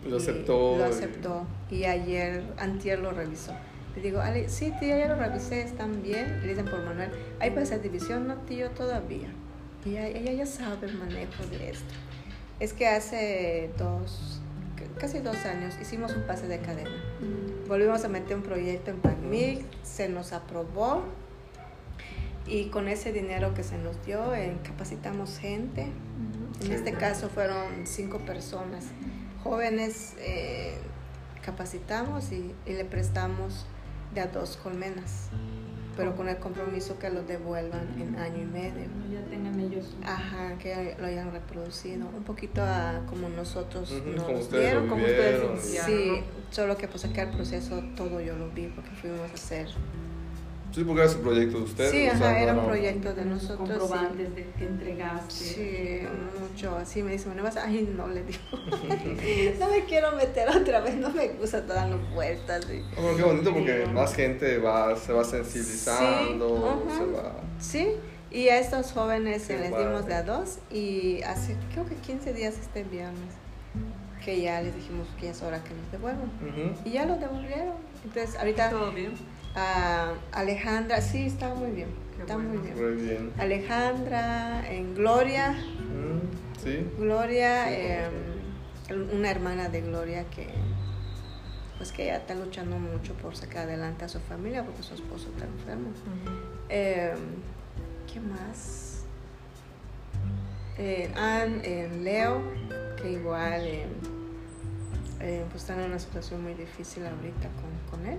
Lo 0.05 0.17
aceptó. 0.17 0.77
Lo 0.77 0.85
aceptó. 0.85 1.47
Y 1.69 1.85
ayer, 1.85 2.43
antier 2.57 2.99
lo 2.99 3.11
revisó. 3.11 3.53
Le 3.95 4.01
digo, 4.01 4.21
Ale, 4.21 4.47
sí, 4.49 4.71
tía, 4.79 4.99
ya 4.99 5.07
lo 5.07 5.15
revisé, 5.15 5.61
están 5.61 6.03
bien. 6.03 6.41
Le 6.41 6.49
dicen 6.49 6.65
por 6.65 6.83
Manuel, 6.83 7.11
¿hay 7.39 7.49
para 7.49 7.63
hacer 7.63 7.81
división? 7.81 8.27
No, 8.27 8.35
tío, 8.41 8.69
todavía. 8.71 9.29
Y 9.85 9.91
ella, 9.91 10.07
ella 10.07 10.31
ya 10.33 10.45
sabe 10.45 10.87
el 10.87 10.97
manejo 10.97 11.45
de 11.49 11.69
esto. 11.71 11.93
Es 12.59 12.73
que 12.73 12.87
hace 12.87 13.69
dos, 13.77 14.41
casi 14.97 15.19
dos 15.19 15.45
años 15.45 15.75
hicimos 15.81 16.15
un 16.15 16.23
pase 16.23 16.47
de 16.47 16.59
cadena. 16.59 17.03
Volvimos 17.67 18.03
a 18.03 18.07
meter 18.07 18.37
un 18.37 18.43
proyecto 18.43 18.91
en 18.91 18.99
PACMIC, 18.99 19.65
se 19.83 20.09
nos 20.09 20.33
aprobó 20.33 21.03
y 22.47 22.69
con 22.69 22.87
ese 22.87 23.11
dinero 23.11 23.53
que 23.53 23.63
se 23.63 23.77
nos 23.77 24.03
dio 24.05 24.33
eh, 24.33 24.57
capacitamos 24.63 25.37
gente. 25.37 25.87
En 26.61 26.71
este 26.71 26.93
caso 26.93 27.29
fueron 27.29 27.85
cinco 27.85 28.19
personas 28.19 28.85
jóvenes, 29.43 30.15
eh, 30.19 30.77
capacitamos 31.43 32.31
y, 32.31 32.55
y, 32.65 32.73
le 32.73 32.85
prestamos 32.85 33.65
de 34.13 34.21
a 34.21 34.27
dos 34.27 34.57
colmenas, 34.57 35.29
pero 35.97 36.15
con 36.15 36.29
el 36.29 36.37
compromiso 36.37 36.97
que 36.99 37.09
los 37.09 37.27
devuelvan 37.27 37.87
en 37.99 38.15
año 38.17 38.43
y 38.43 38.45
medio. 38.45 38.85
Ya 39.11 39.21
tengan 39.29 39.59
ellos. 39.59 39.95
Ajá, 40.05 40.57
que 40.59 40.95
lo 40.99 41.07
hayan 41.07 41.31
reproducido, 41.31 42.07
un 42.15 42.23
poquito 42.23 42.61
a, 42.61 43.01
como 43.09 43.27
nosotros 43.29 43.91
Ujú, 43.91 44.09
nos 44.11 44.23
como 44.25 44.37
ustedes 44.39 44.63
dieron, 44.63 44.83
lo 44.83 44.89
como 44.89 45.05
ustedes 45.05 45.61
Sí, 45.85 46.21
solo 46.51 46.77
que 46.77 46.87
pues 46.87 47.03
acá 47.05 47.23
el 47.23 47.29
proceso 47.29 47.83
todo 47.95 48.21
yo 48.21 48.35
lo 48.37 48.49
vi 48.51 48.67
porque 48.67 48.91
fuimos 48.91 49.29
a 49.31 49.33
hacer. 49.33 49.67
Sí, 50.73 50.83
porque 50.83 51.01
era 51.01 51.09
su 51.11 51.19
proyecto 51.21 51.57
de 51.57 51.63
ustedes. 51.63 51.91
Sí, 51.91 52.07
o 52.07 52.11
ajá, 52.11 52.17
sea, 52.19 52.41
era 52.43 52.53
no, 52.53 52.59
un 52.61 52.65
proyecto 52.67 53.13
de 53.13 53.25
nosotros. 53.25 53.57
sí. 53.69 53.77
Comprobantes 53.79 54.35
de 54.35 54.45
que 54.51 54.65
entregaste. 54.65 55.33
Sí, 55.33 55.99
mucho. 56.39 56.75
Así 56.77 57.01
me 57.01 57.13
dice, 57.13 57.25
bueno, 57.25 57.41
vas, 57.43 57.57
ay, 57.57 57.89
no 57.97 58.07
le 58.07 58.23
digo. 58.23 58.39
no 59.59 59.69
me 59.69 59.85
quiero 59.85 60.11
meter 60.15 60.49
otra 60.49 60.81
vez, 60.81 60.95
no 60.95 61.09
me 61.09 61.29
gusta 61.29 61.61
dando 61.61 61.97
vueltas. 62.13 62.65
y- 62.69 62.81
Oh, 62.97 63.01
pero 63.01 63.17
qué 63.17 63.23
bonito 63.23 63.53
porque 63.53 63.85
más 63.93 64.13
gente 64.15 64.57
va, 64.59 64.95
se 64.95 65.13
va 65.13 65.23
sensibilizando, 65.23 66.83
Sí, 66.89 66.95
se 66.97 67.05
va... 67.05 67.33
Sí, 67.59 67.87
y 68.31 68.49
a 68.49 68.59
estos 68.59 68.91
jóvenes 68.91 69.47
Qué 69.47 69.57
les 69.57 69.69
dimos 69.77 70.05
de 70.05 70.13
a 70.13 70.23
dos 70.23 70.59
y 70.71 71.21
hace 71.23 71.55
creo 71.73 71.85
que 71.85 71.95
15 71.95 72.33
días 72.33 72.55
este 72.59 72.83
viernes 72.83 73.33
que 74.23 74.41
ya 74.41 74.61
les 74.61 74.75
dijimos 74.75 75.07
que 75.19 75.27
ya 75.27 75.31
es 75.31 75.41
hora 75.41 75.63
que 75.63 75.69
nos 75.73 75.89
devuelvan. 75.91 76.25
Ujú. 76.25 76.77
Y 76.83 76.91
ya 76.91 77.05
los 77.05 77.19
devolvieron. 77.19 77.75
Entonces, 78.03 78.35
ahorita 78.37 78.69
¿Todo 78.69 78.91
bien? 78.91 79.13
A 79.57 80.13
Alejandra, 80.31 81.01
sí, 81.01 81.25
está 81.25 81.53
muy 81.53 81.71
bien. 81.71 81.89
Qué 82.15 82.21
Está 82.21 82.35
bueno. 82.35 82.49
muy 82.49 82.57
bien. 82.59 82.75
Muy 82.95 83.03
bien. 83.03 83.31
Alejandra, 83.37 84.71
en 84.71 84.95
Gloria, 84.95 85.51
Mm, 85.51 86.57
Sí. 86.63 86.85
Gloria, 86.97 87.65
Sí, 87.67 87.73
eh, 87.75 88.07
una 89.13 89.29
hermana 89.31 89.69
de 89.69 89.81
Gloria 89.81 90.25
que 90.29 90.47
pues 91.77 91.91
que 91.91 92.03
ella 92.05 92.17
está 92.17 92.33
luchando 92.33 92.77
mucho 92.79 93.13
por 93.13 93.35
sacar 93.35 93.67
adelante 93.67 94.03
a 94.05 94.09
su 94.09 94.19
familia 94.19 94.63
porque 94.63 94.81
su 94.81 94.95
esposo 94.95 95.29
está 95.29 95.45
enfermo. 95.45 95.89
Eh, 96.69 97.13
¿Qué 98.11 98.19
más? 98.19 99.03
Eh, 100.79 101.11
Ann, 101.15 101.61
eh, 101.63 101.89
Leo, 102.01 102.41
que 103.01 103.11
igual 103.11 103.61
eh, 103.65 103.85
eh, 105.19 105.45
pues 105.51 105.61
están 105.63 105.79
en 105.79 105.85
una 105.91 105.99
situación 105.99 106.41
muy 106.43 106.53
difícil 106.55 107.05
ahorita 107.05 107.49
con, 107.61 107.99
con 107.99 108.07
él, 108.07 108.17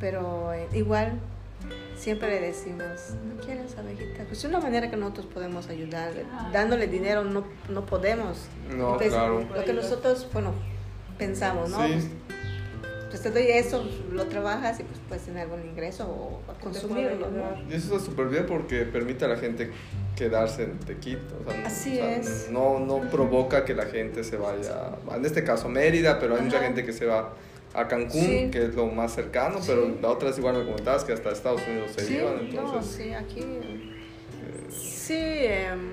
pero 0.00 0.52
eh, 0.52 0.68
igual 0.72 1.20
siempre 1.96 2.28
le 2.40 2.46
decimos, 2.48 3.14
no 3.26 3.42
quieres 3.42 3.76
abejita, 3.78 4.24
pues 4.24 4.38
es 4.38 4.44
una 4.44 4.60
manera 4.60 4.90
que 4.90 4.96
nosotros 4.96 5.26
podemos 5.26 5.68
ayudarle, 5.68 6.24
dándole 6.52 6.86
dinero 6.86 7.24
no, 7.24 7.44
no 7.68 7.86
podemos. 7.86 8.46
No, 8.68 8.92
Entonces, 8.92 9.08
claro. 9.12 9.46
Lo 9.54 9.64
que 9.64 9.72
nosotros, 9.72 10.28
bueno, 10.32 10.52
pensamos, 11.18 11.70
¿no? 11.70 11.86
Sí. 11.86 12.10
Pues 13.08 13.22
te 13.22 13.30
doy 13.30 13.44
eso, 13.44 13.88
lo 14.10 14.26
trabajas 14.26 14.80
y 14.80 14.82
pues 14.82 14.98
puedes 15.06 15.24
tener 15.24 15.42
algún 15.42 15.64
ingreso 15.64 16.04
o 16.04 16.42
consumirlo, 16.60 17.30
¿no? 17.30 17.44
ayudar. 17.44 17.62
Y 17.70 17.74
eso 17.74 17.94
está 17.94 18.04
súper 18.04 18.26
bien 18.26 18.44
porque 18.44 18.84
permite 18.86 19.24
a 19.24 19.28
la 19.28 19.36
gente 19.36 19.70
quedarse 20.16 20.64
en 20.64 20.80
Tequito. 20.80 21.36
O 21.46 21.50
sea, 21.50 21.66
Así 21.66 21.92
o 21.92 22.02
sea, 22.02 22.16
es. 22.16 22.48
No, 22.50 22.80
no 22.80 23.08
provoca 23.10 23.64
que 23.64 23.72
la 23.72 23.86
gente 23.86 24.24
se 24.24 24.36
vaya, 24.36 24.96
en 25.14 25.24
este 25.24 25.44
caso 25.44 25.68
Mérida, 25.68 26.18
pero 26.18 26.34
hay 26.34 26.42
mucha 26.42 26.58
gente 26.58 26.84
que 26.84 26.92
se 26.92 27.06
va 27.06 27.34
a 27.74 27.88
Cancún, 27.88 28.20
Sí. 28.22 28.48
que 28.52 28.66
es 28.66 28.74
lo 28.74 28.86
más 28.86 29.12
cercano, 29.14 29.58
pero 29.66 29.88
la 30.00 30.08
otra 30.08 30.30
es 30.30 30.38
igual 30.38 30.56
me 30.58 30.64
comentabas 30.64 31.04
que 31.04 31.12
hasta 31.12 31.30
Estados 31.30 31.60
Unidos 31.68 31.90
se 31.96 32.04
Sí, 32.06 32.14
iban, 32.14 32.36
no, 32.36 32.40
entonces... 32.42 32.92
sí, 32.94 33.12
aquí. 33.12 33.40
eh, 33.40 33.90
Sí, 34.70 35.14
em, 35.18 35.90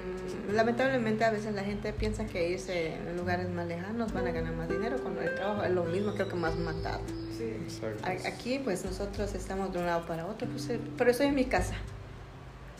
lamentablemente 0.54 1.24
a 1.26 1.32
veces 1.32 1.54
la 1.54 1.64
gente 1.64 1.92
piensa 1.94 2.26
que 2.26 2.50
irse 2.50 2.94
en 2.96 3.18
lugares 3.18 3.50
más 3.50 3.68
lejanos 3.68 4.14
van 4.14 4.28
a 4.28 4.32
ganar 4.32 4.54
más 4.54 4.70
dinero 4.70 4.98
cuando 5.02 5.22
el 5.22 5.34
trabajo 5.36 5.64
es 5.64 5.72
lo 5.72 5.84
mismo, 5.86 6.14
creo 6.14 6.28
que 6.30 6.36
más 6.36 6.56
matado. 6.58 7.02
Sí. 7.38 7.44
exacto. 7.64 8.28
Aquí 8.28 8.60
pues 8.64 8.86
nosotros 8.86 9.34
estamos 9.36 9.74
de 9.74 9.80
un 9.80 9.86
lado 9.86 10.06
para 10.06 10.26
otro, 10.28 10.48
pues, 10.50 10.70
eh, 10.70 10.80
pero 10.98 11.12
estoy 11.12 11.28
en 11.28 11.36
mi 11.36 11.46
casa. 11.46 11.74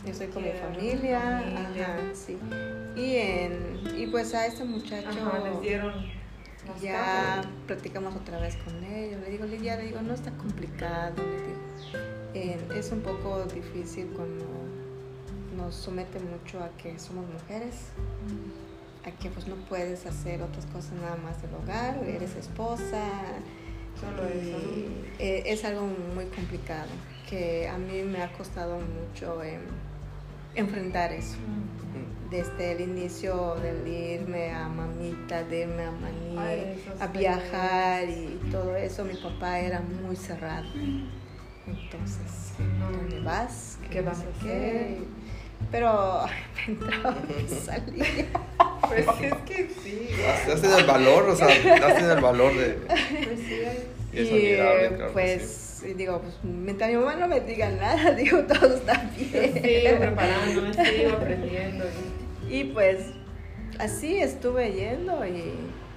Yo 0.04 0.10
estoy 0.12 0.28
con 0.28 0.42
mi 0.42 0.50
familia. 0.50 1.38
ajá, 1.38 1.98
sí. 2.14 2.36
Y, 2.96 3.16
en, 3.16 3.82
y 3.96 4.06
pues 4.08 4.34
a 4.34 4.46
este 4.46 4.64
muchacho 4.64 5.08
Ajá, 5.08 5.38
les 5.48 5.60
dieron 5.60 5.92
ya 6.80 6.92
cartas. 6.92 7.52
platicamos 7.66 8.14
otra 8.16 8.38
vez 8.40 8.56
con 8.56 8.82
ellos. 8.84 9.20
Le 9.20 9.30
digo, 9.30 9.44
Lidia, 9.46 9.76
le 9.76 9.84
digo, 9.86 10.00
no 10.02 10.14
está 10.14 10.30
complicado. 10.32 11.14
Le 11.16 11.46
digo, 11.46 11.62
Eh, 12.34 12.58
es 12.74 12.90
un 12.92 13.00
poco 13.00 13.44
difícil 13.44 14.06
cuando 14.16 14.46
nos 15.56 15.74
somete 15.74 16.18
mucho 16.18 16.62
a 16.64 16.70
que 16.78 16.98
somos 16.98 17.26
mujeres, 17.28 17.74
a 19.04 19.10
que 19.10 19.28
pues 19.28 19.46
no 19.46 19.56
puedes 19.68 20.06
hacer 20.06 20.40
otras 20.42 20.64
cosas 20.66 20.92
nada 20.92 21.16
más 21.16 21.42
del 21.42 21.52
hogar, 21.54 22.02
eres 22.08 22.34
esposa. 22.36 23.04
Solo 24.00 24.26
eso, 24.26 24.56
eh, 25.18 25.42
es 25.44 25.62
algo 25.66 25.86
muy 26.14 26.24
complicado, 26.26 26.88
que 27.28 27.68
a 27.68 27.76
mí 27.76 28.02
me 28.02 28.22
ha 28.22 28.32
costado 28.32 28.78
mucho 28.78 29.42
em, 29.42 29.60
enfrentar 30.54 31.12
eso 31.12 31.36
desde 32.32 32.72
el 32.72 32.80
inicio 32.80 33.56
del 33.56 33.86
irme 33.86 34.50
a 34.52 34.66
mamita, 34.68 35.44
de 35.44 35.60
irme 35.60 35.84
a 35.84 35.90
maní, 35.90 36.38
Ay, 36.38 36.82
a 36.98 37.06
viajar 37.08 38.08
y 38.08 38.40
todo 38.50 38.74
eso, 38.74 39.04
mi 39.04 39.14
papá 39.14 39.60
era 39.60 39.80
muy 39.80 40.16
cerrado. 40.16 40.66
Entonces, 41.66 42.54
¿dónde 42.80 43.20
vas? 43.20 43.78
¿Qué 43.90 44.00
vas 44.00 44.18
a 44.20 44.22
hacer? 44.22 44.32
qué? 44.42 44.98
Pero 45.70 46.24
me 46.66 46.72
entraba, 46.72 47.16
me 47.28 47.48
salía. 47.48 48.06
Pues 48.88 49.06
es 49.22 49.34
que 49.46 49.70
sí. 49.82 50.08
Tenido 50.60 50.78
el 50.78 50.86
valor, 50.86 51.28
o 51.30 51.36
sea, 51.36 51.46
has 51.48 51.94
tenido 51.94 52.12
el 52.14 52.20
valor 52.20 52.52
de... 52.56 52.74
Pues 52.74 53.40
sí, 53.40 53.60
Y 54.12 54.18
es 54.18 54.30
Y, 54.30 54.60
admirable, 54.60 54.88
claro 54.96 55.06
que 55.06 55.12
pues, 55.12 55.84
y 55.88 55.94
digo, 55.94 56.20
pues 56.20 56.34
mientras 56.42 56.90
mi 56.90 56.96
mamá 56.96 57.16
no 57.16 57.28
me 57.28 57.40
diga 57.40 57.70
nada, 57.70 58.10
digo, 58.16 58.40
todo 58.42 58.74
está 58.76 59.10
Yo 59.16 59.40
bien. 59.40 59.54
sigo 59.62 59.98
preparándome, 59.98 60.74
sigo 60.74 61.12
aprendiendo. 61.12 61.84
Y- 62.60 62.64
pues 62.72 63.06
así 63.78 64.18
estuve 64.18 64.72
yendo 64.72 65.24
y 65.26 65.54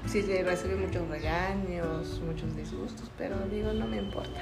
sí 0.08 0.22
recibí 0.22 0.76
muchos 0.76 1.08
regaños, 1.10 2.22
muchos 2.26 2.56
disgustos, 2.56 3.10
pero 3.18 3.36
digo, 3.52 3.74
no 3.74 3.88
me 3.88 3.98
importa. 3.98 4.42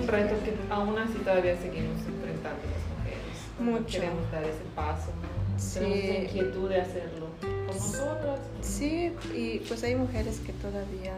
Un 0.00 0.06
reto 0.06 0.34
que 0.44 0.54
aún 0.72 0.98
así 0.98 1.14
todavía 1.24 1.56
seguimos 1.56 1.98
enfrentando 2.06 2.60
las 2.64 2.98
mujeres. 2.98 3.38
Mucho. 3.58 3.98
Queremos 4.00 4.30
dar 4.32 4.44
ese 4.44 4.62
paso. 4.74 5.10
Sí. 5.56 5.78
Tenemos 5.80 5.98
esa 5.98 6.18
inquietud 6.22 6.68
de 6.70 6.80
hacerlo 6.80 7.26
con 7.40 7.66
nosotras. 7.66 8.40
Sí, 8.62 9.12
y 9.34 9.58
pues 9.68 9.82
hay 9.84 9.94
mujeres 9.94 10.40
que 10.40 10.52
todavía 10.54 11.14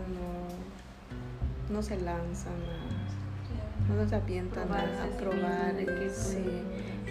no, 1.68 1.74
no 1.74 1.82
se 1.82 1.96
lanzan 2.00 2.52
a, 2.52 3.94
no 3.94 4.08
se 4.08 4.14
avientan 4.16 4.70
a, 4.72 5.04
a 5.04 5.06
probar. 5.18 5.74
sí. 6.10 6.44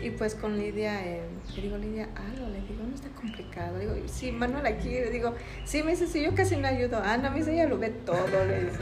Y 0.01 0.09
pues 0.11 0.33
con 0.35 0.57
Lidia, 0.57 1.05
eh, 1.05 1.21
le 1.55 1.61
digo, 1.61 1.77
Lidia, 1.77 2.09
algo, 2.15 2.47
le 2.47 2.61
digo, 2.61 2.83
no 2.87 2.95
está 2.95 3.09
complicado. 3.09 3.77
Le 3.77 3.85
digo, 3.93 4.07
sí, 4.07 4.31
Manuel 4.31 4.65
aquí, 4.65 4.89
le 4.89 5.11
digo, 5.11 5.35
sí, 5.63 5.83
me 5.83 5.91
dice, 5.91 6.07
sí, 6.07 6.23
yo 6.23 6.33
casi 6.33 6.55
no 6.57 6.67
ayudo 6.67 6.97
a 6.97 7.13
Ana, 7.13 7.29
me 7.29 7.37
dice, 7.37 7.53
ella 7.53 7.67
lo 7.67 7.77
ve 7.77 7.89
todo, 7.89 8.27
le 8.47 8.65
dice. 8.65 8.79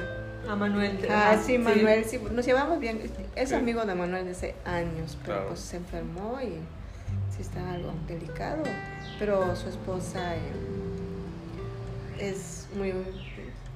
A 0.48 0.56
Manuel. 0.56 0.98
Ah, 1.12 1.38
sí, 1.46 1.58
Manuel, 1.58 2.06
sí, 2.06 2.20
nos 2.32 2.46
llevamos 2.46 2.80
bien. 2.80 3.02
Es 3.36 3.50
Sí. 3.50 3.56
amigo 3.56 3.86
de 3.86 3.94
Manuel 3.96 4.26
desde 4.26 4.52
hace 4.52 4.56
años, 4.70 5.18
pero 5.22 5.34
Claro. 5.36 5.48
pues 5.50 5.60
se 5.60 5.78
enfermó 5.78 6.40
y 6.42 6.54
sí 7.36 7.42
está 7.42 7.72
algo 7.74 7.94
delicado. 8.08 8.64
Pero 9.20 9.54
su 9.56 9.68
esposa 9.70 10.36
eh, 10.36 10.40
es 12.20 12.68
muy... 12.76 12.94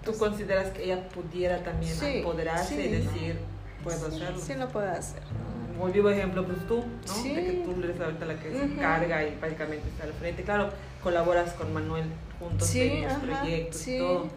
¿Tú 0.04 0.18
consideras 0.18 0.70
que 0.72 0.84
ella 0.86 1.08
pudiera 1.10 1.64
también 1.64 1.94
Sí, 1.94 2.24
y 2.24 2.88
decir, 2.88 3.38
puedo 3.84 4.10
sí, 4.10 4.16
hacerlo? 4.18 4.40
Sí 4.40 4.54
lo 4.56 4.68
puede 4.70 4.90
hacer. 4.90 5.22
¿no? 5.22 5.53
Como 5.84 5.94
vivo 5.94 6.10
ejemplo, 6.10 6.46
pues 6.46 6.66
tú, 6.66 6.86
¿no? 7.08 7.14
Sí. 7.14 7.34
De 7.36 7.44
que 7.44 7.52
tú 7.66 7.76
eres 7.84 8.00
ahorita 8.00 8.24
la 8.24 8.40
que 8.40 8.52
se 8.54 8.64
encarga 8.64 9.22
y 9.28 9.32
prácticamente 9.32 9.86
está 9.90 10.06
al 10.06 10.14
frente. 10.14 10.44
Claro, 10.44 10.70
colaboras 11.04 11.52
con 11.56 11.74
Manuel 11.74 12.06
juntos 12.40 12.70
Sí, 12.70 12.84
en 12.84 13.04
los 13.04 13.14
proyectos 13.16 13.82
sí. 13.82 13.96
y 13.96 14.00
todo. 14.00 14.30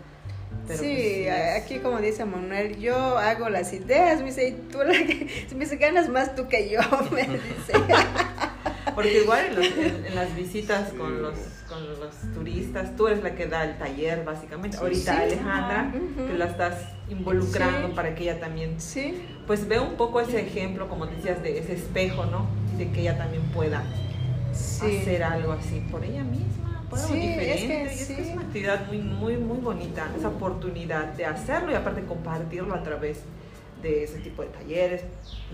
Pero 0.67 0.83
sí, 0.83 0.89
pues 0.89 1.07
sí 1.07 1.29
aquí 1.29 1.79
como 1.79 2.01
dice 2.01 2.25
Manuel, 2.25 2.77
yo 2.81 2.97
hago 3.17 3.49
las 3.49 3.73
ideas, 3.73 4.19
me 4.23 4.27
dice, 4.27 4.49
y 4.49 4.53
tú 4.73 4.79
la 4.79 4.95
que, 5.07 5.47
me 5.55 5.61
dice, 5.61 5.77
ganas 5.77 6.09
más 6.09 6.35
tú 6.35 6.49
que 6.49 6.69
yo, 6.69 6.81
me 7.13 7.23
dice. 7.23 7.73
Porque 8.97 9.23
igual 9.23 9.45
en, 9.63 10.15
las 10.15 10.35
visitas 10.37 10.93
con 10.95 11.23
los, 11.23 11.35
con 11.69 11.87
los 12.01 12.15
turistas, 12.35 12.97
tú 12.97 13.09
eres 13.09 13.23
la 13.23 13.35
que 13.35 13.47
da 13.47 13.65
el 13.65 13.77
taller 13.77 14.25
básicamente. 14.25 14.79
Ahorita 14.79 15.19
Alejandra, 15.19 15.93
que 16.17 16.39
la 16.39 16.47
estás 16.47 16.75
involucrando 17.11 17.95
para 17.95 18.15
que 18.15 18.23
ella 18.25 18.41
también, 18.41 18.81
sí. 18.81 19.23
pues 19.47 19.69
ve 19.69 19.79
un 19.79 19.97
poco 19.97 20.23
ese 20.23 20.41
ejemplo, 20.41 20.89
como 20.89 21.07
decías, 21.07 21.43
de 21.43 21.59
ese 21.59 21.75
espejo, 21.75 22.25
¿no? 22.25 22.47
De 22.79 22.91
que 22.91 23.03
ella 23.03 23.19
también 23.19 23.43
pueda 23.53 23.85
hacer 24.51 25.23
algo 25.23 25.53
así 25.53 25.87
por 25.91 26.03
ella 26.03 26.25
misma. 26.25 26.83
Por 26.89 26.99
algo 26.99 27.15
diferente. 27.15 27.93
Es 27.93 28.07
que, 28.07 28.23
es, 28.23 28.33
una 28.33 28.43
actividad 28.43 28.87
muy, 28.87 28.99
muy, 28.99 29.37
muy 29.37 29.59
bonita, 29.59 30.09
esa 30.17 30.29
oportunidad 30.29 31.05
de 31.13 31.27
hacerlo 31.27 31.71
y 31.71 31.75
aparte 31.75 32.03
compartirlo 32.05 32.75
a 32.75 32.83
través 32.83 33.19
de 33.19 33.37
ese 33.87 34.19
tipo 34.19 34.43
de 34.43 34.49
talleres, 34.49 35.05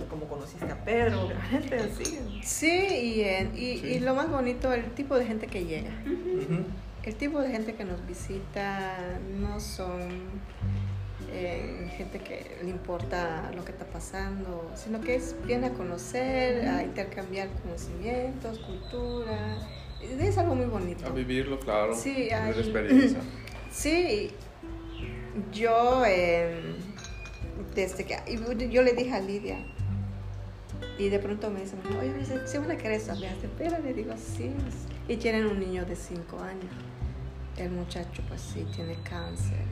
como 0.08 0.26
conociste 0.26 0.64
a 0.66 0.84
Pedro, 0.84 1.28
gente 1.50 1.76
así. 1.76 2.40
Sí, 2.42 3.16
y, 3.54 3.62
y, 3.62 4.00
lo 4.00 4.14
más 4.14 4.30
bonito, 4.30 4.72
el 4.72 4.90
tipo 4.92 5.16
de 5.16 5.26
gente 5.26 5.46
que 5.46 5.64
llega. 5.64 5.90
El 7.04 7.16
tipo 7.16 7.40
de 7.40 7.50
gente 7.50 7.74
que 7.74 7.84
nos 7.84 8.06
visita 8.06 8.96
no 9.40 9.58
son 9.58 10.30
eh, 11.32 11.90
gente 11.96 12.18
que 12.18 12.58
le 12.62 12.70
importa 12.70 13.50
lo 13.56 13.64
que 13.64 13.72
está 13.72 13.86
pasando, 13.86 14.70
sino 14.74 15.00
que 15.00 15.16
es, 15.16 15.34
viene 15.46 15.68
a 15.68 15.72
conocer, 15.72 16.68
a 16.68 16.82
intercambiar 16.82 17.48
conocimientos, 17.62 18.58
cultura. 18.58 19.58
Es 20.00 20.36
algo 20.36 20.54
muy 20.54 20.66
bonito. 20.66 21.06
A 21.06 21.10
vivirlo, 21.10 21.58
claro. 21.58 21.94
Sí, 21.94 22.30
hay, 22.30 22.50
experiencia. 22.50 23.20
Sí, 23.72 24.30
yo... 25.50 26.04
Eh, 26.06 26.74
desde 27.74 28.04
que 28.04 28.18
yo 28.70 28.82
le 28.82 28.92
dije 28.92 29.12
a 29.14 29.20
Lidia 29.20 29.58
y 30.98 31.08
de 31.08 31.18
pronto 31.18 31.50
me 31.50 31.60
dice, 31.60 31.76
oye, 31.98 32.10
me 32.10 32.18
dice, 32.18 32.46
¿se 32.46 32.58
van 32.58 32.70
a 32.70 32.76
querer 32.76 33.00
saber? 33.00 33.34
Pero 33.58 33.78
le 33.78 33.94
digo, 33.94 34.14
sí. 34.16 34.52
Y 35.08 35.16
tienen 35.16 35.46
un 35.46 35.58
niño 35.58 35.84
de 35.84 35.96
5 35.96 36.38
años. 36.40 36.72
El 37.56 37.70
muchacho, 37.70 38.22
pues 38.28 38.40
sí, 38.40 38.66
tiene 38.74 38.96
cáncer. 39.08 39.64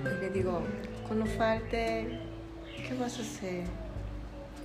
Y 0.00 0.20
le 0.20 0.30
digo, 0.30 0.62
cuando 1.06 1.26
falte, 1.26 2.20
¿qué 2.86 2.94
vas 2.98 3.18
a 3.18 3.22
hacer? 3.22 3.64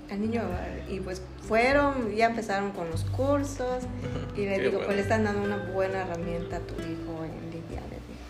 El 0.09 0.21
niño, 0.21 0.43
y 0.87 0.99
pues 0.99 1.21
fueron, 1.47 2.15
ya 2.15 2.27
empezaron 2.27 2.71
con 2.71 2.89
los 2.89 3.03
cursos. 3.05 3.83
Y 4.35 4.45
le 4.45 4.59
digo, 4.59 4.81
pues 4.83 4.95
le 4.95 5.01
están 5.01 5.23
dando 5.23 5.43
una 5.43 5.57
buena 5.71 6.01
herramienta 6.01 6.57
a 6.57 6.59
tu 6.59 6.75
hijo 6.75 7.25
en 7.25 7.51
Lidia. 7.51 7.81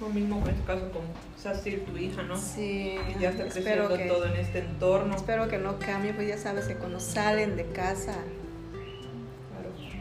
Lo 0.02 0.10
mismo 0.10 0.42
en 0.44 0.56
este 0.56 0.66
caso 0.66 0.92
con 0.92 1.04
Sasir, 1.38 1.86
tu 1.86 1.98
hija, 1.98 2.22
¿no? 2.24 2.36
Sí. 2.36 2.98
Que 3.08 3.20
ya 3.20 3.30
está 3.30 3.46
creciendo 3.46 3.88
todo 3.88 4.26
en 4.26 4.36
este 4.36 4.60
entorno. 4.60 5.16
Espero 5.16 5.48
que 5.48 5.58
no 5.58 5.80
cambie, 5.80 6.14
pues 6.14 6.28
ya 6.28 6.38
sabes 6.38 6.66
que 6.66 6.76
cuando 6.76 7.00
salen 7.00 7.56
de 7.56 7.66
casa. 7.68 8.16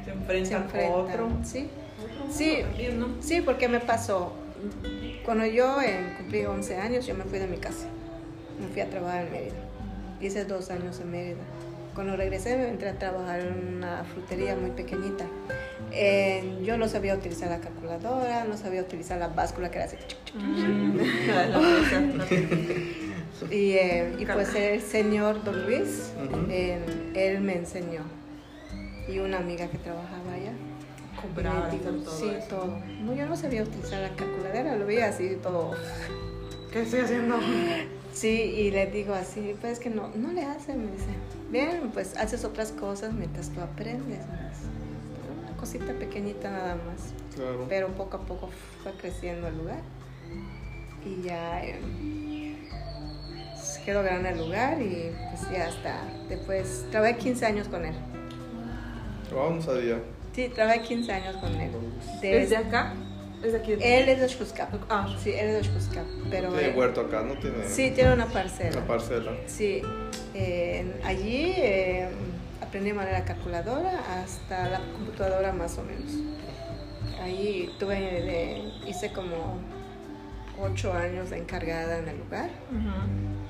se 0.05 0.11
enfrentan, 0.11 0.68
a 0.74 0.90
otro. 0.90 1.28
Sí. 1.45 1.68
sí, 2.30 2.59
sí, 3.20 3.40
porque 3.40 3.68
me 3.68 3.80
pasó. 3.80 4.32
Cuando 5.24 5.47
yo 5.47 5.80
eh, 5.80 6.14
cumplí 6.18 6.45
11 6.45 6.76
años, 6.76 7.07
yo 7.07 7.14
me 7.14 7.24
fui 7.24 7.38
de 7.38 7.47
mi 7.47 7.59
casa. 7.59 7.86
Me 8.61 8.66
fui 8.68 8.80
a 8.80 8.90
trabajar 8.90 9.26
en 9.26 9.32
Mérida. 9.32 9.55
Hice 10.20 10.45
dos 10.45 10.70
años 10.70 10.99
en 11.01 11.11
Mérida. 11.11 11.42
Cuando 11.95 12.16
regresé, 12.16 12.57
me 12.57 12.68
entré 12.68 12.88
a 12.88 12.99
trabajar 12.99 13.40
en 13.40 13.76
una 13.76 14.05
frutería 14.05 14.57
muy 14.57 14.70
pequeñita. 14.70 15.24
Eh, 15.97 16.59
yo 16.64 16.76
no 16.76 16.88
sabía 16.88 17.14
utilizar 17.14 17.51
la 17.51 17.61
calculadora, 17.61 18.42
no 18.45 18.57
sabía 18.57 18.80
utilizar 18.80 19.16
la 19.18 19.28
báscula 19.28 19.70
que 19.70 19.78
era 19.78 19.86
así. 19.86 19.97
Mm. 20.34 20.99
y, 23.53 23.72
eh, 23.72 24.16
y, 24.18 24.26
pues 24.26 24.53
el 24.57 24.82
señor 24.82 25.45
Don 25.45 25.66
Luis, 25.66 26.11
eh, 26.51 26.80
él 27.14 27.42
me 27.42 27.57
enseñó. 27.57 28.03
Y 29.09 29.20
una 29.20 29.38
amiga 29.38 29.68
que 29.68 29.78
trabajaba 29.78 30.32
allá. 30.32 30.53
Compraba 31.20 31.70
todo. 31.70 32.11
Sí, 32.11 32.32
todo. 32.49 32.80
No, 33.03 33.14
yo 33.14 33.26
no 33.26 33.36
sabía 33.36 33.62
utilizar 33.62 34.03
la 34.03 34.09
calculadora, 34.16 34.74
lo 34.76 34.86
veía 34.86 35.09
así 35.09 35.36
todo. 35.40 35.76
¿Qué 36.72 36.82
estoy 36.82 37.01
haciendo? 37.01 37.38
Sí, 38.12 38.28
y 38.28 38.70
le 38.72 38.86
digo 38.86 39.14
así, 39.14 39.55
pues 39.61 39.78
que 39.78 39.90
no, 39.90 40.11
no 40.16 40.32
le 40.32 40.45
hace, 40.45 40.74
me 40.74 40.90
dice. 40.90 41.07
Bien, 41.51 41.90
pues 41.92 42.16
haces 42.16 42.45
otras 42.45 42.72
cosas 42.72 43.12
mientras 43.12 43.51
tú 43.51 43.61
aprendes 43.61 44.22
cosita 45.65 45.95
pequeñita 45.95 46.51
nada 46.51 46.75
más. 46.75 47.15
Pero 47.71 47.89
poco 47.89 48.19
a 48.19 48.21
poco 48.21 48.51
fue 48.83 48.93
creciendo 48.93 49.49
el 49.49 49.57
lugar. 49.57 49.81
Y 51.07 51.23
ya 51.23 51.65
eh, 51.65 51.81
quedó 53.83 54.03
grande 54.03 54.29
el 54.31 54.39
lugar 54.39 54.83
y 54.83 55.11
pues 55.31 55.51
ya 55.51 55.69
está. 55.69 56.03
Después 56.29 56.85
trabajé 56.91 57.17
15 57.17 57.47
años 57.47 57.69
con 57.69 57.87
él. 57.87 57.95
Wow, 59.33 59.55
no 59.55 59.62
sabía. 59.62 60.03
Sí, 60.35 60.51
trabajé 60.55 60.83
15 60.83 61.12
años 61.12 61.37
con 61.39 61.55
él. 61.55 61.71
¿Desde 62.21 62.59
acá? 62.59 62.93
¿Desde 63.41 63.57
aquí? 63.57 63.73
Él 63.73 64.09
es 64.11 64.21
de 64.21 64.29
Xuscap. 64.29 64.69
Ah. 64.91 65.17
Sí, 65.19 65.31
él 65.31 65.49
es 65.49 65.67
de 65.67 65.73
Xuscap. 65.73 66.05
Pero 66.31 66.53
tiene 66.53 66.77
huerto 66.77 67.01
acá, 67.01 67.23
¿no? 67.23 67.39
Tiene... 67.39 67.67
Sí, 67.67 67.91
tiene 67.95 68.12
una 68.12 68.27
parcela. 68.27 68.77
Una 68.77 68.87
parcela. 68.87 69.33
Sí. 69.47 69.81
Eh, 70.35 71.01
allí... 71.05 71.55
Eh, 71.57 72.09
aprendí 72.75 72.91
de 72.91 72.97
manera 72.97 73.25
calculadora 73.25 74.01
hasta 74.20 74.68
la 74.68 74.81
computadora 74.81 75.53
más 75.53 75.79
o 75.79 75.85
menos. 75.85 76.11
Ahí 77.22 77.72
tuve, 77.79 78.72
hice 78.85 79.12
como 79.12 79.61
ocho 80.61 80.93
años 80.93 81.31
de 81.31 81.39
encargada 81.39 82.01
en 82.01 82.09
el 82.09 82.18
lugar, 82.18 82.51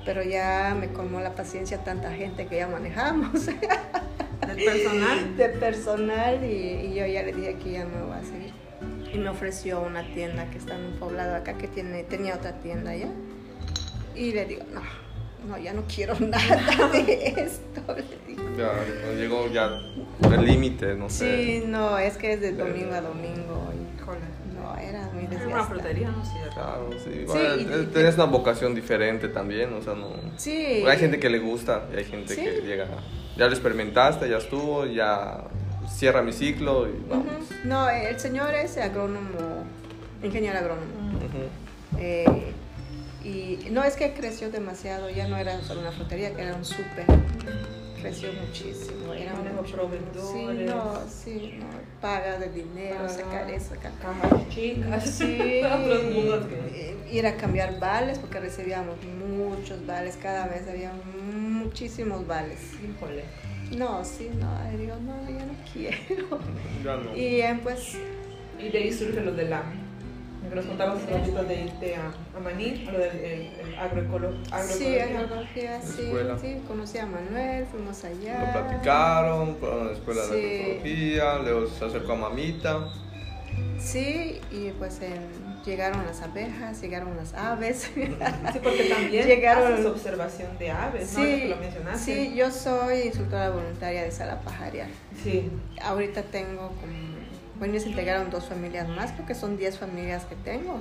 pero 0.05 0.21
ya 0.21 0.77
me 0.79 0.89
colmó 0.89 1.21
la 1.21 1.33
paciencia 1.33 1.83
tanta 1.83 2.11
gente 2.11 2.45
que 2.45 2.57
ya 2.57 2.67
manejamos. 2.67 3.47
¿Del 4.47 4.63
personal? 4.63 5.37
De 5.37 5.49
personal 5.49 6.43
y, 6.43 6.93
yo 6.93 7.07
ya 7.07 7.23
le 7.23 7.33
dije 7.33 7.55
que 7.55 7.71
ya 7.71 7.85
no 7.85 8.09
va 8.09 8.17
a 8.17 8.23
seguir. 8.23 8.53
Y 9.11 9.17
me 9.17 9.29
ofreció 9.29 9.81
una 9.81 10.03
tienda 10.13 10.51
que 10.51 10.59
está 10.59 10.75
en 10.75 10.85
un 10.85 10.99
poblado 10.99 11.35
acá 11.35 11.57
que 11.57 11.67
tiene, 11.67 12.03
tenía 12.03 12.35
otra 12.35 12.59
tienda 12.59 12.91
allá. 12.91 13.09
Y 14.13 14.33
le 14.33 14.45
digo, 14.45 14.65
no, 14.71 14.81
no, 15.47 15.57
ya 15.57 15.73
no 15.73 15.83
quiero 15.93 16.15
nada 16.19 16.89
de 16.91 17.33
esto. 17.37 17.81
Ya, 18.57 18.71
llegó 19.15 19.47
ya 19.51 19.81
el 20.31 20.45
límite, 20.45 20.95
no 20.95 21.09
sé. 21.09 21.61
Sí, 21.61 21.63
no, 21.67 21.97
es 21.97 22.17
que 22.17 22.33
es 22.33 22.41
de 22.41 22.53
domingo 22.53 22.93
a 22.93 23.01
domingo. 23.01 23.71
No, 24.53 24.77
era 24.77 25.09
muy 25.13 25.23
desgastante. 25.23 25.53
Una 25.53 25.63
frutería, 25.63 26.09
¿no? 26.09 26.25
Sí, 26.25 26.37
claro, 26.53 26.89
sí. 27.03 27.25
sí 27.27 27.87
tenés 27.93 28.15
una 28.15 28.25
vocación 28.25 28.73
diferente 28.73 29.27
también, 29.27 29.73
o 29.73 29.81
sea, 29.81 29.93
no... 29.93 30.09
Sí. 30.37 30.83
Hay 30.87 30.97
gente 30.97 31.19
que 31.19 31.29
le 31.29 31.39
gusta 31.39 31.85
y 31.93 31.97
hay 31.97 32.05
gente 32.05 32.35
que 32.35 32.61
llega... 32.61 32.87
Ya 33.37 33.45
lo 33.47 33.51
experimentaste, 33.51 34.29
ya 34.29 34.37
estuvo, 34.37 34.85
ya 34.85 35.43
cierra 35.89 36.21
mi 36.21 36.31
ciclo 36.31 36.87
y 36.87 36.93
vamos. 37.09 37.27
No, 37.65 37.89
el 37.89 38.17
señor 38.19 38.55
es 38.55 38.77
agrónomo, 38.77 39.65
ingeniero 40.23 40.57
agrónomo. 40.57 41.19
eh, 41.99 42.25
y 43.25 43.69
no 43.71 43.83
es 43.83 43.95
que 43.95 44.13
creció 44.13 44.51
demasiado, 44.51 45.09
ya 45.09 45.27
no 45.27 45.35
era 45.37 45.59
solo 45.61 45.81
una 45.81 45.91
frutería, 45.91 46.35
que 46.35 46.43
era 46.43 46.55
un 46.55 46.63
súper. 46.63 47.05
Creció 47.99 48.29
muchísimo. 48.33 49.13
Era 49.13 49.33
un 49.33 49.65
proveedores. 49.65 50.31
Sí, 50.31 50.65
no, 50.65 50.99
sí, 51.09 51.55
no. 51.57 51.65
Paga 51.99 52.37
de 52.37 52.49
dinero, 52.51 53.09
sacar 53.09 53.49
eso, 53.49 53.69
sacar. 53.69 53.93
Cajas 53.99 54.47
chicas. 54.49 55.09
Sí. 55.09 55.61
Ir 57.11 57.25
a 57.25 57.35
cambiar 57.35 57.79
vales, 57.79 58.19
porque 58.19 58.39
recibíamos 58.39 58.97
muchos 59.03 59.83
vales. 59.87 60.19
Cada 60.21 60.45
vez 60.45 60.67
había 60.67 60.91
muchísimos 60.93 62.27
vales. 62.27 62.59
Híjole. 62.73 63.23
No, 63.75 64.05
sí, 64.05 64.29
no. 64.39 64.71
Y 64.71 64.77
digo, 64.77 64.95
no, 64.97 65.27
ya 65.27 65.45
no 65.45 65.55
quiero. 65.73 66.39
Ya 66.83 66.97
no. 66.97 67.15
Y 67.17 67.41
pues. 67.63 67.97
Y 68.59 68.69
de 68.69 68.77
ahí 68.77 68.93
surge 68.93 69.21
lo 69.21 69.31
de 69.31 69.49
que 70.49 70.55
nos 70.55 70.65
contabas 70.65 70.99
un 71.01 71.07
poquito 71.07 71.43
de 71.43 71.61
irte 71.63 71.95
a, 71.95 72.13
a 72.35 72.39
Maní, 72.39 72.85
a 72.87 72.91
lo 72.91 72.99
del 72.99 73.19
el, 73.19 73.75
agroecología. 73.79 74.63
Sí, 74.63 74.99
agroecología, 74.99 75.81
sí, 75.81 76.11
sí, 76.41 76.61
conocí 76.67 76.97
a 76.97 77.05
Manuel, 77.05 77.65
fuimos 77.65 78.03
allá. 78.03 78.45
Lo 78.45 78.61
platicaron, 78.61 79.55
fueron 79.57 79.81
a 79.81 79.83
la 79.85 79.91
escuela 79.93 80.21
de 80.27 80.79
agroecología, 80.79 81.37
luego 81.39 81.67
se 81.67 81.85
acercó 81.85 82.13
a 82.13 82.15
Mamita. 82.15 82.91
Sí, 83.79 84.41
y 84.51 84.71
pues 84.77 84.99
llegaron 85.65 86.05
las 86.05 86.21
abejas, 86.21 86.81
llegaron 86.81 87.15
las 87.17 87.33
aves. 87.33 87.91
Sí, 87.95 88.59
porque 88.63 88.89
también 88.89 89.27
llegaron 89.27 89.73
haces 89.73 89.85
observación 89.85 90.57
de 90.57 90.71
aves, 90.71 91.09
sí, 91.09 91.17
¿no? 91.17 91.23
Que 91.25 91.47
lo 91.49 91.55
mencionaste. 91.57 91.99
Sí, 91.99 92.35
yo 92.35 92.51
soy 92.51 93.01
instructora 93.01 93.49
voluntaria 93.49 94.03
de 94.03 94.11
sala 94.11 94.39
pajarial. 94.41 94.89
Sí. 95.23 95.49
Ahorita 95.81 96.23
tengo 96.23 96.69
como 96.69 97.04
bueno, 97.59 97.79
se 97.79 97.89
integraron 97.89 98.29
dos 98.29 98.45
familias 98.45 98.87
más, 98.87 99.11
creo 99.13 99.25
que 99.25 99.35
son 99.35 99.57
10 99.57 99.77
familias 99.77 100.25
que 100.25 100.35
tengo, 100.35 100.79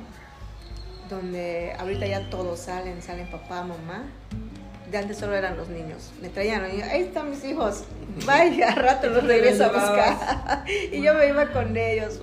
donde 1.08 1.72
ahorita 1.78 2.06
ya 2.06 2.28
todos 2.30 2.58
salen, 2.60 3.00
salen 3.02 3.30
papá, 3.30 3.62
mamá. 3.62 4.04
De 4.90 4.98
antes 4.98 5.18
solo 5.18 5.34
eran 5.34 5.56
los 5.56 5.68
niños. 5.68 6.12
Me 6.20 6.28
traían 6.28 6.62
los 6.62 6.72
niños, 6.72 6.88
ahí 6.88 7.02
están 7.02 7.30
mis 7.30 7.44
hijos, 7.44 7.84
vaya, 8.26 8.72
a 8.72 8.74
rato 8.74 9.08
los 9.08 9.24
regreso 9.26 9.64
a 9.64 9.68
buscar. 9.68 10.64
y 10.92 11.00
yo 11.00 11.14
me 11.14 11.28
iba 11.28 11.50
con 11.52 11.76
ellos. 11.76 12.20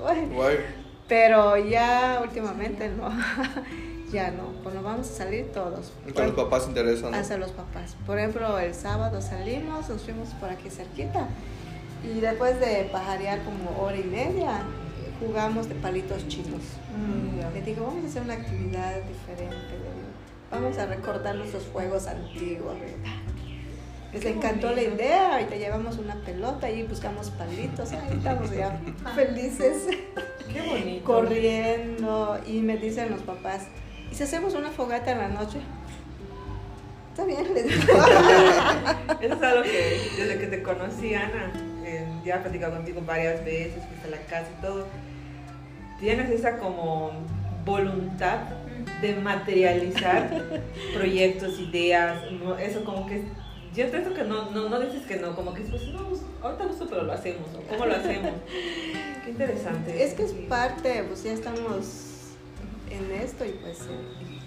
Pero 1.08 1.58
ya 1.58 2.20
últimamente 2.24 2.90
no. 2.90 3.10
ya 4.12 4.32
no, 4.32 4.54
cuando 4.64 4.82
vamos 4.82 5.10
a 5.10 5.14
salir 5.14 5.52
todos. 5.52 5.92
Hasta 6.08 6.28
los 6.28 6.36
papás 6.36 6.68
interesan. 6.68 7.14
Hasta 7.16 7.38
los 7.38 7.52
papás. 7.52 7.96
Por 8.06 8.20
ejemplo, 8.20 8.60
el 8.60 8.74
sábado 8.74 9.22
salimos, 9.22 9.90
nos 9.90 10.02
fuimos 10.02 10.30
por 10.40 10.50
aquí 10.50 10.70
cerquita 10.70 11.28
Y 12.04 12.20
después 12.20 12.60
de 12.60 12.90
pajarear 12.92 13.40
como 13.44 13.80
hora 13.82 13.98
y 13.98 14.04
media, 14.04 14.62
jugamos 15.20 15.70
de 15.70 15.76
palitos 15.76 16.28
chinos. 16.28 16.62
Mm, 16.96 17.54
Le 17.54 17.62
digo, 17.62 17.86
vamos 17.86 18.06
a 18.06 18.08
hacer 18.08 18.22
una 18.24 18.34
actividad 18.34 18.96
diferente. 19.04 19.56
Vamos 20.50 20.78
a 20.78 20.86
recordar 20.88 21.36
nuestros 21.36 21.66
juegos 21.72 22.08
antiguos. 22.08 22.76
Les 24.12 24.26
encantó 24.26 24.72
la 24.76 24.82
idea 24.82 25.42
y 25.42 25.46
te 25.46 25.58
llevamos 25.58 25.98
una 25.98 26.16
pelota 26.16 26.70
y 26.70 26.84
buscamos 26.84 27.30
palitos. 27.30 27.92
Ahí 27.94 28.18
estamos 28.18 28.52
ya 28.52 28.78
felices. 29.16 29.88
Qué 30.52 30.62
bonito. 30.62 31.06
Corriendo. 31.06 32.38
Y 32.46 32.60
me 32.60 32.76
dicen 32.78 33.12
los 33.12 33.22
papás, 33.22 33.68
¿y 34.12 34.16
si 34.16 34.24
hacemos 34.24 34.54
una 34.56 34.70
fogata 34.72 35.12
en 35.12 35.18
la 35.20 35.28
noche? 35.30 35.60
Está 37.12 37.26
bien, 37.26 37.54
les 37.54 37.64
digo. 37.66 37.94
Eso 39.22 39.34
es 39.36 39.42
algo 39.44 39.64
que 39.64 40.02
desde 40.18 40.40
que 40.40 40.48
te 40.48 40.64
conocí, 40.64 41.14
Ana, 41.14 41.52
eh, 41.98 42.06
ya 42.24 42.38
he 42.38 42.40
platicado 42.40 42.76
contigo 42.76 43.02
varias 43.06 43.44
veces, 43.44 43.84
fuiste 43.88 44.08
a 44.08 44.12
la 44.12 44.22
casa 44.26 44.48
y 44.58 44.62
todo. 44.62 44.88
Tienes 46.00 46.30
esa 46.30 46.58
como 46.58 47.12
voluntad 47.66 48.40
de 49.02 49.16
materializar 49.16 50.44
proyectos, 50.96 51.60
ideas, 51.60 52.22
eso 52.60 52.84
como 52.84 53.06
que 53.06 53.24
yo 53.76 53.90
pienso 53.90 54.14
que 54.14 54.24
no, 54.24 54.52
no, 54.52 54.68
no 54.68 54.80
dices 54.80 55.04
que 55.08 55.16
no, 55.16 55.34
como 55.36 55.54
que 55.54 55.62
pues, 55.62 55.88
no, 55.88 56.10
pues, 56.10 56.22
ahorita 56.42 56.66
gusto, 56.66 56.88
pero 56.90 57.04
lo 57.04 57.14
hacemos, 57.14 57.48
¿Cómo 57.70 57.86
lo 57.86 57.96
hacemos? 57.96 58.32
Qué 59.24 59.32
interesante. 59.32 60.04
Es 60.04 60.14
que 60.14 60.24
es 60.24 60.34
parte, 60.34 61.04
pues 61.08 61.24
ya 61.24 61.32
estamos 61.32 62.34
en 62.90 63.12
esto 63.12 63.46
y 63.46 63.52
pues 63.52 63.80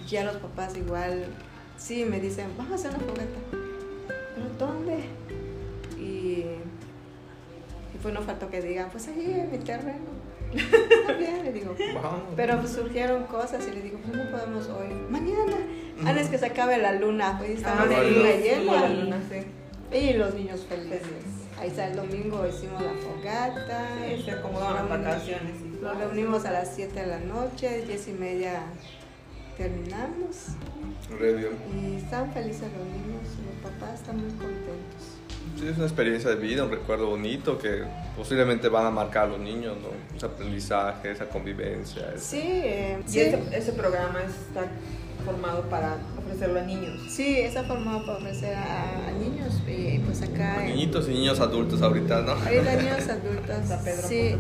ya 0.07 0.25
los 0.25 0.37
papás 0.37 0.77
igual, 0.77 1.27
sí, 1.79 2.05
me 2.05 2.21
dicen, 2.21 2.49
vamos 2.59 2.73
a 2.73 2.75
hacer 2.75 2.91
una 2.91 3.01
fogata. 3.01 3.41
¿Pero 4.35 4.49
dónde? 4.59 5.05
Pues 8.05 8.13
no 8.13 8.21
faltó 8.21 8.51
que 8.51 8.61
digan, 8.61 8.91
pues 8.91 9.09
ahí 9.09 9.35
en 9.35 9.51
mi 9.51 9.57
terreno. 9.57 10.11
Le 11.43 11.53
digo. 11.55 11.75
Pero 12.37 12.61
pues 12.61 12.73
surgieron 12.73 13.25
cosas 13.25 13.67
y 13.67 13.71
le 13.71 13.81
digo, 13.81 13.99
pues 14.05 14.15
no 14.15 14.31
podemos 14.31 14.69
hoy. 14.69 14.93
Mañana. 15.09 15.57
Antes 16.05 16.29
que 16.29 16.37
se 16.37 16.45
acabe 16.45 16.77
la 16.77 16.93
luna, 16.93 17.39
pues 17.39 17.53
estamos 17.53 17.89
ah, 17.89 18.03
en 18.03 18.15
luna 18.15 18.31
llena. 18.33 19.17
Y 19.91 20.13
los 20.13 20.35
niños 20.35 20.67
felices. 20.69 21.01
Ahí 21.59 21.71
está 21.71 21.87
el 21.87 21.97
domingo, 21.97 22.47
hicimos 22.47 22.83
la 22.83 22.93
fogata. 22.93 23.89
Sí, 24.07 24.23
se 24.23 24.33
acomodaron 24.33 24.87
las 24.87 25.01
vacaciones. 25.01 25.63
Nos 25.81 25.97
reunimos 25.97 26.45
a 26.45 26.51
las 26.51 26.75
7 26.75 27.01
de 27.01 27.07
la 27.07 27.21
noche, 27.21 27.87
10 27.87 28.09
y 28.09 28.13
media 28.13 28.65
terminamos. 29.57 30.49
Y 31.75 31.97
están 31.97 32.31
felices 32.35 32.69
los 32.77 32.87
niños, 32.87 33.23
los 33.47 33.73
papás 33.73 34.01
están 34.01 34.19
muy 34.19 34.31
contentos. 34.33 35.14
Sí, 35.59 35.69
es 35.69 35.77
una 35.77 35.87
experiencia 35.87 36.31
de 36.31 36.37
vida, 36.37 36.65
un 36.65 36.71
recuerdo 36.71 37.07
bonito 37.07 37.59
que 37.59 37.83
posiblemente 38.17 38.69
van 38.69 38.87
a 38.87 38.91
marcar 38.91 39.25
a 39.25 39.27
los 39.29 39.41
niños, 39.41 39.77
¿no? 39.81 40.17
Ese 40.17 40.27
aprendizaje, 40.27 41.11
esa 41.11 41.29
convivencia. 41.29 42.13
Sí, 42.17 42.41
eh, 42.43 42.99
y 43.07 43.19
Ese, 43.19 43.73
programa 43.73 44.21
está 44.23 44.67
formado 45.25 45.63
para 45.71 45.97
ofrecerlo 46.19 46.61
a 46.61 46.63
niños. 46.65 47.01
Sí, 47.09 47.39
está 47.39 47.65
formado 47.65 48.05
para 48.05 48.19
ofrecer 48.19 48.55
a, 48.57 49.11
niños 49.13 49.63
y 49.67 49.99
pues 50.01 50.23
acá... 50.23 50.63
niñitos 50.63 51.09
y 51.09 51.13
niños 51.13 51.41
adultos 51.41 51.81
ahorita, 51.83 52.23
¿no? 52.23 52.33
Ahorita 52.33 52.77
niños 52.77 53.09
adultos. 53.09 53.79
Pedro 53.85 54.09
sí. 54.09 54.35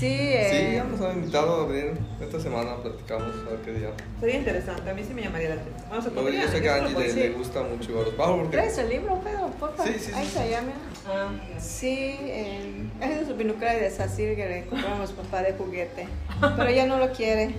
Sí, 0.00 0.06
eh, 0.08 0.48
sí, 0.70 0.76
ya 0.76 0.84
nos 0.84 0.98
han 1.02 1.18
invitado 1.18 1.62
a 1.62 1.66
venir 1.66 1.92
esta 2.22 2.40
semana, 2.40 2.74
platicamos 2.76 3.34
a 3.46 3.50
ver 3.50 3.60
qué 3.62 3.72
día. 3.72 3.90
Sería 4.18 4.36
interesante, 4.36 4.88
a 4.88 4.94
mí 4.94 5.04
sí 5.06 5.12
me 5.12 5.20
llamaría 5.20 5.50
la 5.50 5.54
atención. 5.56 5.90
Vamos 5.90 6.06
a 6.06 6.10
poner. 6.10 6.40
Yo 6.40 6.48
sé 6.48 6.62
que 6.62 6.70
a 6.70 6.76
Angie 6.76 6.98
le, 6.98 7.12
le, 7.12 7.28
gusta 7.32 7.62
mucho 7.62 8.00
a 8.00 8.04
los 8.04 8.16
bajos. 8.16 8.38
Porque... 8.38 8.56
¿Traes 8.56 8.78
el 8.78 8.88
libro, 8.88 9.20
Pedro? 9.20 9.48
Por 9.60 9.76
favor. 9.76 9.92
Sí, 9.92 9.98
sí, 9.98 10.12
Ahí 10.14 10.26
está, 10.26 10.46
ya, 10.46 10.62
Ah, 11.06 11.28
sí, 11.58 12.16
eh, 12.18 12.88
es 13.02 13.28
su 13.28 13.34
binoculares 13.36 13.82
de 13.82 13.90
Sacir 13.90 14.36
que 14.36 14.48
le 14.48 14.64
compramos 14.64 15.12
papá 15.12 15.42
de 15.42 15.52
juguete. 15.52 16.08
Pero 16.40 16.66
ella 16.66 16.86
no 16.86 16.96
lo 16.96 17.12
quiere. 17.12 17.54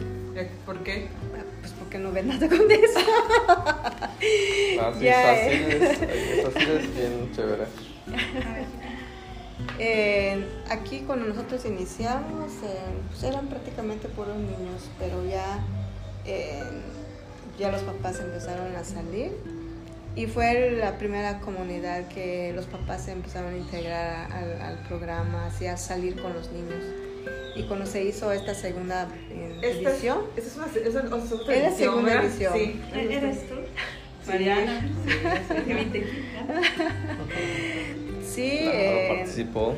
¿Por 0.66 0.82
qué? 0.82 1.10
Pues 1.60 1.74
porque 1.74 2.00
no 2.00 2.12
ve 2.12 2.24
nada 2.24 2.50
con 2.50 2.72
eso. 2.72 3.00
Ah, 4.80 4.94
sí, 4.98 5.06
ya, 5.06 5.36
Sacir, 5.36 5.62
es, 5.74 6.02
es 6.56 6.96
bien 6.96 7.32
chévere. 7.36 7.66
Eh, 9.80 10.46
aquí 10.70 11.04
cuando 11.06 11.28
nosotros 11.28 11.66
iniciamos, 11.66 12.52
eh, 12.64 12.80
pues 13.10 13.24
eran 13.24 13.48
prácticamente 13.48 14.08
puros 14.08 14.38
niños, 14.38 14.90
pero 15.00 15.26
ya, 15.26 15.60
eh, 16.26 16.64
ya 17.60 17.72
los 17.72 17.82
papás 17.82 18.20
empezaron 18.20 18.76
a 18.76 18.84
salir 18.84 19.32
y 20.16 20.28
fue 20.28 20.72
la 20.72 20.98
primera 20.98 21.40
comunidad 21.40 22.08
que 22.08 22.52
los 22.54 22.66
papás 22.66 23.06
se 23.06 23.12
empezaron 23.12 23.54
a 23.54 23.58
integrar 23.58 24.32
al, 24.32 24.80
programa, 24.88 25.48
así 25.48 25.68
a 25.68 25.78
salir 25.78 26.22
con 26.22 26.34
los 26.34 26.52
niños. 26.52 26.84
Y 27.56 27.64
cuando 27.64 27.86
se 27.86 28.04
hizo 28.04 28.32
esta 28.32 28.54
segunda 28.54 29.08
edición, 29.62 30.20
esta 30.36 30.50
es 30.50 30.56
una, 30.56 30.66
es 30.68 30.96
una, 30.96 31.16
otra 31.16 31.56
es 31.56 31.64
la 31.64 31.78
segunda 31.78 32.24
edición. 32.24 32.54
Sí. 32.54 32.82
¿Eres 32.94 33.48
tú? 33.48 33.56
Mariana. 34.28 34.82
Sí, 35.66 35.92
Sí. 35.92 36.04
Eh, 38.38 39.16
participó. 39.18 39.76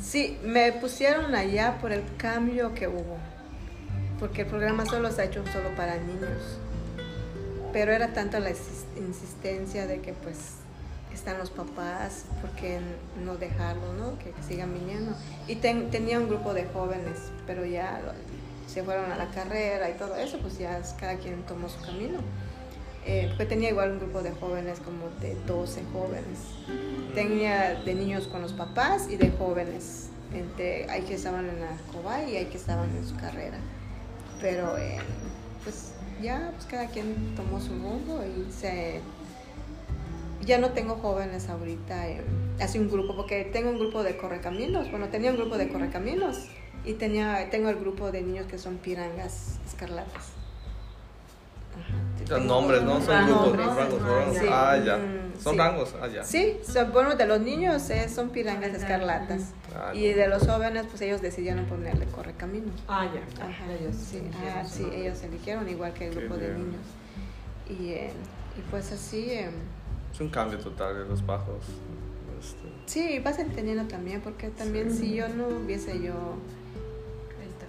Sí, 0.00 0.38
me 0.42 0.72
pusieron 0.72 1.34
allá 1.34 1.78
por 1.80 1.92
el 1.92 2.02
cambio 2.16 2.74
que 2.74 2.88
hubo. 2.88 3.18
Porque 4.18 4.42
el 4.42 4.48
programa 4.48 4.84
solo 4.86 5.10
se 5.10 5.22
ha 5.22 5.24
hecho 5.24 5.44
solo 5.52 5.74
para 5.76 5.96
niños. 5.96 6.58
Pero 7.72 7.92
era 7.92 8.12
tanto 8.12 8.38
la 8.38 8.50
insistencia 8.50 9.86
de 9.86 10.00
que 10.00 10.12
pues 10.12 10.56
están 11.14 11.38
los 11.38 11.50
papás, 11.50 12.24
porque 12.40 12.80
no 13.24 13.36
dejarlo, 13.36 13.92
¿no? 13.94 14.18
Que, 14.18 14.32
sigan 14.46 14.72
viniendo. 14.72 15.12
Y 15.46 15.56
tenía 15.56 16.18
un 16.18 16.28
grupo 16.28 16.54
de 16.54 16.64
jóvenes, 16.64 17.18
pero 17.46 17.64
ya 17.64 18.00
se 18.66 18.82
fueron 18.82 19.10
a 19.10 19.16
la 19.16 19.28
carrera 19.30 19.90
y 19.90 19.94
todo 19.94 20.16
eso, 20.16 20.38
pues 20.38 20.58
ya 20.58 20.80
cada 20.98 21.16
quien 21.16 21.42
tomó 21.42 21.68
su 21.68 21.80
camino. 21.80 22.20
Eh, 23.06 23.34
tenía 23.48 23.70
igual 23.70 23.92
un 23.92 23.98
grupo 23.98 24.22
de 24.22 24.30
jóvenes, 24.32 24.78
como 24.80 25.08
de 25.20 25.34
12 25.46 25.82
jóvenes. 25.92 26.38
Tenía 27.14 27.74
de 27.74 27.94
niños 27.94 28.26
con 28.26 28.42
los 28.42 28.52
papás 28.52 29.08
y 29.10 29.16
de 29.16 29.30
jóvenes. 29.30 30.10
Entre, 30.34 30.88
hay 30.88 31.02
que 31.02 31.14
estaban 31.14 31.48
en 31.48 31.60
la 31.60 32.28
y 32.28 32.36
hay 32.36 32.46
que 32.46 32.56
estaban 32.56 32.88
en 32.96 33.06
su 33.06 33.16
carrera. 33.16 33.58
Pero 34.40 34.76
eh, 34.78 34.98
pues 35.64 35.92
ya 36.22 36.52
pues 36.54 36.66
cada 36.66 36.86
quien 36.86 37.34
tomó 37.34 37.60
su 37.60 37.70
rumbo 37.70 38.22
y 38.22 38.50
se... 38.52 39.00
Ya 40.42 40.58
no 40.58 40.70
tengo 40.70 40.94
jóvenes 40.96 41.48
ahorita, 41.50 42.08
eh, 42.08 42.22
así 42.60 42.78
un 42.78 42.90
grupo, 42.90 43.14
porque 43.14 43.44
tengo 43.44 43.70
un 43.70 43.78
grupo 43.78 44.02
de 44.02 44.16
correcaminos. 44.16 44.90
Bueno, 44.90 45.08
tenía 45.08 45.30
un 45.30 45.36
grupo 45.36 45.58
de 45.58 45.68
correcaminos 45.68 46.48
y 46.84 46.94
tenía, 46.94 47.50
tengo 47.50 47.68
el 47.68 47.76
grupo 47.76 48.10
de 48.10 48.22
niños 48.22 48.46
que 48.46 48.58
son 48.58 48.78
pirangas 48.78 49.58
escarlatas. 49.66 50.32
Los 52.30 52.42
nombres, 52.44 52.82
¿no? 52.82 53.00
Son 53.00 53.26
grupos, 53.26 53.56
rangos, 53.76 54.36
Ah, 54.48 54.76
ya. 54.84 54.96
Mm, 54.96 55.40
son 55.42 55.58
rangos, 55.58 55.94
ah, 56.00 56.06
ya. 56.06 56.22
Sí, 56.22 56.58
son, 56.62 56.92
bueno, 56.92 57.16
de 57.16 57.26
los 57.26 57.40
niños 57.40 57.90
eh, 57.90 58.08
son 58.08 58.30
pirangas 58.30 58.72
escarlatas. 58.72 59.52
Ah, 59.74 59.92
y 59.92 60.12
de 60.12 60.28
los 60.28 60.46
jóvenes, 60.46 60.86
pues 60.88 61.00
ellos 61.02 61.20
decidieron 61.20 61.64
ponerle 61.66 62.06
correcaminos. 62.06 62.74
Ah, 62.86 63.06
ya. 63.12 63.44
Ajá, 63.44 63.72
ellos 63.72 63.96
sí. 63.96 64.22
Ah, 64.54 64.64
sí, 64.64 64.86
ellos 64.94 65.20
eligieron 65.24 65.68
igual 65.68 65.92
que 65.92 66.06
el 66.08 66.14
grupo 66.14 66.36
de 66.36 66.54
niños. 66.54 66.82
Y, 67.68 67.90
eh, 67.90 68.12
y 68.56 68.70
pues 68.70 68.92
así. 68.92 69.30
Eh, 69.30 69.50
es 70.12 70.20
un 70.20 70.28
cambio 70.28 70.58
total 70.58 70.94
de 70.98 71.04
los 71.06 71.24
bajos. 71.26 71.64
Este. 72.38 72.68
Sí, 72.86 73.18
vas 73.18 73.38
entendiendo 73.38 73.84
también, 73.84 74.20
porque 74.20 74.50
también 74.50 74.92
si 74.94 75.14
yo 75.14 75.28
no 75.28 75.48
hubiese 75.48 76.00
yo 76.00 76.14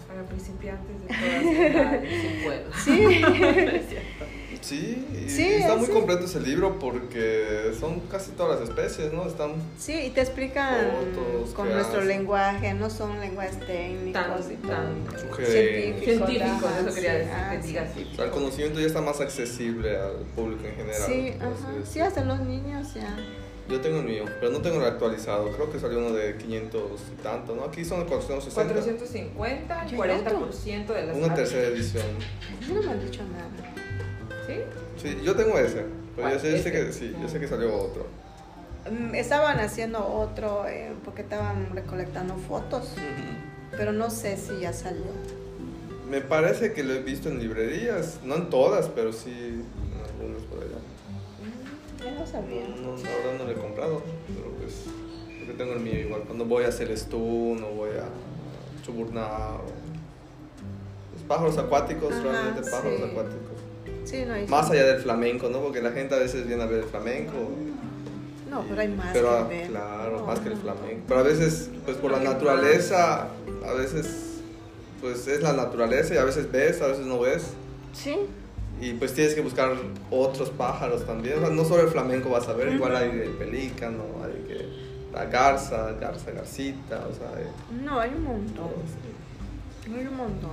para 0.08 0.24
principiantes 0.24 1.02
de 1.02 1.70
todas 1.72 2.04
edades, 2.04 2.76
Sí. 2.84 3.22
Sí, 4.62 5.06
sí 5.28 5.44
está 5.54 5.76
muy 5.76 5.88
completo 5.88 6.26
ese 6.26 6.40
libro 6.40 6.78
porque 6.80 7.74
son 7.80 8.00
casi 8.02 8.32
todas 8.32 8.60
las 8.60 8.70
especies, 8.70 9.12
¿no? 9.12 9.28
Están 9.28 9.54
Sí, 9.78 9.94
y 9.94 10.10
te 10.12 10.22
explican 10.22 10.92
con 11.56 11.72
nuestro 11.72 12.02
lenguaje, 12.02 12.74
no 12.74 12.90
son 12.90 13.20
lenguajes 13.20 13.60
técnicos 13.66 14.46
tan, 14.46 14.52
y 14.52 14.56
tan 14.58 15.46
científicos. 15.46 16.28
Científicos, 16.28 16.72
eso 16.80 16.96
quería 16.96 17.14
decir, 17.14 17.34
ah, 17.34 17.60
sí. 17.62 17.78
así. 17.78 18.10
O 18.14 18.16
sea, 18.16 18.26
el 18.26 18.32
conocimiento 18.32 18.80
ya 18.80 18.88
está 18.88 19.02
más 19.02 19.20
accesible 19.20 19.98
al 19.98 20.18
público 20.36 20.66
en 20.66 20.76
general. 20.76 21.02
Sí, 21.08 21.34
ajá. 21.40 21.74
sí, 21.84 22.00
hasta 22.00 22.24
los 22.24 22.40
niños 22.42 22.94
ya. 22.94 23.18
Yo 23.70 23.80
tengo 23.80 24.00
el 24.00 24.06
mío, 24.06 24.26
pero 24.40 24.52
no 24.52 24.60
tengo 24.62 24.78
el 24.78 24.86
actualizado. 24.86 25.50
Creo 25.52 25.72
que 25.72 25.80
salió 25.80 26.00
uno 26.00 26.12
de 26.12 26.36
500 26.36 26.82
y 27.14 27.22
tanto, 27.22 27.56
¿no? 27.56 27.64
Aquí 27.64 27.86
son 27.86 28.06
460. 28.06 28.74
450, 28.74 29.88
40% 29.88 30.88
de 30.88 31.06
las 31.06 31.16
Una 31.16 31.34
tercera 31.34 31.68
edición. 31.68 32.06
No 32.68 32.82
me 32.82 32.92
han 32.92 33.00
dicho 33.00 33.22
nada. 33.24 33.74
¿Sí? 34.98 35.08
Sí, 35.10 35.18
yo 35.24 35.36
tengo 35.36 35.58
ese. 35.58 35.86
Pero 36.16 36.30
yo 36.30 36.40
sé, 36.40 36.56
este? 36.56 36.72
que 36.72 36.92
sí, 36.92 37.16
yo 37.22 37.28
sé 37.30 37.40
que 37.40 37.48
salió 37.48 37.76
otro. 37.76 38.06
Mm, 38.90 39.16
estaban 39.16 39.60
haciendo 39.60 40.06
otro 40.06 40.68
eh, 40.68 40.92
porque 41.06 41.22
estaban 41.22 41.70
recolectando 41.74 42.36
fotos, 42.36 42.96
pero 43.72 43.92
no 43.92 44.10
sé 44.10 44.38
si 44.38 44.60
ya 44.60 44.74
salió. 44.74 45.06
Me 46.10 46.20
parece 46.20 46.74
que 46.74 46.84
lo 46.84 46.94
he 46.94 47.00
visto 47.00 47.30
en 47.30 47.40
librerías, 47.40 48.20
no 48.24 48.36
en 48.36 48.50
todas, 48.50 48.90
pero 48.90 49.14
sí 49.14 49.32
en 49.32 50.22
algunas 50.22 50.44
por 50.44 50.60
allá. 50.64 52.20
No 52.20 52.26
sabía. 52.26 52.68
No, 52.68 52.76
no, 52.82 52.90
ahora 52.92 53.38
no 53.38 53.44
lo 53.46 53.52
he 53.52 53.56
comprado, 53.56 54.02
pero 54.28 54.50
pues 54.58 54.86
Yo 55.48 55.54
tengo 55.54 55.74
el 55.74 55.80
mío 55.80 56.00
igual. 56.00 56.24
Cuando 56.24 56.46
voy 56.46 56.66
a 56.66 56.68
hacer 56.68 56.96
stun 56.98 57.64
o 57.64 57.70
voy 57.76 57.92
a 57.92 58.10
chuburná 58.84 59.52
los 61.14 61.24
pájaros 61.28 61.58
acuáticos, 61.58 62.22
realmente 62.22 62.62
pájaros 62.70 63.02
acuáticos. 63.02 63.51
Sí, 64.06 64.24
no 64.28 64.34
hay 64.34 64.48
Más 64.48 64.70
allá 64.70 64.86
del 64.86 65.02
flamenco, 65.02 65.50
¿no? 65.50 65.60
Porque 65.62 65.82
la 65.82 65.92
gente 65.92 66.16
a 66.16 66.20
veces 66.20 66.48
viene 66.48 66.64
a 66.64 66.66
ver 66.66 66.80
el 66.80 66.86
flamenco. 66.86 67.34
No, 68.50 68.64
pero 68.68 68.82
hay 68.82 68.90
más 68.90 69.10
pero, 69.14 69.48
que. 69.50 69.68
Claro, 69.68 70.26
más 70.26 70.40
que 70.40 70.50
el 70.50 70.58
flamenco. 70.58 71.04
Pero 71.08 71.20
a 71.20 71.24
veces, 71.24 71.70
pues 71.86 71.98
por 71.98 72.12
la 72.12 72.20
naturaleza, 72.20 73.30
a 73.66 73.74
veces, 73.74 74.40
pues 75.00 75.28
es 75.28 75.42
la 75.42 75.54
naturaleza 75.54 76.16
y 76.16 76.18
a 76.18 76.26
veces 76.26 76.52
ves, 76.52 76.82
a 76.82 76.88
veces 76.88 77.06
no 77.06 77.20
ves. 77.20 77.54
Sí. 77.94 78.18
Y 78.82 78.94
pues 78.94 79.14
tienes 79.14 79.36
que 79.36 79.42
buscar 79.42 79.74
otros 80.10 80.50
pájaros 80.50 81.06
también. 81.06 81.38
O 81.38 81.42
sea, 81.42 81.50
no 81.50 81.64
solo 81.64 81.84
el 81.84 81.90
flamenco 81.90 82.30
vas 82.30 82.48
a 82.50 82.54
ver, 82.54 82.74
igual 82.74 82.96
hay 82.96 83.10
el 83.10 83.30
pelícano, 83.32 84.04
hay 84.24 84.44
que, 84.48 84.66
la 85.14 85.26
garza, 85.26 85.92
garza, 86.00 86.32
garcita, 86.32 87.06
o 87.10 87.14
sea... 87.14 87.30
hay- 87.38 87.84
No, 87.86 88.00
hay 88.00 88.12
un 88.12 88.24
montón. 88.24 88.70
Hay 89.86 90.08
un 90.08 90.18
montón. 90.18 90.52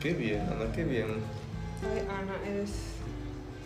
Qué 0.00 0.12
bien, 0.14 0.40
Ana, 0.42 0.70
qué 0.74 0.84
bien. 0.84 1.06
Ay, 1.82 2.00
Ana, 2.08 2.34
eres 2.48 2.70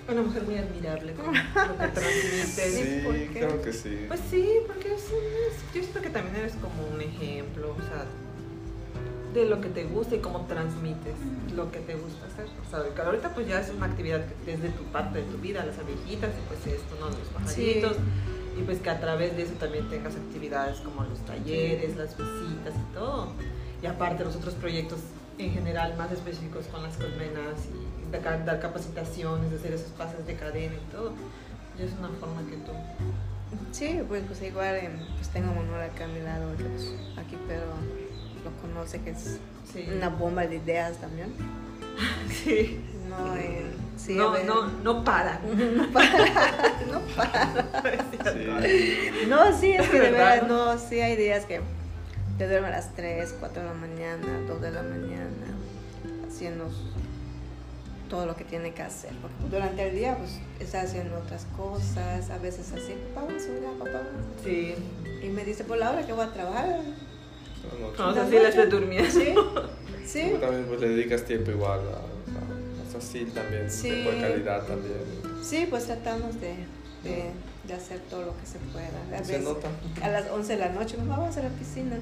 una 0.08 0.22
mujer 0.22 0.42
muy 0.42 0.56
admirable 0.56 1.12
con 1.14 1.26
lo 1.26 1.32
que 1.78 1.88
transmites. 1.88 2.74
Sí, 2.74 3.00
¿por 3.04 3.14
qué? 3.14 3.28
creo 3.32 3.62
que 3.62 3.72
sí. 3.72 4.04
Pues 4.08 4.20
sí, 4.30 4.48
porque 4.66 4.94
es, 4.94 5.02
es- 5.04 5.74
yo 5.74 5.80
siento 5.82 6.00
que 6.02 6.10
también 6.10 6.36
eres 6.36 6.54
como 6.54 6.86
un 6.92 7.00
ejemplo, 7.00 7.70
o 7.72 7.76
sea, 7.82 8.04
de 9.34 9.46
lo 9.46 9.60
que 9.60 9.68
te 9.68 9.84
gusta 9.84 10.16
y 10.16 10.18
cómo 10.18 10.44
transmites 10.46 11.14
lo 11.54 11.70
que 11.70 11.78
te 11.78 11.94
gusta 11.94 12.26
hacer. 12.26 12.46
O 12.66 12.68
sea, 12.70 12.92
que 12.92 13.00
ahorita 13.00 13.32
pues 13.34 13.46
ya 13.46 13.60
es 13.60 13.70
una 13.70 13.86
actividad 13.86 14.22
que 14.44 14.54
es 14.54 14.60
de 14.62 14.70
tu 14.70 14.82
parte 14.84 15.18
de 15.20 15.24
tu 15.30 15.38
vida, 15.38 15.64
las 15.64 15.78
abejitas 15.78 16.30
y 16.30 16.48
pues 16.48 16.74
esto, 16.74 16.96
¿no? 16.98 17.06
Los 17.10 17.28
pajaritos. 17.28 17.96
Y 18.58 18.62
pues 18.64 18.78
que 18.80 18.90
a 18.90 18.98
través 19.00 19.36
de 19.36 19.42
eso 19.44 19.52
también 19.54 19.88
tengas 19.88 20.16
actividades 20.16 20.80
como 20.80 21.04
los 21.04 21.20
talleres, 21.20 21.96
las 21.96 22.16
visitas 22.16 22.74
y 22.74 22.94
todo. 22.94 23.28
Y 23.80 23.86
aparte 23.86 24.24
los 24.24 24.34
otros 24.34 24.54
proyectos 24.54 24.98
en 25.38 25.52
general 25.52 25.96
más 25.96 26.10
específicos 26.10 26.66
con 26.66 26.82
las 26.82 26.96
colmenas 26.96 27.54
y 27.72 27.86
dar 28.18 28.60
capacitaciones, 28.60 29.52
hacer 29.52 29.72
esos 29.74 29.90
pases 29.92 30.26
de 30.26 30.34
cadena 30.34 30.74
y 30.74 30.92
todo. 30.92 31.12
Y 31.78 31.82
es 31.82 31.92
una 31.98 32.08
forma 32.08 32.42
que 32.48 32.56
tú 32.56 32.72
Sí, 33.72 34.00
pues, 34.06 34.22
pues 34.26 34.42
igual 34.42 34.76
em, 34.76 34.92
pues 35.16 35.28
tengo 35.30 35.50
a 35.50 35.54
Manuel 35.54 35.82
acá 35.90 36.04
a 36.04 36.08
mi 36.08 36.20
lado, 36.20 36.56
que, 36.56 36.64
pues, 36.64 36.94
aquí 37.16 37.36
pero 37.48 37.62
lo 38.44 38.50
conoce 38.62 39.00
que 39.02 39.10
es 39.10 39.38
Sí. 39.72 39.86
una 39.96 40.08
bomba 40.08 40.46
de 40.46 40.56
ideas 40.56 40.98
también. 40.98 41.32
Sí. 42.30 42.80
No, 43.08 43.36
eh, 43.36 43.66
sí, 43.96 44.14
no, 44.14 44.30
ver. 44.30 44.44
no, 44.46 44.66
no 44.84 45.02
para. 45.04 45.40
no 45.76 45.88
para, 45.92 46.24
no 46.86 47.00
para. 47.16 48.04
Sí. 48.62 49.10
No, 49.28 49.58
sí, 49.58 49.72
es 49.72 49.88
que 49.88 50.00
de 50.00 50.10
¿Verdad? 50.12 50.42
verdad, 50.42 50.48
no, 50.48 50.78
sí 50.78 51.00
hay 51.00 51.16
días 51.16 51.44
que 51.44 51.60
te 52.38 52.46
duermo 52.48 52.68
a 52.68 52.70
las 52.70 52.94
3, 52.94 53.34
4 53.40 53.62
de 53.62 53.68
la 53.68 53.74
mañana, 53.74 54.26
2 54.46 54.60
de 54.62 54.70
la 54.70 54.82
mañana, 54.82 55.46
haciendo 56.28 56.70
todo 58.10 58.26
lo 58.26 58.36
que 58.36 58.44
tiene 58.44 58.74
que 58.74 58.82
hacer. 58.82 59.12
Porque 59.22 59.36
durante 59.50 59.88
el 59.88 59.94
día, 59.94 60.18
pues, 60.18 60.38
está 60.58 60.82
haciendo 60.82 61.16
otras 61.16 61.46
cosas, 61.56 62.28
a 62.28 62.38
veces 62.38 62.70
así, 62.72 62.94
papá, 63.14 63.26
vamos 63.26 63.42
a 63.44 63.78
papá. 63.78 63.90
vamos". 63.92 64.44
Sí. 64.44 64.74
Y 65.22 65.28
me 65.28 65.44
dice, 65.44 65.64
por 65.64 65.78
la 65.78 65.90
hora 65.92 66.04
que 66.06 66.12
voy 66.12 66.24
a 66.26 66.32
trabajar. 66.32 66.80
No, 67.62 68.04
No, 68.04 68.10
o 68.10 68.14
sea, 68.14 68.22
¿La 68.24 68.28
sí 68.28 68.34
la 68.36 68.42
noche? 68.42 68.48
estoy 68.48 68.66
durmiendo. 68.80 69.10
Sí, 69.10 69.34
sí. 70.06 70.30
Tú 70.32 70.38
también 70.38 70.64
pues 70.66 70.80
le 70.80 70.88
dedicas 70.90 71.24
tiempo 71.24 71.50
igual 71.52 71.80
a, 71.80 71.92
a, 71.92 72.98
a 72.98 73.00
también, 73.34 73.70
Sí. 73.70 73.90
tiempo 73.90 74.10
de 74.10 74.20
calidad 74.20 74.62
también. 74.64 74.98
Sí, 75.42 75.66
pues 75.70 75.84
tratamos 75.86 76.40
de, 76.40 76.54
de, 77.04 77.30
de 77.66 77.74
hacer 77.74 78.00
todo 78.10 78.22
lo 78.26 78.36
que 78.38 78.46
se 78.46 78.58
pueda. 78.72 79.18
A 79.18 79.24
Se 79.24 79.38
nota. 79.40 79.68
a 80.02 80.08
las 80.08 80.30
11 80.30 80.52
de 80.54 80.58
la 80.58 80.68
noche, 80.70 80.96
mamá, 80.96 81.18
vamos 81.18 81.36
a 81.36 81.42
la 81.42 81.48
piscina. 81.50 81.96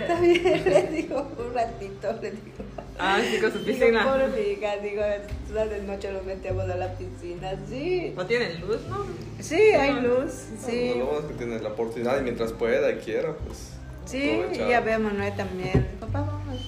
Está 0.00 0.20
bien, 0.20 0.62
le 0.64 0.82
digo 0.88 1.28
un 1.38 1.54
ratito, 1.54 2.12
le 2.20 2.30
digo. 2.32 2.64
Ah, 2.98 3.18
sí, 3.22 3.38
con 3.40 3.52
su 3.52 3.58
Digo, 3.60 3.78
piscina. 3.78 4.04
pobre 4.04 4.28
mi 4.28 4.52
hija, 4.52 4.76
digo, 4.82 5.02
todas 5.48 5.68
las 5.70 5.82
noches 5.82 6.12
nos 6.12 6.24
metemos 6.24 6.68
a 6.68 6.76
la 6.76 6.92
piscina, 6.94 7.52
sí. 7.68 8.12
No 8.16 8.26
tienen 8.26 8.60
luz, 8.60 8.78
¿no? 8.88 9.06
Sí, 9.40 9.54
hay 9.54 10.00
luz, 10.00 10.32
sí. 10.66 10.92
No, 10.94 10.98
lo 10.98 11.06
bueno 11.06 11.20
es 11.20 11.26
que 11.26 11.34
tienes 11.38 11.62
la 11.62 11.68
oportunidad 11.70 12.20
y 12.20 12.22
mientras 12.22 12.52
pueda 12.52 12.90
y 12.90 12.96
quiera, 12.96 13.32
pues. 13.46 13.70
Sí, 14.04 14.30
aprovechar. 14.40 14.68
ya 14.68 14.80
veo 14.80 14.96
a 14.96 14.98
Manuel 14.98 15.36
también. 15.36 15.86
Papá, 16.00 16.20
vamos. 16.20 16.60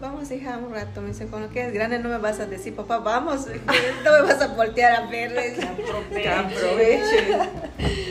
Vamos, 0.00 0.30
hija, 0.32 0.58
un 0.58 0.72
rato. 0.74 1.00
Me 1.00 1.08
dice, 1.08 1.26
cuando 1.26 1.48
quedes 1.50 1.72
grande 1.72 2.00
no 2.00 2.08
me 2.08 2.18
vas 2.18 2.40
a 2.40 2.46
decir, 2.46 2.74
papá, 2.74 2.98
vamos. 2.98 3.46
No 4.04 4.10
me 4.12 4.22
vas 4.22 4.40
a 4.40 4.48
voltear 4.48 5.02
a 5.02 5.06
verle. 5.10 5.54
Que 6.12 6.28
aprovechen. 6.28 7.40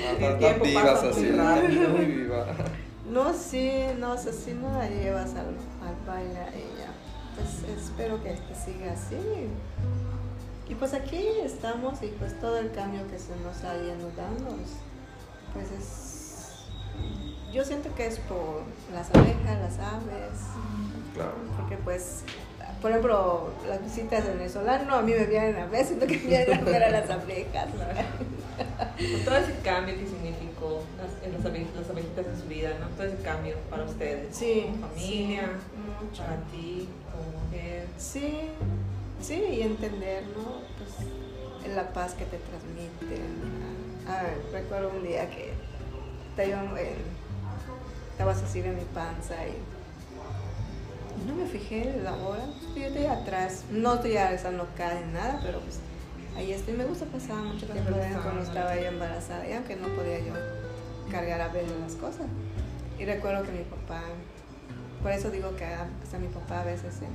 Ah, 0.04 0.14
El 0.14 0.20
tan- 0.20 0.20
tan 0.20 0.40
tiempo 0.40 0.66
vivas 0.66 0.84
pasa 1.00 1.10
así, 1.10 1.22
muy 1.22 1.32
rápido. 1.38 1.90
muy 1.90 2.06
viva. 2.06 2.46
No, 3.12 3.34
sí, 3.34 3.72
no, 4.00 4.14
o 4.14 4.18
sea, 4.18 4.32
si 4.32 4.54
no 4.54 4.72
la 4.78 4.88
llevas 4.88 5.32
al, 5.32 5.48
al 5.86 5.96
baile 6.08 6.40
a 6.40 6.48
ella, 6.50 6.88
pues 7.36 7.78
espero 7.78 8.22
que, 8.24 8.30
que 8.32 8.56
siga 8.56 8.94
así. 8.94 9.18
Y 10.70 10.76
pues 10.76 10.94
aquí 10.94 11.22
estamos 11.44 12.02
y 12.02 12.08
pues 12.08 12.40
todo 12.40 12.58
el 12.58 12.72
cambio 12.72 13.06
que 13.10 13.20
se 13.20 13.36
nos 13.44 13.64
ha 13.66 13.76
ido 13.76 14.10
dando, 14.16 14.56
es- 14.64 14.78
pues 15.54 15.72
es... 15.72 16.66
Yo 17.52 17.66
siento 17.66 17.94
que 17.96 18.08
es 18.08 18.18
por 18.20 18.62
las 18.94 19.10
abejas, 19.14 19.60
las 19.60 19.80
aves, 19.80 20.40
Claro. 21.14 21.34
porque 21.58 21.76
pues, 21.76 22.22
por 22.82 22.92
ejemplo, 22.92 23.50
las 23.68 23.84
visitas 23.84 24.26
venezolanas 24.26 24.88
a 24.90 25.02
mí 25.02 25.12
me 25.12 25.26
vienen 25.26 25.58
a 25.58 25.66
ver, 25.66 25.86
sino 25.86 26.08
que 26.08 26.16
vienen 26.16 26.58
a 26.60 26.62
ver 26.64 26.82
a 26.84 26.90
las 26.92 27.10
abejas. 27.10 27.68
Con 28.98 29.26
todo 29.26 29.36
ese 29.36 29.54
cambio 29.66 29.96
que 29.96 30.06
las, 30.98 31.24
en 31.26 31.34
las, 31.34 31.44
las 31.76 31.90
abejitas 31.90 32.26
en 32.26 32.42
su 32.42 32.48
vida, 32.48 32.70
¿no? 32.80 32.88
Todo 32.96 33.08
ese 33.08 33.22
cambio 33.24 33.56
para 33.70 33.84
ustedes. 33.84 34.36
Sí, 34.36 34.68
Como 34.72 34.88
familia, 34.88 35.42
sí, 35.44 36.06
mucho. 36.06 36.24
para 36.24 36.38
ti, 36.52 36.88
como 37.12 37.44
mujer. 37.46 37.88
Sí, 37.98 38.50
sí, 39.22 39.44
y 39.52 39.62
entender, 39.62 40.24
¿no? 40.36 40.62
Pues 40.78 41.74
la 41.76 41.92
paz 41.94 42.14
que 42.14 42.26
te 42.26 42.38
transmite. 42.38 43.22
Ah, 44.08 44.24
recuerdo 44.52 44.92
un 44.96 45.04
día 45.04 45.30
que 45.30 45.54
estaba, 46.30 46.80
en- 46.80 46.96
estabas 48.12 48.42
así 48.44 48.60
en 48.60 48.76
mi 48.78 48.84
panza 48.94 49.36
y 49.48 49.54
no 51.28 51.36
me 51.36 51.46
fijé 51.46 52.00
la 52.04 52.16
hora, 52.16 52.46
yo 52.76 52.84
estoy 52.84 53.06
atrás, 53.06 53.64
no 53.72 53.96
estoy 53.96 54.14
rezando 54.18 54.64
acá 54.64 54.94
ni 55.06 55.12
nada, 55.14 55.40
pero 55.44 55.60
pues 55.60 55.78
ahí 56.36 56.52
estoy, 56.52 56.74
me 56.76 56.86
gusta 56.86 57.06
pasar 57.06 57.38
mucho 57.38 57.66
tiempo 57.66 57.92
cuando 58.24 58.42
estaba 58.42 58.76
yo 58.76 58.88
embarazada, 58.88 59.48
y 59.48 59.54
aunque 59.54 59.76
no 59.76 59.88
podía 59.90 60.20
yo 60.20 60.34
cargar 61.10 61.42
a 61.42 61.50
veces 61.50 61.74
las 61.82 61.96
cosas. 61.96 62.28
Y 62.98 63.06
recuerdo 63.06 63.44
que 63.44 63.52
mi 63.52 63.64
papá, 63.64 64.02
por 65.02 65.12
eso 65.12 65.30
digo 65.32 65.56
que 65.56 65.66
hasta 65.66 66.20
mi 66.20 66.28
papá 66.28 66.62
a 66.62 66.66
veces 66.66 67.02
eh, 67.02 67.08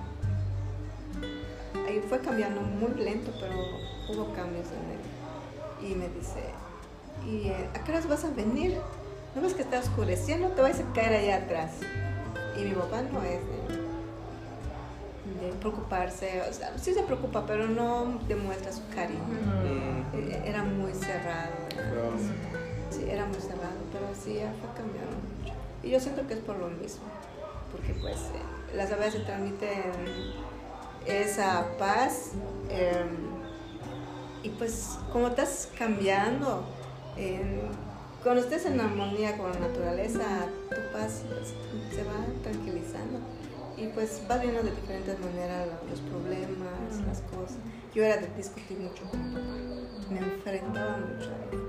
ahí 1.86 2.02
fue 2.08 2.18
cambiando 2.20 2.60
muy 2.60 2.92
lento, 3.02 3.32
pero 3.40 3.54
hubo 4.08 4.32
cambios 4.34 4.66
en 4.68 4.90
él. 4.92 5.90
Y 5.90 5.94
me 5.94 6.08
dice, 6.08 6.42
¿y 7.26 7.48
eh, 7.48 7.68
a 7.74 7.84
qué 7.84 7.92
horas 7.92 8.08
vas 8.08 8.24
a 8.24 8.30
venir? 8.30 8.78
¿No 9.34 9.42
ves 9.42 9.54
que 9.54 9.62
está 9.62 9.78
oscureciendo? 9.78 10.48
Te 10.48 10.62
vas 10.62 10.80
a 10.80 10.92
caer 10.92 11.22
allá 11.22 11.36
atrás. 11.44 11.72
Y 12.58 12.64
mi 12.64 12.74
papá 12.74 13.02
no 13.02 13.22
es 13.22 13.40
de, 13.40 13.75
de 15.40 15.52
preocuparse, 15.60 16.42
o 16.48 16.52
sea, 16.52 16.76
sí 16.78 16.92
se 16.94 17.02
preocupa, 17.02 17.44
pero 17.46 17.66
no 17.68 18.18
demuestra 18.28 18.72
su 18.72 18.82
cariño. 18.94 19.22
Mm, 19.22 20.16
Eh, 20.16 20.42
Era 20.46 20.62
muy 20.64 20.92
cerrado. 20.92 21.52
era-. 21.72 22.90
Sí, 22.90 23.04
era 23.10 23.24
muy 23.26 23.40
cerrado, 23.40 23.76
pero 23.92 24.06
sí 24.14 24.34
ya 24.34 24.52
fue 24.60 24.70
cambiando 24.76 25.16
mucho. 25.38 25.52
Y 25.82 25.90
yo 25.90 26.00
siento 26.00 26.26
que 26.26 26.34
es 26.34 26.40
por 26.40 26.56
lo 26.56 26.68
mismo, 26.68 27.04
porque 27.72 27.92
pues 28.00 28.16
eh, 28.16 28.76
las 28.76 28.90
abejas 28.92 29.12
se 29.14 29.20
transmiten 29.20 29.82
esa 31.06 31.66
paz 31.78 32.32
eh, 32.70 33.04
y 34.42 34.48
pues 34.50 34.98
como 35.12 35.28
estás 35.28 35.68
cambiando, 35.78 36.64
eh, 37.16 37.62
cuando 38.22 38.40
estés 38.42 38.66
en 38.66 38.80
armonía 38.80 39.36
con 39.36 39.52
la 39.52 39.58
naturaleza, 39.60 40.24
tu 40.70 40.92
paz 40.92 41.22
pues, 41.28 41.54
se 41.94 42.02
va 42.04 42.14
tranquilizando 42.42 43.18
y 43.76 43.86
pues 43.88 44.22
vas 44.28 44.40
viendo 44.40 44.62
de 44.62 44.70
diferentes 44.70 45.18
maneras 45.20 45.66
lo- 45.66 45.90
los 45.90 46.00
problemas, 46.00 47.00
las 47.06 47.20
cosas. 47.22 47.58
Yo 47.94 48.04
era 48.04 48.16
de 48.18 48.28
discutir 48.36 48.78
mucho 48.78 49.02
con 49.10 49.28
mi 49.28 49.34
papá, 49.34 49.46
me 50.10 50.18
enfrentaba 50.18 50.98
mucho 50.98 51.30
a 51.30 51.52
él. 51.52 51.60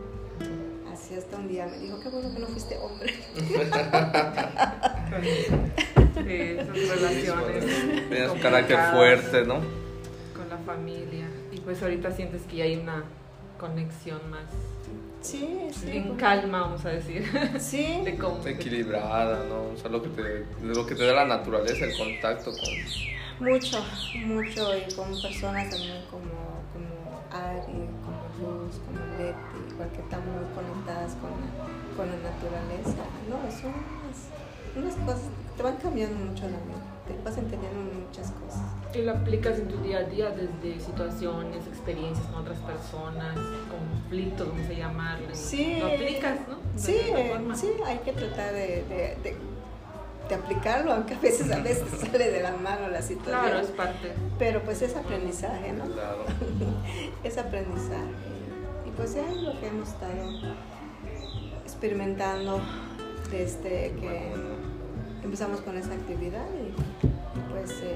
Así 0.94 1.16
hasta 1.16 1.38
un 1.38 1.48
día 1.48 1.66
me 1.68 1.78
dijo, 1.78 2.00
qué 2.00 2.10
bueno 2.10 2.34
que 2.34 2.40
no 2.40 2.48
fuiste 2.48 2.78
hombre. 2.78 3.14
Sí, 6.18 6.34
esas 6.34 6.90
relaciones. 6.90 7.66
Tienes 8.10 8.30
un 8.32 8.40
carácter 8.40 8.78
fuerte, 8.92 9.46
¿no? 9.46 9.56
Con 10.36 10.50
la 10.50 10.58
familia. 10.66 11.26
Y 11.52 11.60
pues 11.60 11.82
ahorita 11.82 12.12
sientes 12.12 12.42
que 12.44 12.58
ya 12.58 12.64
hay 12.66 12.76
una 12.78 13.04
conexión 13.60 14.30
más 14.30 14.44
Sí, 15.28 15.68
sí. 15.72 15.98
en 15.98 16.16
calma, 16.16 16.62
vamos 16.62 16.86
a 16.86 16.90
decir. 16.90 17.24
Sí, 17.60 18.02
De 18.06 18.16
cómo. 18.16 18.46
Equilibrada, 18.46 19.44
¿no? 19.50 19.74
O 19.74 19.78
sea, 19.78 19.90
lo 19.90 20.02
que 20.02 20.10
te, 20.10 20.46
lo 20.64 20.86
que 20.86 20.96
te 20.96 21.06
da 21.06 21.14
la 21.14 21.26
naturaleza, 21.26 21.86
el 21.86 21.98
contacto 21.98 22.52
con, 22.52 23.48
Mucho, 23.48 23.84
mucho, 24.26 24.78
y 24.78 24.94
con 24.94 25.10
personas 25.22 25.70
también 25.70 26.02
como, 26.10 26.64
como 26.72 27.22
Ari, 27.32 27.90
como 28.04 28.24
Luz, 28.40 28.76
como 28.86 29.00
Leti, 29.18 29.74
igual 29.74 29.90
que 29.92 30.02
están 30.02 30.22
muy 30.26 30.46
conectadas 30.56 31.14
con 31.16 31.32
la, 31.32 31.96
con 31.98 32.08
la 32.08 32.30
naturaleza. 32.32 33.04
No, 33.30 33.38
son 33.52 33.74
unas, 33.76 34.20
unas 34.76 34.96
cosas, 35.06 35.30
te 35.58 35.64
van 35.64 35.76
cambiando 35.78 36.18
mucho 36.26 36.44
la 36.44 36.58
vida, 36.58 36.97
te 37.08 37.24
vas 37.24 37.38
entendiendo 37.38 37.80
muchas 37.80 38.32
cosas. 38.32 38.62
Y 38.94 39.02
lo 39.02 39.12
aplicas 39.12 39.60
en 39.60 39.68
tu 39.68 39.78
día 39.78 40.00
a 40.00 40.04
día 40.04 40.30
desde 40.32 40.80
situaciones, 40.80 41.66
experiencias 41.68 42.26
con 42.28 42.42
otras 42.42 42.60
personas, 42.60 43.38
conflictos, 43.70 44.48
vamos 44.50 44.70
a 44.70 44.74
llamarle. 44.74 45.36
Sí. 45.36 45.78
Lo 45.80 45.88
aplicas, 45.88 46.40
¿no? 46.48 46.56
De 46.56 46.80
Sí, 46.80 46.98
sí, 47.56 47.68
hay 47.86 47.98
que 48.00 48.14
tratar 48.14 48.54
de, 48.54 48.84
de, 48.84 49.18
de, 49.24 49.36
de 50.30 50.36
aplicarlo, 50.36 50.94
aunque 50.94 51.16
a 51.16 51.20
veces 51.20 51.52
a 51.52 51.60
veces 51.60 51.88
sale 52.00 52.32
de 52.32 52.42
la 52.42 52.52
mano 52.52 52.88
la 52.90 53.02
situación. 53.02 53.42
Claro, 53.42 53.60
es 53.60 53.72
parte. 53.72 54.14
Pero 54.40 54.62
pues 54.62 54.82
es 54.82 54.96
aprendizaje, 54.96 55.74
¿no? 55.74 55.86
Claro. 55.86 56.26
es 57.24 57.38
aprendizaje. 57.38 58.12
Y 58.86 58.92
pues 58.92 59.16
es 59.16 59.38
lo 59.38 59.60
que 59.60 59.68
hemos 59.68 59.90
estado 59.90 60.56
experimentando 61.64 62.62
desde 63.30 63.92
que 64.00 64.32
empezamos 65.24 65.62
con 65.62 65.78
esa 65.78 65.94
actividad 65.94 66.46
y 66.56 66.74
pues 67.58 67.72
eh, 67.82 67.96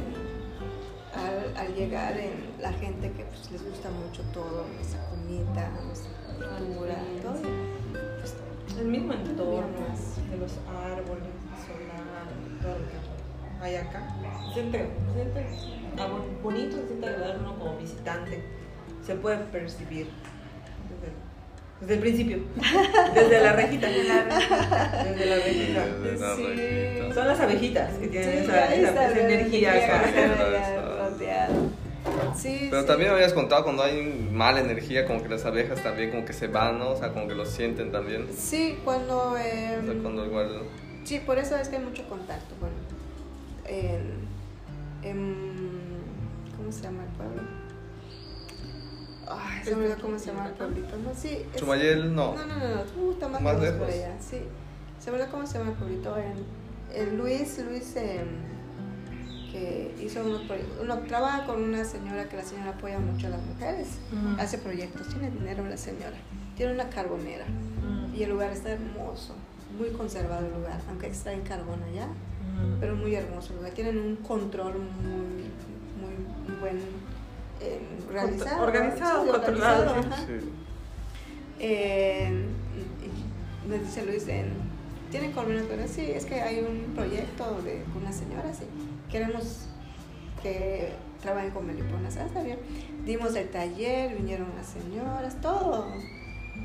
al, 1.15 1.57
al 1.57 1.75
llegar 1.75 2.17
en 2.17 2.31
la 2.59 2.71
gente 2.73 3.11
que 3.11 3.23
pues, 3.25 3.51
les 3.51 3.63
gusta 3.63 3.89
mucho 3.91 4.23
todo, 4.33 4.65
nuestra 4.75 5.05
comida, 5.09 5.71
nuestra 5.85 6.11
cultura, 6.25 6.95
todo, 7.21 7.41
pues 8.19 8.35
El 8.79 8.87
mismo 8.87 9.13
entorno 9.13 9.61
de 10.31 10.37
los 10.37 10.53
árboles, 10.67 11.33
solar, 11.67 12.27
todo 12.61 12.79
lo 12.79 12.85
que 12.87 13.65
hay 13.65 13.75
acá. 13.75 14.15
Siente, 14.53 14.89
siente 15.13 15.45
algo 16.01 16.25
bonito, 16.41 16.77
se 16.77 16.87
siente 16.87 17.07
agradable 17.07 17.39
uno 17.41 17.59
como 17.59 17.77
visitante. 17.77 18.43
Se 19.05 19.15
puede 19.15 19.37
percibir 19.45 20.09
desde 21.81 21.93
el 21.95 21.99
principio, 21.99 22.37
desde 23.15 23.41
la 23.41 23.53
rejita. 23.53 23.87
Desde 23.89 24.03
la 25.25 25.35
rejita. 25.35 25.85
Desde 26.03 26.19
la 26.19 26.35
Sí. 26.35 26.43
rejita. 26.45 27.13
Son 27.13 27.27
las 27.27 27.39
abejitas 27.39 27.93
que 27.95 28.07
tienen 28.07 28.45
Sí, 28.45 28.49
esa, 28.83 29.19
energía 29.19 29.73
acá. 29.73 31.09
Sí, 32.35 32.67
Pero 32.69 32.81
sí. 32.81 32.87
también 32.87 33.09
me 33.09 33.15
habías 33.15 33.33
contado 33.33 33.63
cuando 33.63 33.83
hay 33.83 34.27
mala 34.31 34.59
energía, 34.61 35.05
como 35.05 35.21
que 35.21 35.29
las 35.29 35.45
abejas 35.45 35.81
también 35.83 36.09
como 36.11 36.25
que 36.25 36.33
se 36.33 36.47
van, 36.47 36.79
¿no? 36.79 36.91
O 36.91 36.97
sea, 36.97 37.09
como 37.09 37.27
que 37.27 37.35
lo 37.35 37.45
sienten 37.45 37.91
también. 37.91 38.27
Sí, 38.35 38.77
cuando... 38.83 39.35
eh, 39.37 39.77
O 39.81 39.85
sea, 39.85 40.01
cuando 40.01 40.25
igual... 40.25 40.63
Sí, 41.03 41.19
por 41.25 41.37
eso 41.37 41.57
es 41.57 41.67
que 41.69 41.75
hay 41.77 41.83
mucho 41.83 42.07
contacto. 42.07 42.55
Bueno, 42.59 42.75
en, 43.67 44.27
en- 45.07 46.01
¿cómo 46.57 46.71
se 46.71 46.81
llama 46.83 47.03
el 47.03 47.09
pueblo? 47.17 47.41
Ay, 49.39 49.63
se 49.63 49.75
me 49.75 49.83
olvidó 49.83 50.01
cómo 50.01 50.17
se 50.19 50.27
llama 50.27 50.47
el 50.47 50.53
pueblito. 50.53 50.97
No, 50.97 51.13
sí. 51.15 51.45
es- 51.53 51.59
Chumayel, 51.59 52.13
no. 52.15 52.35
No, 52.35 52.45
no, 52.45 52.55
no, 52.55 52.67
no. 52.75 52.81
Uh, 53.07 53.11
está 53.11 53.27
más, 53.27 53.41
Más 53.41 53.59
lejos 53.59 53.77
por 53.77 53.87
lejos. 53.87 54.03
allá. 54.05 54.15
Sí. 54.19 54.41
Se 54.99 55.11
me 55.11 55.17
olvidó 55.17 55.31
cómo 55.31 55.47
se 55.47 55.57
llama 55.57 55.71
el 55.71 55.77
pueblito. 55.77 56.15
En, 56.17 56.33
en 56.93 57.17
Luis, 57.17 57.59
Luis, 57.67 57.95
em, 57.95 58.27
que 59.51 59.93
hizo 60.01 60.21
unos 60.25 60.41
proyectos. 60.43 60.77
Uno 60.81 60.99
trabaja 60.99 61.45
con 61.45 61.61
una 61.61 61.83
señora 61.83 62.27
que 62.29 62.37
la 62.37 62.43
señora 62.43 62.71
apoya 62.71 62.99
mucho 62.99 63.27
a 63.27 63.31
las 63.31 63.41
mujeres. 63.43 63.87
Hace 64.39 64.57
proyectos. 64.57 65.07
Tiene 65.09 65.29
dinero 65.31 65.65
la 65.65 65.77
señora. 65.77 66.15
Tiene 66.55 66.73
una 66.73 66.89
carbonera. 66.89 67.45
Y 68.15 68.23
el 68.23 68.29
lugar 68.29 68.51
está 68.51 68.71
hermoso, 68.71 69.35
muy 69.77 69.89
conservado 69.91 70.45
el 70.45 70.53
lugar, 70.53 70.79
aunque 70.89 71.07
está 71.07 71.31
en 71.31 71.41
carbón 71.41 71.81
allá, 71.83 72.07
pero 72.79 72.95
muy 72.95 73.15
hermoso 73.15 73.51
el 73.53 73.57
lugar. 73.57 73.71
Tienen 73.73 73.97
un 73.97 74.17
control 74.17 74.73
muy, 74.73 75.45
muy 76.01 76.59
buen 76.59 76.79
eh, 77.61 77.79
realizado. 78.11 78.63
organizado, 78.63 79.25
sí, 79.25 79.31
controlado, 79.31 79.91
organizado, 79.91 80.25
sí. 80.27 80.49
Eh, 81.59 82.45
me 83.67 83.77
dice 83.79 84.05
Luis, 84.05 84.27
en- 84.27 84.53
¿tienen 85.11 85.31
colmenas? 85.31 85.65
Pero 85.69 85.87
sí, 85.87 86.01
es 86.11 86.25
que 86.25 86.41
hay 86.41 86.59
un 86.59 86.93
proyecto 86.95 87.61
de, 87.61 87.83
con 87.93 88.01
una 88.03 88.11
señora, 88.11 88.53
sí. 88.53 88.65
Queremos 89.09 89.65
que 90.41 90.93
trabajen 91.21 91.51
con 91.51 91.67
meliponas. 91.67 92.17
Ah, 92.17 92.25
está 92.25 92.41
bien. 92.41 92.57
Dimos 93.05 93.35
el 93.35 93.49
taller, 93.49 94.15
vinieron 94.15 94.47
las 94.55 94.67
señoras, 94.67 95.39
todo. 95.41 95.87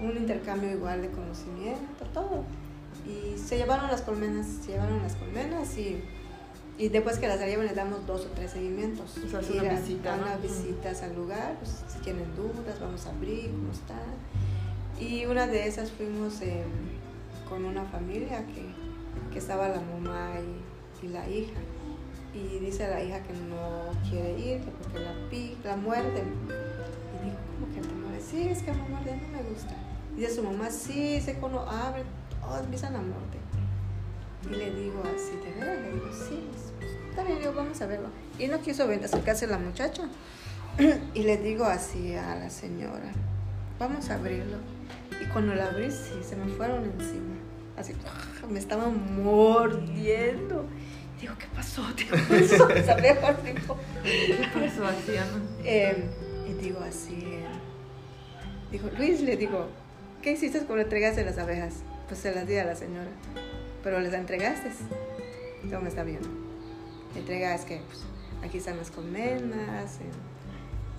Un 0.00 0.16
intercambio 0.16 0.70
igual 0.70 1.02
de 1.02 1.10
conocimiento, 1.10 2.04
todo. 2.12 2.44
Y 3.06 3.36
se 3.38 3.58
llevaron 3.58 3.88
las 3.90 4.00
colmenas, 4.02 4.46
se 4.64 4.72
llevaron 4.72 5.02
las 5.02 5.14
colmenas 5.16 5.76
y, 5.78 6.02
y 6.78 6.88
después 6.88 7.18
que 7.18 7.26
las 7.28 7.40
llevan 7.40 7.66
les 7.66 7.74
damos 7.76 8.06
dos 8.06 8.26
o 8.26 8.28
tres 8.34 8.50
seguimientos. 8.52 9.16
O 9.24 9.28
sea, 9.28 9.40
es 9.40 9.50
una 9.50 9.70
a- 9.70 9.74
visita, 9.78 10.14
a 10.34 10.36
visitas 10.36 11.02
al 11.02 11.14
lugar, 11.16 11.56
pues, 11.60 11.82
si 11.88 11.98
tienen 12.00 12.26
dudas, 12.36 12.78
vamos 12.80 13.06
a 13.06 13.10
abrir, 13.10 13.50
cómo 13.50 13.72
está. 13.72 13.98
Y 15.00 15.26
una 15.26 15.46
de 15.46 15.66
esas 15.66 15.90
fuimos 15.90 16.40
eh, 16.42 16.64
con 17.48 17.64
una 17.64 17.84
familia 17.84 18.44
que, 18.46 18.64
que 19.32 19.38
estaba 19.38 19.68
la 19.68 19.80
mamá 19.80 20.30
y, 21.02 21.06
y 21.06 21.08
la 21.08 21.28
hija. 21.28 21.58
Y 22.34 22.58
dice 22.58 22.86
la 22.88 23.02
hija 23.02 23.20
que 23.22 23.32
no 23.32 24.10
quiere 24.10 24.38
ir, 24.38 24.60
que 24.60 24.70
porque 24.82 24.98
la, 24.98 25.12
pi, 25.30 25.56
la 25.64 25.76
muerden. 25.76 26.26
Y 26.44 27.24
digo, 27.24 27.36
¿cómo 27.58 27.74
que 27.74 27.80
te 27.80 27.94
muerde? 27.94 28.20
Sí, 28.20 28.48
es 28.48 28.62
que 28.62 28.72
me 28.72 28.82
muerde, 28.88 29.16
no 29.16 29.28
me 29.38 29.42
gusta. 29.50 29.74
Y 30.16 30.20
dice 30.20 30.34
su 30.34 30.42
mamá, 30.42 30.70
sí, 30.70 31.18
se 31.22 31.34
cuando 31.34 31.60
abre, 31.60 32.02
todos 32.42 32.60
empiezan 32.60 32.94
a 32.96 32.98
morder. 32.98 33.46
Y 34.50 34.54
le 34.54 34.70
digo 34.82 35.02
así, 35.02 35.36
¿de 35.44 35.58
verdad? 35.58 35.82
Le 35.82 35.92
digo, 35.94 36.06
sí, 36.12 36.46
está 37.16 37.24
bien, 37.24 37.38
digo, 37.38 37.52
vamos 37.54 37.80
a 37.80 37.86
verlo. 37.86 38.08
Y 38.38 38.46
no 38.48 38.60
quiso 38.60 38.86
ven- 38.86 39.04
acercarse 39.04 39.46
la 39.46 39.58
muchacha. 39.58 40.02
Y 41.14 41.22
le 41.22 41.38
digo 41.38 41.64
así 41.64 42.14
a 42.14 42.34
la 42.34 42.50
señora, 42.50 43.10
vamos 43.78 44.10
a 44.10 44.14
abrirlo. 44.16 44.58
Y 45.22 45.24
cuando 45.32 45.54
la 45.54 45.66
abrí, 45.68 45.90
sí, 45.90 46.20
se 46.22 46.36
me 46.36 46.46
fueron 46.52 46.84
encima. 46.84 47.34
Así, 47.78 47.94
me 48.50 48.58
estaban 48.58 49.22
mordiendo. 49.24 50.66
Digo, 51.20 51.32
¿qué 51.38 51.46
pasó? 51.54 51.82
Digo, 51.96 52.14
eso. 52.34 52.66
Digo, 52.66 52.84
¿Qué 52.92 54.48
pasó 54.52 54.86
así, 54.86 55.16
Ana? 55.16 55.42
eh, 55.64 56.04
y 56.46 56.52
digo 56.62 56.80
así, 56.80 57.14
eh, 57.24 57.46
dijo, 58.70 58.88
Luis, 58.98 59.22
le 59.22 59.36
digo, 59.38 59.66
¿qué 60.22 60.32
hiciste 60.32 60.58
cuando 60.60 60.82
entregaste 60.84 61.24
las 61.24 61.38
abejas? 61.38 61.76
Pues 62.08 62.20
se 62.20 62.34
las 62.34 62.46
di 62.46 62.56
a 62.56 62.64
la 62.64 62.76
señora, 62.76 63.08
pero 63.82 63.98
les 64.00 64.12
entregaste. 64.12 64.70
No 65.64 65.80
me 65.80 65.88
está 65.88 66.04
viendo. 66.04 66.28
Entrega 67.16 67.54
es 67.54 67.64
que, 67.64 67.80
pues, 67.86 68.00
aquí 68.44 68.58
están 68.58 68.76
las 68.78 68.90
colmenas, 68.90 69.96
eh, 70.00 70.10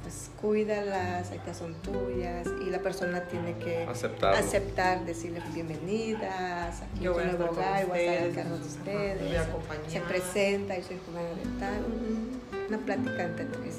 pues 0.03 0.30
cuídalas, 0.41 1.32
estas 1.32 1.57
son 1.57 1.74
tuyas, 1.82 2.47
y 2.65 2.70
la 2.70 2.80
persona 2.80 3.22
tiene 3.24 3.57
que 3.57 3.84
Aceptarlo. 3.84 4.38
aceptar, 4.38 5.05
decirles 5.05 5.43
bienvenidas, 5.53 6.82
aquí 6.82 7.03
Yo 7.03 7.13
voy 7.13 7.24
a 7.24 7.26
estar 7.32 7.47
con 7.47 7.57
hogar, 7.57 7.86
voy 7.88 7.99
a 7.99 8.13
estar 8.28 8.43
cargo 8.43 8.57
de 8.57 8.65
ustedes. 8.65 9.22
voy 9.24 9.36
a 9.36 9.41
acompañar. 9.41 9.89
Se 9.89 9.99
presenta 10.01 10.78
y 10.78 10.84
soy 10.84 10.97
fulana 10.97 11.30
de 11.30 11.59
tal, 11.59 11.86
un- 11.86 12.41
una 12.70 12.78
plática 12.80 13.24
entre 13.24 13.45
tres. 13.45 13.76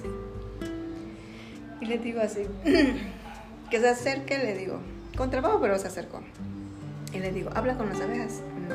Y 1.80 1.86
le 1.86 1.98
digo 1.98 2.20
así, 2.20 2.42
que 3.70 3.80
se 3.80 3.88
acerque, 3.88 4.38
le 4.38 4.54
digo, 4.56 4.80
con 5.16 5.30
trabajo, 5.30 5.60
pero 5.60 5.78
se 5.78 5.86
acercó. 5.86 6.20
Y 7.12 7.18
le 7.20 7.32
digo, 7.32 7.50
¿habla 7.54 7.76
con 7.76 7.88
las 7.88 8.00
abejas? 8.00 8.40
No. 8.68 8.74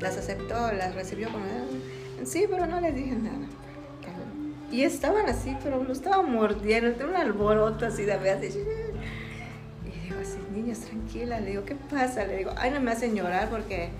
Las 0.00 0.16
aceptó, 0.18 0.70
las 0.72 0.94
recibió 0.94 1.30
con 1.32 1.40
Sí, 2.24 2.46
pero 2.50 2.66
no 2.66 2.80
les 2.80 2.94
dije 2.94 3.12
nada. 3.14 3.46
Y 4.70 4.82
estaban 4.82 5.28
así, 5.28 5.56
pero 5.62 5.82
lo 5.84 5.92
estaban 5.92 6.32
mordiendo, 6.32 6.92
tenía 6.92 7.10
un 7.14 7.16
alboroto 7.16 7.86
así 7.86 8.02
de 8.04 8.12
abejas. 8.14 8.42
Y 8.56 8.58
digo 10.04 10.16
así, 10.20 10.38
niñas, 10.52 10.80
tranquila. 10.80 11.38
Le 11.40 11.50
digo, 11.50 11.64
¿qué 11.64 11.76
pasa? 11.76 12.24
Le 12.24 12.38
digo, 12.38 12.50
ay, 12.56 12.70
no 12.72 12.80
me 12.80 12.90
hacen 12.90 13.14
llorar 13.14 13.48
porque... 13.50 13.90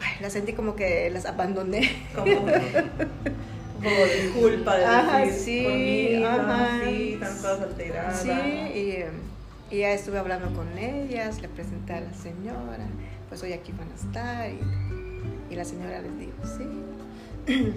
Ay, 0.00 0.16
la 0.20 0.30
sentí 0.30 0.52
como 0.54 0.74
que 0.76 1.10
las 1.10 1.26
abandoné. 1.26 1.90
Como 2.14 2.32
un 2.32 2.40
poco 3.82 3.96
de 4.06 4.30
culpa 4.40 4.76
de 4.78 4.84
Ajá, 4.86 5.18
decir, 5.18 5.40
sí, 5.44 5.64
por 5.64 5.72
mí, 5.74 6.24
ajá. 6.24 6.80
sí, 6.84 7.12
están 7.14 7.36
todas 7.42 7.60
alteradas. 7.60 8.22
Sí, 8.22 8.30
y, 8.30 9.04
y 9.74 9.78
ya 9.80 9.92
estuve 9.92 10.18
hablando 10.18 10.50
con 10.54 10.78
ellas, 10.78 11.42
le 11.42 11.48
presenté 11.48 11.92
a 11.92 12.00
la 12.00 12.14
señora, 12.14 12.86
pues 13.28 13.42
hoy 13.42 13.52
aquí 13.52 13.72
van 13.72 13.90
a 13.90 13.94
estar. 13.94 14.50
Y, 14.50 14.58
y 15.54 15.56
la 15.56 15.64
señora 15.64 16.00
les 16.00 16.18
dijo, 16.18 16.32
sí, 16.44 16.66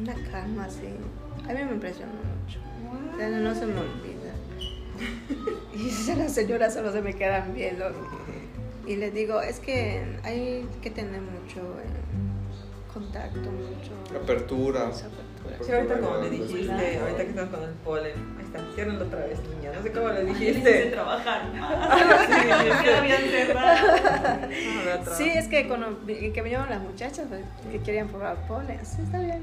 una 0.00 0.14
calma 0.30 0.66
así. 0.66 0.94
A 1.48 1.52
mí 1.52 1.64
me 1.64 1.72
impresionó 1.72 2.12
mucho. 2.12 2.60
O 3.12 3.16
sea, 3.18 3.28
no 3.30 3.52
se 3.54 3.66
me 3.66 3.80
olvida. 3.80 4.32
Y 5.74 5.78
dice 5.78 6.16
la 6.16 6.28
señora 6.28 6.70
solo 6.70 6.90
se 6.90 7.02
me 7.02 7.12
quedan 7.12 7.52
viendo. 7.52 7.84
Y 8.86 8.96
les 8.96 9.12
digo, 9.12 9.42
es 9.42 9.58
que 9.58 10.02
hay 10.22 10.66
que 10.80 10.90
tener 10.90 11.20
mucho 11.20 11.60
eh, 11.60 12.94
contacto, 12.94 13.40
mucho... 13.40 13.92
Apertura. 14.22 14.90
Sí, 15.64 15.72
ahorita 15.72 15.98
como 15.98 16.16
le 16.18 16.30
dijiste, 16.30 16.98
ahorita 16.98 17.22
que 17.22 17.28
estamos 17.28 17.54
con 17.54 17.64
el 17.64 17.74
polen, 17.84 18.12
ahí 18.38 18.44
está, 18.44 18.60
ciérrenlo 18.74 19.04
otra 19.04 19.26
vez, 19.26 19.38
niña, 19.54 19.72
no 19.74 19.82
sé 19.82 19.92
cómo 19.92 20.08
le 20.10 20.24
dijiste. 20.24 20.86
trabajar. 20.86 21.42
sí, 25.16 25.30
es 25.34 25.48
que 25.48 25.66
cuando 25.66 25.98
que 26.06 26.42
vinieron 26.42 26.70
las 26.70 26.80
muchachas 26.80 27.26
pues, 27.28 27.42
que 27.70 27.80
querían 27.80 28.08
probar 28.08 28.36
polen, 28.46 28.78
sí, 28.84 29.02
está 29.02 29.20
bien, 29.20 29.42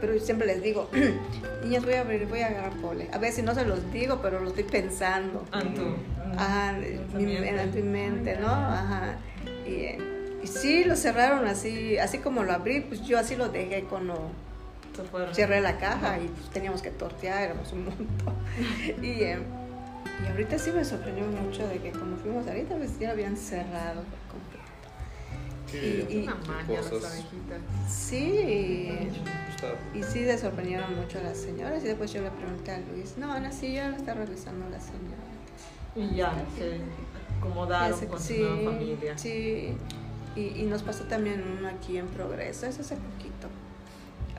pero 0.00 0.18
siempre 0.18 0.46
les 0.46 0.62
digo, 0.62 0.88
niñas, 1.64 1.84
voy 1.84 1.94
a 1.94 2.00
abrir, 2.00 2.26
voy 2.26 2.40
a 2.40 2.46
agarrar 2.46 2.72
polen. 2.80 3.08
A 3.12 3.18
ver 3.18 3.32
si 3.32 3.42
no 3.42 3.54
se 3.54 3.64
los 3.64 3.92
digo, 3.92 4.20
pero 4.22 4.40
lo 4.40 4.48
estoy 4.48 4.64
pensando. 4.64 5.44
Ah, 5.52 5.62
tú. 5.62 5.96
Ajá, 6.36 6.76
en 6.78 7.24
mi 7.24 7.82
mente, 7.82 8.38
¿no? 8.40 8.48
Ajá. 8.48 9.16
Y, 9.66 9.98
y 10.42 10.46
sí, 10.46 10.84
lo 10.84 10.96
cerraron 10.96 11.46
así, 11.46 11.98
así 11.98 12.18
como 12.18 12.44
lo 12.44 12.52
abrí, 12.52 12.80
pues 12.80 13.02
yo 13.02 13.18
así 13.18 13.36
lo 13.36 13.48
dejé 13.48 13.84
cuando 13.84 14.30
cerré 15.32 15.60
la 15.60 15.78
caja 15.78 16.18
y 16.18 16.28
pues 16.28 16.50
teníamos 16.50 16.82
que 16.82 16.90
tortear, 16.90 17.42
éramos 17.42 17.72
un 17.72 17.84
montón. 17.84 18.34
y, 19.02 19.22
eh, 19.22 19.38
y 20.24 20.30
ahorita 20.30 20.58
sí 20.58 20.70
me 20.70 20.84
sorprendió 20.84 21.24
mucho 21.26 21.66
de 21.66 21.78
que 21.78 21.90
cuando 21.92 22.16
fuimos 22.16 22.46
ahorita, 22.46 22.76
pues 22.76 22.98
ya 22.98 23.10
habían 23.10 23.36
cerrado 23.36 24.02
por 24.02 24.18
completo. 24.30 26.08
y, 26.08 26.14
y, 26.14 26.22
una 26.24 26.34
maña 26.34 26.80
las 26.80 26.86
abejitas. 26.86 27.60
Sí, 27.88 29.10
y 29.94 30.02
sí 30.02 30.24
se 30.24 30.38
sorprendieron 30.38 30.94
mucho 30.96 31.20
las 31.22 31.38
señoras 31.38 31.82
y 31.84 31.88
después 31.88 32.12
yo 32.12 32.22
le 32.22 32.30
pregunté 32.30 32.72
a 32.72 32.78
Luis, 32.78 33.16
no, 33.16 33.32
Ana, 33.32 33.52
sí, 33.52 33.72
ya 33.74 33.88
lo 33.88 33.96
está 33.96 34.14
revisando 34.14 34.68
la 34.68 34.80
señora. 34.80 35.30
Y 35.96 36.16
ya, 36.16 36.32
se 36.56 36.80
acomodaron 37.38 37.98
con 38.06 38.20
sí, 38.20 38.36
su 38.36 38.42
nueva 38.42 38.72
familia. 38.72 39.18
Sí, 39.18 39.74
y, 40.36 40.40
y, 40.40 40.62
nos 40.64 40.82
pasó 40.82 41.04
también 41.04 41.42
uno 41.58 41.68
aquí 41.68 41.96
en 41.96 42.06
Progreso, 42.06 42.66
eso 42.66 42.82
hace 42.82 42.96
poquito. 42.96 43.29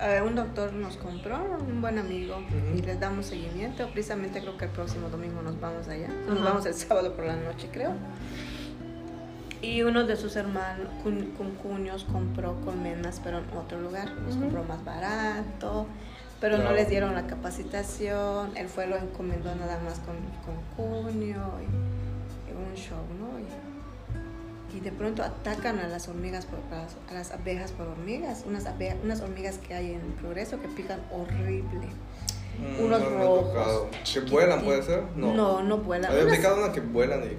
Uh, 0.01 0.25
un 0.25 0.33
doctor 0.33 0.73
nos 0.73 0.97
compró, 0.97 1.37
un 1.59 1.79
buen 1.79 1.99
amigo, 1.99 2.37
uh 2.37 2.39
-huh. 2.39 2.79
y 2.79 2.81
les 2.81 2.99
damos 2.99 3.27
seguimiento. 3.27 3.87
Precisamente 3.91 4.41
creo 4.41 4.57
que 4.57 4.65
el 4.65 4.71
próximo 4.71 5.09
domingo 5.09 5.43
nos 5.43 5.59
vamos 5.59 5.87
allá. 5.87 6.07
Nos 6.07 6.39
uh 6.39 6.41
-huh. 6.41 6.43
vamos 6.43 6.65
el 6.65 6.73
sábado 6.73 7.13
por 7.15 7.25
la 7.25 7.35
noche, 7.35 7.69
creo. 7.71 7.93
Y 9.61 9.83
uno 9.83 10.05
de 10.07 10.15
sus 10.15 10.35
hermanos, 10.35 10.87
con 11.03 11.51
cuños, 11.51 12.05
compró 12.05 12.59
colmenas, 12.61 13.21
pero 13.23 13.37
en 13.37 13.45
otro 13.55 13.79
lugar. 13.79 14.11
Nos 14.25 14.35
compró 14.37 14.63
más 14.63 14.83
barato, 14.83 15.85
pero 16.39 16.57
no. 16.57 16.63
no 16.63 16.71
les 16.71 16.89
dieron 16.89 17.13
la 17.13 17.27
capacitación. 17.27 18.57
Él 18.57 18.67
fue, 18.69 18.87
lo 18.87 18.97
encomendó 18.97 19.53
nada 19.53 19.79
más 19.83 19.99
con, 19.99 20.15
con 20.45 20.55
cuño 20.75 21.45
y, 21.61 22.49
y 22.49 22.53
un 22.53 22.75
show, 22.75 23.05
¿no? 23.19 23.39
Y, 23.39 23.70
y, 24.73 24.79
de 24.79 24.91
pronto 24.91 25.23
atacan 25.23 25.79
a 25.79 25.87
las 25.87 26.07
hormigas, 26.07 26.45
por, 26.45 26.59
a, 26.75 27.13
las, 27.13 27.31
abejas 27.31 27.71
por 27.71 27.87
hormigas. 27.87 28.43
Unas, 28.47 28.65
unas 29.03 29.21
hormigas 29.21 29.57
que 29.57 29.73
hay 29.73 29.93
en 29.93 30.01
progreso 30.19 30.61
que 30.61 30.67
pican 30.67 30.99
horrible. 31.11 31.87
Mm, 32.59 32.85
unos 32.85 33.01
no 33.01 33.09
rojos. 33.09 33.87
¿Que 34.11 34.19
vuelan, 34.21 34.61
puede 34.63 34.83
ser? 34.83 35.03
No, 35.15 35.33
no, 35.33 35.63
no 35.63 35.77
vuelan. 35.77 36.11
Había 36.11 36.27
picado 36.27 36.63
una 36.63 36.71
que 36.71 36.81
vuelan 36.81 37.23
y. 37.23 37.37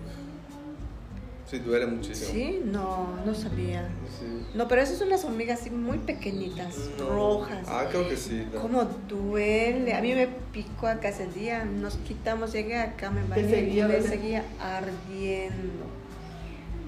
Sí, 1.52 1.58
duele 1.58 1.84
muchísimo. 1.84 2.30
Sí, 2.32 2.62
no, 2.64 3.08
no 3.26 3.34
sabía. 3.34 3.86
Sí. 4.18 4.46
No, 4.54 4.68
pero 4.68 4.80
esas 4.80 4.96
son 4.96 5.08
unas 5.08 5.22
hormigas 5.22 5.60
así 5.60 5.68
muy 5.68 5.98
pequeñitas, 5.98 6.74
no. 6.98 7.10
rojas. 7.10 7.66
Ah, 7.68 7.84
creo 7.90 8.08
que 8.08 8.16
sí. 8.16 8.46
No. 8.54 8.62
¿Cómo 8.62 8.84
duele? 9.06 9.92
A 9.92 10.00
mí 10.00 10.14
me 10.14 10.28
picó 10.50 10.86
acá 10.86 11.10
ese 11.10 11.26
día, 11.26 11.66
nos 11.66 11.96
quitamos, 11.96 12.54
llegué 12.54 12.78
acá, 12.78 13.10
me 13.10 13.22
bañé 13.24 13.68
y 13.68 13.82
me 13.82 14.00
seguía 14.00 14.44
ardiendo. 14.58 16.01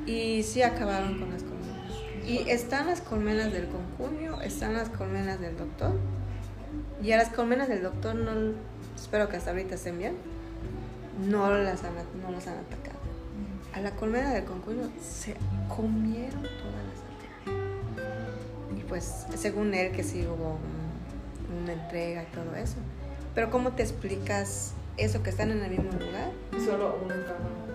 Y 0.07 0.42
sí 0.42 0.62
acabaron 0.62 1.18
con 1.18 1.30
las 1.30 1.42
colmenas. 1.42 1.92
Y 2.26 2.48
están 2.50 2.86
las 2.86 3.00
colmenas 3.00 3.52
del 3.52 3.68
concunio, 3.68 4.40
están 4.40 4.74
las 4.74 4.88
colmenas 4.88 5.40
del 5.40 5.57
doctor. 5.57 5.92
Y 7.02 7.12
a 7.12 7.16
las 7.16 7.28
colmenas 7.28 7.68
del 7.68 7.82
doctor 7.82 8.14
no, 8.14 8.32
espero 8.96 9.28
que 9.28 9.36
hasta 9.36 9.50
ahorita 9.50 9.74
estén 9.74 9.98
bien, 9.98 10.14
no 11.26 11.50
las 11.50 11.84
han, 11.84 11.94
no 12.22 12.30
las 12.30 12.46
han 12.46 12.59
atacado 12.59 13.05
a 13.74 13.80
la 13.80 13.90
colmena 13.90 14.32
del 14.32 14.44
concuño 14.44 14.88
se 15.02 15.34
comieron 15.68 16.42
todas 16.42 16.84
las 16.86 17.00
abejas. 17.02 18.78
Y 18.78 18.80
pues, 18.84 19.26
según 19.36 19.74
él, 19.74 19.90
que 19.90 20.05
sí 20.05 20.24
hubo 20.26 20.59
un, 20.59 21.62
una 21.62 21.72
entrega 21.72 22.22
y 22.22 22.26
todo 22.26 22.55
eso. 22.55 22.76
Pero, 23.34 23.50
¿cómo 23.50 23.72
te 23.72 23.82
explicas 23.82 24.74
eso 24.96 25.24
que 25.24 25.30
están 25.30 25.50
en 25.50 25.62
el 25.64 25.70
mismo 25.70 25.90
lugar? 25.90 26.30
Solo 26.64 27.00
una 27.05 27.16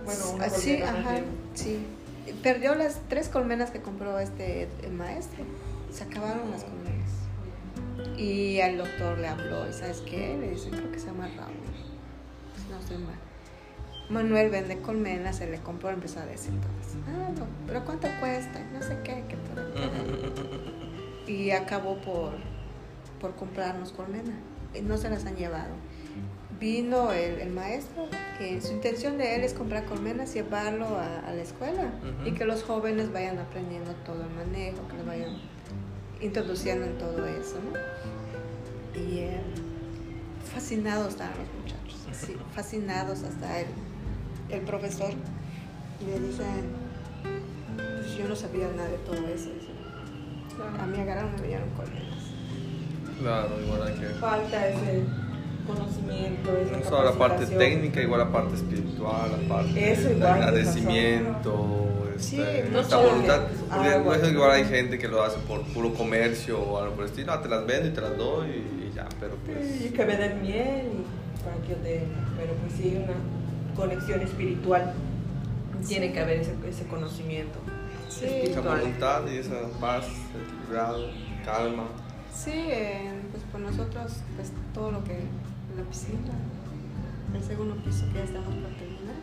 Bueno, 0.06 0.30
una 0.36 0.50
Sí, 0.50 0.82
ajá, 0.82 1.20
sí. 1.54 1.86
Perdió 2.44 2.76
las 2.76 3.02
tres 3.10 3.30
colmenas 3.30 3.72
que 3.72 3.82
compró 3.82 4.20
este 4.20 4.68
el 4.84 4.92
maestro. 4.92 5.44
Se 5.92 6.04
acabaron 6.04 6.52
las 6.52 6.64
colmenas. 6.64 8.18
Y 8.18 8.60
al 8.62 8.78
doctor 8.78 9.18
le 9.18 9.28
habló, 9.28 9.68
¿y 9.68 9.74
sabes 9.74 10.02
qué? 10.02 10.38
Le 10.38 10.52
dice, 10.52 10.70
creo 10.70 10.92
que 10.92 11.00
se 11.00 11.08
llama 11.08 11.28
Raúl. 11.36 11.54
Pues 12.54 12.70
no 12.70 12.80
estoy 12.80 12.98
mal 12.98 13.16
Manuel 14.10 14.50
vende 14.50 14.80
colmenas, 14.80 15.38
se 15.38 15.50
le 15.50 15.60
compró, 15.60 15.90
empezó 15.92 16.20
a 16.20 16.26
decir 16.26 16.52
todas. 16.60 16.96
Ah, 17.08 17.30
no, 17.38 17.46
pero 17.68 17.86
¿cuánto 17.86 18.08
cuesta? 18.20 18.60
No 18.74 18.82
sé 18.82 18.98
qué, 19.04 19.24
qué 19.30 19.38
por 19.38 19.64
Y 21.30 21.52
acabó 21.52 22.02
por, 22.02 22.34
por 23.22 23.36
comprarnos 23.36 23.92
colmenas. 23.92 24.36
Y 24.74 24.82
no 24.82 24.98
se 24.98 25.12
las 25.12 25.26
han 25.26 25.36
llevado. 25.36 25.76
Vino 26.60 27.12
el, 27.14 27.40
el 27.40 27.50
maestro, 27.52 28.08
que 28.38 28.60
su 28.62 28.74
intención 28.74 29.18
de 29.18 29.36
él 29.36 29.44
es 29.44 29.54
comprar 29.54 29.86
colmenas, 29.86 30.34
llevarlo 30.34 30.88
a, 30.88 31.20
a 31.20 31.34
la 31.34 31.42
escuela 31.42 31.84
uh 31.84 32.24
-huh. 32.24 32.28
y 32.28 32.32
que 32.34 32.46
los 32.46 32.64
jóvenes 32.64 33.14
vayan 33.14 33.40
aprendiendo 33.40 33.92
todo 34.06 34.24
el 34.24 34.30
manejo, 34.32 34.86
que 34.90 34.98
lo 34.98 35.06
vayan 35.06 35.38
introduciendo 36.20 36.86
en 36.86 36.98
todo 36.98 37.26
eso, 37.26 37.56
¿no? 37.64 39.00
Y 39.00 39.20
eh, 39.20 39.42
fascinados 40.54 41.10
estaban 41.10 41.34
los 41.38 41.48
muchachos, 41.62 42.08
así, 42.12 42.36
fascinados 42.56 43.24
hasta 43.24 43.62
él 43.62 43.68
el 44.50 44.62
profesor 44.62 45.12
le 46.06 46.20
dice, 46.20 46.44
pues 47.76 48.18
yo 48.18 48.28
no 48.28 48.36
sabía 48.36 48.68
nada 48.76 48.90
de 48.90 48.98
todo 49.00 49.28
eso. 49.28 49.50
A 50.80 50.86
mí 50.86 51.00
agarraron 51.00 51.36
me 51.40 51.48
dieron 51.48 51.70
colmenas. 51.70 52.32
Claro, 53.20 53.50
igual 53.62 53.84
hay 53.84 53.94
que... 53.94 54.06
Falta 54.16 54.68
ese 54.70 55.04
conocimiento, 55.74 56.58
esa 56.58 56.78
no 56.78 56.84
solo 56.84 57.04
la 57.06 57.18
parte 57.18 57.46
técnica, 57.46 58.02
igual 58.02 58.20
la 58.20 58.32
parte 58.32 58.56
espiritual, 58.56 59.32
la 59.32 59.56
parte 59.56 59.92
eso, 59.92 60.10
del 60.10 60.26
agradecimiento, 60.26 61.88
sí, 62.18 62.42
este, 62.42 62.70
no 62.72 62.80
esta 62.80 62.98
voluntad. 62.98 63.42
Porque 63.70 64.00
no 64.00 64.14
es 64.14 64.32
igual 64.32 64.52
hay 64.52 64.66
gente 64.66 64.98
que 64.98 65.08
lo 65.08 65.24
hace 65.24 65.38
por 65.40 65.62
puro 65.64 65.94
comercio 65.94 66.60
o 66.60 66.80
algo 66.80 66.96
por 66.96 67.06
el 67.06 67.10
estilo, 67.10 67.32
ah, 67.34 67.42
te 67.42 67.50
las 67.50 67.66
vendo 67.66 67.90
y 67.90 67.92
te 67.92 68.02
las 68.02 68.18
doy 68.18 68.48
y, 68.48 68.88
y 68.90 68.92
ya, 68.96 69.08
pero 69.20 69.36
pues... 69.46 69.86
Y 69.86 69.90
que 69.90 70.06
me 70.06 70.18
den 70.18 70.42
miel 70.42 70.86
y 71.00 71.44
para 71.44 71.56
que 71.58 71.70
yo 71.70 71.76
te... 71.78 72.04
Pero 72.38 72.54
pues 72.54 72.74
sí, 72.74 72.98
una 73.04 73.16
conexión 73.76 74.22
espiritual. 74.22 74.94
Tiene 75.88 76.12
que 76.12 76.20
haber 76.20 76.42
ese, 76.42 76.54
ese 76.68 76.86
conocimiento. 76.88 77.60
Sí. 78.10 78.26
Esa 78.26 78.60
voluntad 78.62 79.22
y 79.32 79.38
esa 79.38 79.62
paz, 79.80 80.06
equilibrado, 80.36 81.08
calma. 81.46 81.86
Sí, 82.34 82.52
eh, 82.54 83.12
pues 83.32 83.44
por 83.52 83.62
nosotros, 83.62 84.18
pues 84.36 84.52
todo 84.74 84.92
lo 84.92 85.04
que 85.04 85.20
la 85.80 85.86
piscina, 85.86 86.34
el 87.34 87.44
segundo 87.44 87.76
piso 87.84 88.06
que 88.12 88.20
ya 88.20 88.24
estamos 88.24 88.54
por 88.56 88.72
terminar, 88.76 89.16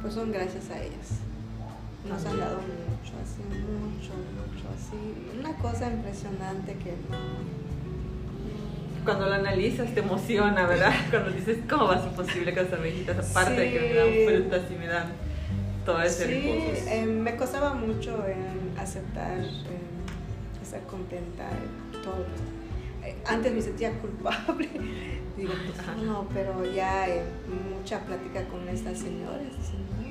pues 0.00 0.14
son 0.14 0.32
gracias 0.32 0.70
a 0.70 0.82
ellas. 0.82 1.20
Nos 2.08 2.24
han 2.26 2.38
dado 2.38 2.56
mucho, 2.56 3.12
así, 3.22 3.42
mucho, 3.46 4.12
mucho, 4.34 4.64
así. 4.74 5.38
Una 5.38 5.54
cosa 5.56 5.92
impresionante 5.92 6.74
que 6.74 6.90
no, 7.08 7.62
cuando 9.04 9.26
lo 9.26 9.34
analizas 9.34 9.94
te 9.94 10.00
emociona, 10.00 10.66
¿verdad? 10.66 10.92
Cuando 11.10 11.30
dices, 11.30 11.58
¿cómo 11.68 11.86
va 11.86 11.96
a 11.96 12.02
ser 12.02 12.12
posible 12.12 12.54
que 12.54 12.62
las 12.62 12.72
abejitas, 12.72 13.30
aparte 13.30 13.56
sí. 13.56 13.60
de 13.60 13.72
que 13.72 13.80
me 13.80 13.94
dan 13.94 14.42
frutas 14.42 14.70
y 14.70 14.74
me 14.78 14.86
dan 14.86 15.06
todo 15.84 16.02
ese 16.02 16.26
sí, 16.26 16.88
eh, 16.88 17.06
me 17.06 17.34
costaba 17.36 17.74
mucho 17.74 18.24
en 18.26 18.78
aceptar, 18.78 19.38
en 19.38 20.62
estar 20.62 20.82
contenta, 20.82 21.48
todo. 22.04 22.24
Antes 23.26 23.52
me 23.52 23.62
sentía 23.62 23.92
culpable. 24.00 24.68
Digo, 25.36 25.52
pues, 25.66 26.04
no, 26.04 26.28
pero 26.32 26.64
ya 26.72 27.08
eh, 27.08 27.24
mucha 27.74 28.00
plática 28.00 28.44
con 28.48 28.68
estas 28.68 28.98
señoras, 28.98 29.44
dicen, 29.56 29.86
no, 29.90 30.06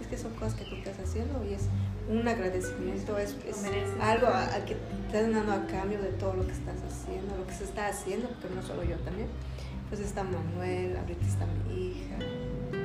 es 0.00 0.06
que 0.06 0.16
son 0.16 0.32
cosas 0.34 0.54
que 0.54 0.64
tú 0.64 0.76
estás 0.76 0.98
haciendo 0.98 1.44
y 1.44 1.54
es 1.54 1.68
un 2.08 2.26
agradecimiento, 2.26 3.18
es, 3.18 3.36
es 3.46 3.64
algo 4.00 4.26
a, 4.26 4.54
a, 4.54 4.64
que 4.64 4.74
te 4.74 5.18
estás 5.18 5.32
dando 5.32 5.52
a 5.52 5.66
cambio 5.66 6.00
de 6.00 6.08
todo 6.12 6.34
lo 6.34 6.46
que 6.46 6.52
estás 6.52 6.76
haciendo, 6.82 7.36
lo 7.36 7.46
que 7.46 7.54
se 7.54 7.64
está 7.64 7.88
haciendo, 7.88 8.28
porque 8.28 8.54
no 8.54 8.62
solo 8.62 8.84
yo 8.84 8.96
también. 8.98 9.28
Pues 9.88 10.00
está 10.00 10.24
Manuel, 10.24 10.96
ahorita 10.96 11.26
está 11.26 11.46
mi 11.68 11.88
hija. 11.88 12.16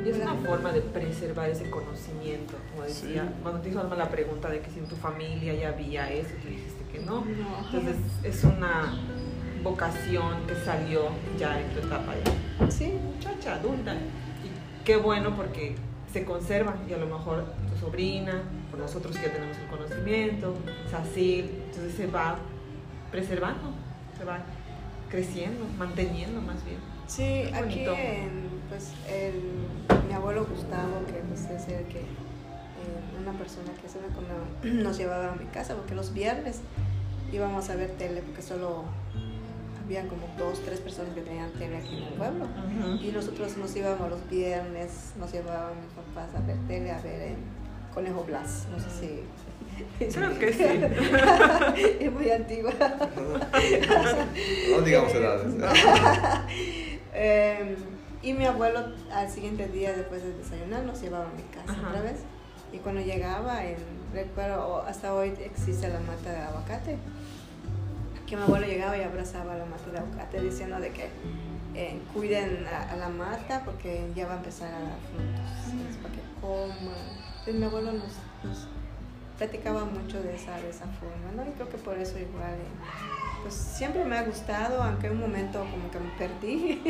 Y 0.06 0.10
es 0.10 0.18
una 0.18 0.36
forma 0.36 0.72
de 0.72 0.82
preservar 0.82 1.50
ese 1.50 1.70
conocimiento, 1.70 2.54
como 2.72 2.84
decía, 2.84 3.24
sí. 3.24 3.30
cuando 3.42 3.62
te 3.62 3.70
hizo 3.70 3.84
la 3.84 4.10
pregunta 4.10 4.50
de 4.50 4.62
que 4.62 4.70
si 4.70 4.80
en 4.80 4.88
tu 4.88 4.96
familia 4.96 5.54
ya 5.54 5.70
había 5.70 6.12
eso, 6.12 6.30
tú 6.42 6.50
dijiste 6.50 6.84
que 6.92 7.00
no. 7.00 7.26
no. 7.26 7.66
Entonces 7.66 7.98
es 8.24 8.44
una 8.44 8.94
vocación 9.64 10.46
que 10.48 10.56
salió 10.56 11.10
ya 11.38 11.60
en 11.60 11.70
tu 11.72 11.80
etapa 11.80 12.14
ya. 12.24 12.72
Sí. 12.72 12.94
Muchacha, 13.16 13.56
adulta. 13.56 13.94
Y 13.94 14.84
qué 14.86 14.98
bueno 14.98 15.36
porque 15.36 15.76
se 16.12 16.26
conserva 16.26 16.76
y 16.90 16.94
a 16.94 16.98
lo 16.98 17.06
mejor 17.06 17.46
tu 17.72 17.86
sobrina, 17.86 18.42
por 18.72 18.80
nosotros 18.80 19.16
que 19.18 19.28
ya 19.28 19.34
tenemos 19.34 19.58
el 19.58 19.68
conocimiento, 19.68 20.56
Sacil, 20.90 21.50
entonces 21.66 21.94
se 21.94 22.08
va 22.08 22.38
preservando, 23.12 23.72
se 24.18 24.26
va 24.26 24.40
creciendo, 25.10 25.66
manteniendo 25.78 26.42
más 26.42 26.64
bien. 26.66 26.78
Sí, 27.08 27.50
aquí 27.54 27.86
pues 28.70 28.94
el, 29.10 29.34
mi 30.08 30.14
abuelo 30.14 30.46
Gustavo, 30.46 31.04
que 31.08 31.14
pues, 31.28 31.42
es 31.46 31.68
el 31.68 31.86
que, 31.86 32.00
eh, 32.00 32.06
una 33.20 33.34
persona 33.34 33.72
que 33.82 33.90
se 33.90 33.98
me 34.00 34.84
nos 34.84 34.98
llevaba 34.98 35.34
a 35.34 35.36
mi 35.36 35.46
casa, 35.46 35.76
porque 35.76 35.96
los 35.96 36.14
viernes 36.14 36.62
íbamos 37.34 37.70
a 37.70 37.76
ver 37.76 37.92
tele, 37.92 38.22
porque 38.22 38.42
solo 38.42 38.84
había 39.90 40.08
como 40.08 40.28
dos, 40.38 40.62
tres 40.64 40.80
personas 40.82 41.16
que 41.16 41.22
tenían 41.22 41.50
tele 41.54 41.78
aquí 41.78 41.98
en 41.98 42.04
el 42.04 42.14
pueblo. 42.14 42.46
Y 43.02 43.12
nosotros 43.12 43.58
nos 43.58 43.76
íbamos 43.76 44.08
los 44.12 44.30
viernes, 44.30 45.14
nos 45.18 45.32
llevaban 45.32 45.74
mis 45.82 45.90
papás 45.94 46.30
a 46.36 46.46
ver 46.46 46.58
tele, 46.68 46.92
a 46.92 47.02
ver 47.02 47.34
Conejo 47.92 48.24
Blas, 48.24 48.68
no 48.70 48.80
sé 48.80 48.90
si 48.92 49.24
Creo 50.14 50.38
que 50.38 50.54
sí. 50.54 50.64
es 52.00 52.12
muy 52.12 52.30
antigua. 52.30 52.72
no 54.70 54.82
digamos 54.82 55.16
edades. 55.16 55.56
eh, 57.16 57.76
y 58.22 58.34
mi 58.34 58.46
abuelo 58.46 58.94
al 59.12 59.30
siguiente 59.32 59.70
día, 59.70 59.94
después 59.94 60.22
de 60.22 60.34
desayunar, 60.34 60.84
nos 60.84 61.02
llevaba 61.02 61.26
a 61.26 61.34
mi 61.34 61.42
casa 61.44 61.88
otra 61.88 62.02
vez. 62.04 62.18
Y 62.72 62.78
cuando 62.78 63.02
llegaba, 63.02 63.66
en, 63.66 63.78
recuerdo, 64.14 64.84
hasta 64.84 65.16
hoy 65.16 65.34
existe 65.44 65.88
la 65.88 66.00
mata 66.02 66.32
de 66.32 66.38
aguacate, 66.38 66.98
que 68.30 68.38
mi 68.38 68.44
abuelo 68.44 68.68
llegaba 68.68 68.96
y 68.96 69.02
abrazaba 69.02 69.56
la 69.56 69.66
mata 69.66 69.90
de 69.92 69.98
aguacate 69.98 70.40
diciendo 70.42 70.80
de 70.80 70.92
que 70.92 71.10
eh, 71.74 72.00
cuiden 72.14 72.64
a, 72.68 72.96
la 72.96 73.10
mata 73.10 73.64
porque 73.66 74.06
ya 74.16 74.28
va 74.28 74.34
a 74.34 74.38
empezar 74.38 74.70
a 74.70 74.80
dar 74.80 74.98
frutos, 75.12 75.98
para 75.98 76.14
que 76.14 76.22
coman. 76.40 76.96
Entonces 77.40 77.56
mi 77.56 77.64
abuelo 77.64 77.92
nos 77.94 78.14
platicaba 79.38 79.86
mucho 79.86 80.22
de 80.22 80.36
esa, 80.36 80.58
de 80.62 80.70
esa 80.70 80.86
forma, 80.86 81.32
¿no? 81.36 81.50
Y 81.50 81.54
creo 81.54 81.70
que 81.70 81.78
por 81.78 81.98
eso 81.98 82.20
igual, 82.20 82.54
eh, 82.54 83.42
pues 83.42 83.56
siempre 83.56 84.06
me 84.06 84.18
ha 84.18 84.24
gustado, 84.24 84.84
aunque 84.84 85.08
en 85.08 85.14
un 85.14 85.22
momento 85.22 85.60
como 85.60 85.90
que 85.90 86.00
me 86.00 86.12
perdí, 86.18 86.82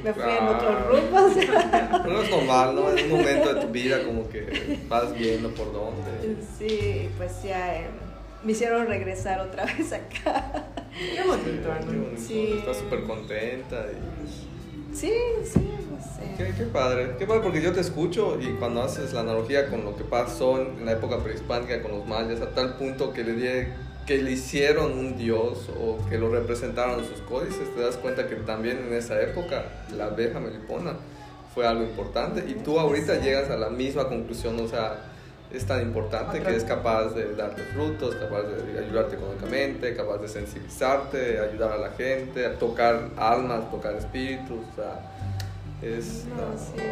me 0.04 0.12
fui 0.14 0.30
en 0.30 0.48
otros 0.48 0.86
rumbos. 0.86 1.32
Pero 2.02 2.22
es 2.22 2.30
normal, 2.30 2.74
¿no? 2.76 2.90
En 2.96 3.12
un 3.12 3.18
momento 3.18 3.54
de 3.54 3.60
tu 3.60 3.68
vida 3.68 4.02
como 4.06 4.26
que 4.30 4.80
vas 4.88 5.12
viendo 5.12 5.50
por 5.50 5.70
dónde. 5.72 6.38
Sí, 6.58 7.10
pues 7.18 7.42
ya 7.42 7.74
eh, 7.74 7.90
me 8.44 8.52
hicieron 8.52 8.86
regresar 8.86 9.40
otra 9.40 9.64
vez 9.78 9.92
acá. 9.92 10.64
Qué 10.92 11.22
bonito, 11.22 11.68
¿no? 11.92 12.18
Sí. 12.18 12.56
Estás 12.58 12.78
súper 12.78 13.04
contenta 13.04 13.86
y... 13.92 14.94
Sí, 14.94 15.10
sí, 15.44 15.70
Qué, 16.36 16.64
padre, 16.64 17.14
qué 17.18 17.26
padre 17.26 17.40
porque 17.42 17.62
yo 17.62 17.72
te 17.72 17.80
escucho 17.80 18.38
y 18.40 18.52
cuando 18.58 18.82
haces 18.82 19.12
la 19.12 19.20
analogía 19.20 19.68
con 19.68 19.84
lo 19.84 19.96
que 19.96 20.04
pasó 20.04 20.60
en 20.60 20.84
la 20.84 20.92
época 20.92 21.18
prehispánica 21.18 21.80
con 21.82 21.92
los 21.92 22.06
mayas, 22.06 22.40
a 22.40 22.50
tal 22.50 22.76
punto 22.76 23.12
que 23.12 23.24
le, 23.24 23.68
que 24.06 24.22
le 24.22 24.32
hicieron 24.32 24.92
un 24.98 25.16
dios 25.16 25.70
o 25.80 25.98
que 26.08 26.18
lo 26.18 26.30
representaron 26.30 27.00
en 27.00 27.06
sus 27.06 27.20
códices, 27.22 27.74
te 27.74 27.80
das 27.80 27.96
cuenta 27.96 28.28
que 28.28 28.36
también 28.36 28.78
en 28.86 28.92
esa 28.92 29.20
época 29.22 29.64
la 29.96 30.06
abeja 30.06 30.40
melipona 30.40 30.96
fue 31.54 31.66
algo 31.66 31.84
importante 31.84 32.44
y 32.48 32.54
tú 32.54 32.78
ahorita 32.78 33.20
llegas 33.20 33.50
a 33.50 33.56
la 33.56 33.70
misma 33.70 34.08
conclusión, 34.08 34.58
o 34.60 34.68
sea, 34.68 35.04
es 35.52 35.66
tan 35.66 35.82
importante 35.82 36.40
que 36.40 36.56
es 36.56 36.64
capaz 36.64 37.10
de 37.10 37.34
darte 37.34 37.62
frutos, 37.74 38.14
capaz 38.14 38.42
de 38.42 38.78
ayudarte 38.78 39.16
económicamente, 39.16 39.94
capaz 39.94 40.18
de 40.18 40.28
sensibilizarte, 40.28 41.38
ayudar 41.38 41.72
a 41.72 41.78
la 41.78 41.90
gente, 41.90 42.46
a 42.46 42.58
tocar 42.58 43.10
almas, 43.16 43.70
tocar 43.70 43.94
espíritus, 43.94 44.58
o 44.72 44.74
sea, 44.76 45.12
es, 45.82 46.26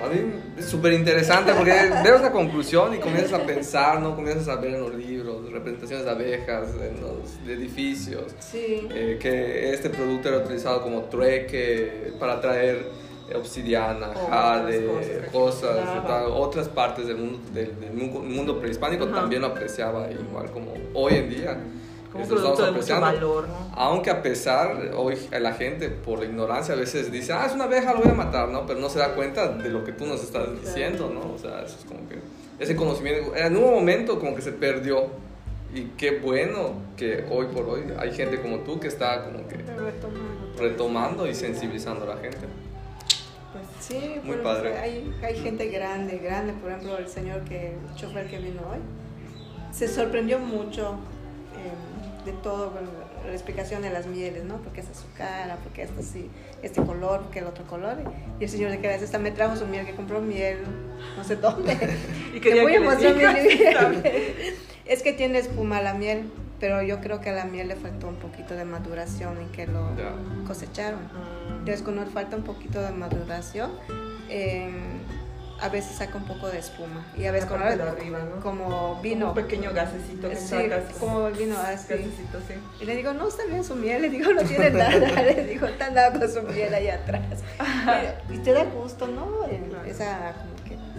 a 0.04 0.08
mí 0.08 0.32
es 0.58 0.64
súper 0.64 0.92
interesante 0.94 1.52
porque 1.52 1.70
veo 2.04 2.16
esa 2.16 2.32
conclusión 2.32 2.92
y 2.94 2.98
comienzas 2.98 3.40
a 3.40 3.46
pensar, 3.46 4.00
¿no? 4.00 4.16
Comienzas 4.16 4.48
a 4.48 4.56
ver 4.56 4.74
en 4.74 4.80
los 4.80 4.94
libros 4.94 5.50
representaciones 5.52 6.04
de 6.04 6.10
abejas 6.10 6.70
en 6.74 7.00
los 7.00 7.38
edificios. 7.48 8.34
Eh, 8.52 9.16
que 9.20 9.72
este 9.72 9.90
producto 9.90 10.28
era 10.28 10.38
utilizado 10.38 10.82
como 10.82 11.02
trueque 11.02 12.14
para 12.18 12.40
traer 12.40 12.84
obsidiana, 13.36 14.08
jade, 14.28 15.28
cosas, 15.32 15.78
otras 16.32 16.68
partes 16.68 17.06
del 17.06 17.16
mundo, 17.16 17.38
del, 17.52 17.72
mundo 17.92 18.60
prehispánico 18.60 19.06
también 19.08 19.42
lo 19.42 19.48
apreciaba 19.48 20.10
igual 20.10 20.50
como 20.50 20.74
hoy 20.94 21.14
en 21.14 21.30
día 21.30 21.58
como 22.12 22.26
producto 22.26 22.64
de 22.64 22.72
mucho 22.72 23.00
valor, 23.00 23.48
¿no? 23.48 23.72
Aunque 23.76 24.10
a 24.10 24.20
pesar, 24.22 24.90
hoy 24.96 25.16
la 25.30 25.52
gente 25.52 25.90
por 25.90 26.18
la 26.18 26.24
ignorancia 26.24 26.74
a 26.74 26.76
veces 26.76 27.12
dice, 27.12 27.32
ah, 27.32 27.46
es 27.46 27.52
una 27.52 27.64
abeja, 27.64 27.92
lo 27.92 28.00
voy 28.00 28.10
a 28.10 28.14
matar, 28.14 28.48
¿no? 28.48 28.66
Pero 28.66 28.80
no 28.80 28.88
se 28.88 28.98
da 28.98 29.14
cuenta 29.14 29.48
de 29.48 29.68
lo 29.68 29.84
que 29.84 29.92
tú 29.92 30.06
nos 30.06 30.22
estás 30.22 30.48
diciendo, 30.60 31.10
¿no? 31.12 31.32
O 31.32 31.38
sea, 31.38 31.62
eso 31.62 31.76
es 31.78 31.84
como 31.84 32.08
que, 32.08 32.18
ese 32.58 32.74
conocimiento, 32.74 33.34
en 33.36 33.56
un 33.56 33.70
momento 33.70 34.18
como 34.18 34.34
que 34.34 34.42
se 34.42 34.52
perdió. 34.52 35.30
Y 35.72 35.82
qué 35.96 36.18
bueno 36.18 36.72
que 36.96 37.24
hoy 37.30 37.46
por 37.46 37.64
hoy 37.68 37.82
hay 37.96 38.10
gente 38.12 38.40
como 38.40 38.58
tú 38.58 38.80
que 38.80 38.88
está 38.88 39.22
como 39.22 39.46
que 39.46 39.58
retomando 40.58 41.28
y 41.28 41.34
sensibilizando 41.34 42.10
a 42.10 42.16
la 42.16 42.20
gente. 42.20 42.38
Sí, 43.90 44.20
muy 44.22 44.36
padre. 44.36 44.78
Hay, 44.78 45.12
hay 45.22 45.36
gente 45.36 45.66
grande, 45.66 46.18
grande, 46.18 46.52
por 46.52 46.70
ejemplo, 46.70 46.98
el 46.98 47.08
señor 47.08 47.42
que, 47.42 47.72
el 47.72 47.94
chofer 47.96 48.28
que 48.28 48.38
vino 48.38 48.60
hoy, 48.70 48.78
se 49.72 49.88
sorprendió 49.88 50.38
mucho 50.38 50.96
de 52.24 52.32
todo, 52.32 52.72
la 53.24 53.32
explicación 53.32 53.82
de 53.82 53.90
las 53.90 54.06
mieles, 54.06 54.44
¿no? 54.44 54.56
Porque 54.58 54.80
es 54.80 54.88
azúcar, 54.88 55.56
porque 55.62 55.82
esto 55.82 56.02
sí, 56.02 56.28
este 56.62 56.82
color, 56.82 57.22
porque 57.22 57.40
el 57.40 57.46
otro 57.46 57.64
color. 57.64 57.96
Y 58.38 58.44
el 58.44 58.50
señor 58.50 58.70
de 58.70 58.80
que 58.80 58.94
esta 58.94 59.18
me 59.18 59.30
trajo 59.30 59.56
su 59.56 59.66
miel, 59.66 59.86
que 59.86 59.94
compró 59.94 60.20
miel, 60.20 60.58
no 61.16 61.24
sé 61.24 61.36
dónde. 61.36 61.76
y 62.34 62.40
que 62.40 62.62
muy 62.62 62.76
Es 64.86 65.02
que 65.02 65.12
tiene 65.12 65.38
espuma 65.38 65.80
la 65.80 65.94
miel, 65.94 66.24
pero 66.60 66.82
yo 66.82 67.00
creo 67.00 67.20
que 67.20 67.30
a 67.30 67.32
la 67.32 67.44
miel 67.46 67.68
le 67.68 67.76
faltó 67.76 68.06
un 68.06 68.16
poquito 68.16 68.54
de 68.54 68.64
maduración 68.64 69.38
y 69.42 69.46
que 69.56 69.66
lo 69.66 69.88
cosecharon. 70.46 71.00
Ah. 71.14 71.56
Entonces, 71.58 71.82
cuando 71.82 72.04
falta 72.06 72.36
un 72.36 72.44
poquito 72.44 72.80
de 72.82 72.90
maduración, 72.90 73.70
eh, 74.28 74.70
a 75.60 75.68
veces 75.68 75.96
saca 75.96 76.16
un 76.16 76.24
poco 76.24 76.48
de 76.48 76.58
espuma 76.58 77.06
y 77.16 77.26
a 77.26 77.32
veces 77.32 77.48
como, 77.48 77.64
arriba, 77.64 78.20
¿no? 78.20 78.40
como 78.42 79.00
vino. 79.02 79.28
un 79.28 79.34
pequeño 79.34 79.72
gasecito 79.72 80.28
que 80.28 80.36
sí, 80.36 80.56
como 80.98 81.30
vino 81.30 81.58
así. 81.58 81.88
Gasecito, 81.88 82.38
sí. 82.48 82.54
Y 82.80 82.84
le 82.84 82.96
digo, 82.96 83.12
no, 83.12 83.28
está 83.28 83.44
bien 83.44 83.62
su 83.62 83.74
miel. 83.74 84.02
Le 84.02 84.10
digo, 84.10 84.32
no 84.32 84.42
tiene 84.42 84.70
nada. 84.70 85.22
le 85.22 85.44
digo, 85.46 85.66
está 85.66 85.90
nada 85.90 86.18
con 86.18 86.30
su 86.30 86.42
miel 86.42 86.72
ahí 86.74 86.88
atrás. 86.88 87.22
Y, 88.30 88.38
te 88.38 88.52
da 88.52 88.64
gusto, 88.64 89.06
¿no? 89.06 89.40
Esa 89.86 90.34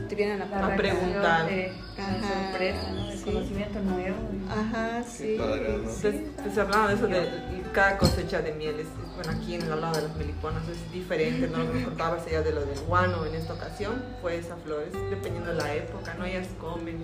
te 0.07 0.15
vienen 0.15 0.41
a, 0.41 0.73
a 0.73 0.75
preguntar. 0.75 1.49
Ajá, 1.97 2.45
sorpresa, 2.51 2.91
¿no? 2.91 3.11
El 3.11 3.21
conocimiento 3.21 3.79
nuevo. 3.81 4.17
Ajá, 4.49 5.03
sí. 5.03 5.37
Pues, 5.37 6.53
se 6.53 6.61
hablaba 6.61 6.87
de 6.87 6.95
eso 6.95 7.07
de 7.07 7.29
cada 7.73 7.97
cosecha 7.97 8.41
de 8.41 8.53
mieles. 8.53 8.87
Bueno, 9.15 9.31
aquí 9.31 9.55
en 9.55 9.61
el 9.61 9.81
lado 9.81 9.95
de 9.95 10.01
las 10.03 10.15
meliponas 10.15 10.67
es 10.67 10.91
diferente, 10.91 11.47
¿no? 11.47 11.59
Lo 11.59 11.71
que 11.71 11.79
me 11.79 11.85
contabas 11.85 12.25
allá 12.25 12.41
de 12.41 12.51
lo 12.51 12.65
del 12.65 12.79
guano 12.81 13.25
en 13.25 13.35
esta 13.35 13.53
ocasión 13.53 14.03
fue 14.21 14.37
esa 14.37 14.55
flor, 14.57 14.85
dependiendo 15.09 15.51
de 15.51 15.57
la 15.57 15.73
época, 15.75 16.13
¿no? 16.15 16.25
Ellas 16.25 16.47
comen 16.59 17.03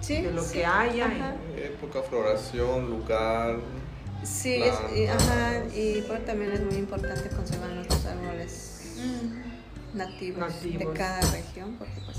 sí, 0.00 0.22
de 0.22 0.32
lo 0.32 0.48
que 0.50 0.64
haya. 0.64 1.36
Época, 1.56 2.02
floración, 2.02 2.88
lugar. 2.88 3.56
Sí, 4.22 4.62
es, 4.62 4.74
y, 4.96 5.06
ajá, 5.06 5.64
y 5.74 6.02
también 6.26 6.52
es 6.52 6.60
muy 6.64 6.76
importante 6.76 7.28
conservar 7.28 7.70
nuestros 7.70 8.04
árboles 8.04 8.96
mm. 8.96 9.57
Nativos, 9.94 10.62
de 10.62 10.88
cada 10.94 11.20
región, 11.20 11.76
porque 11.78 12.00
pues 12.04 12.18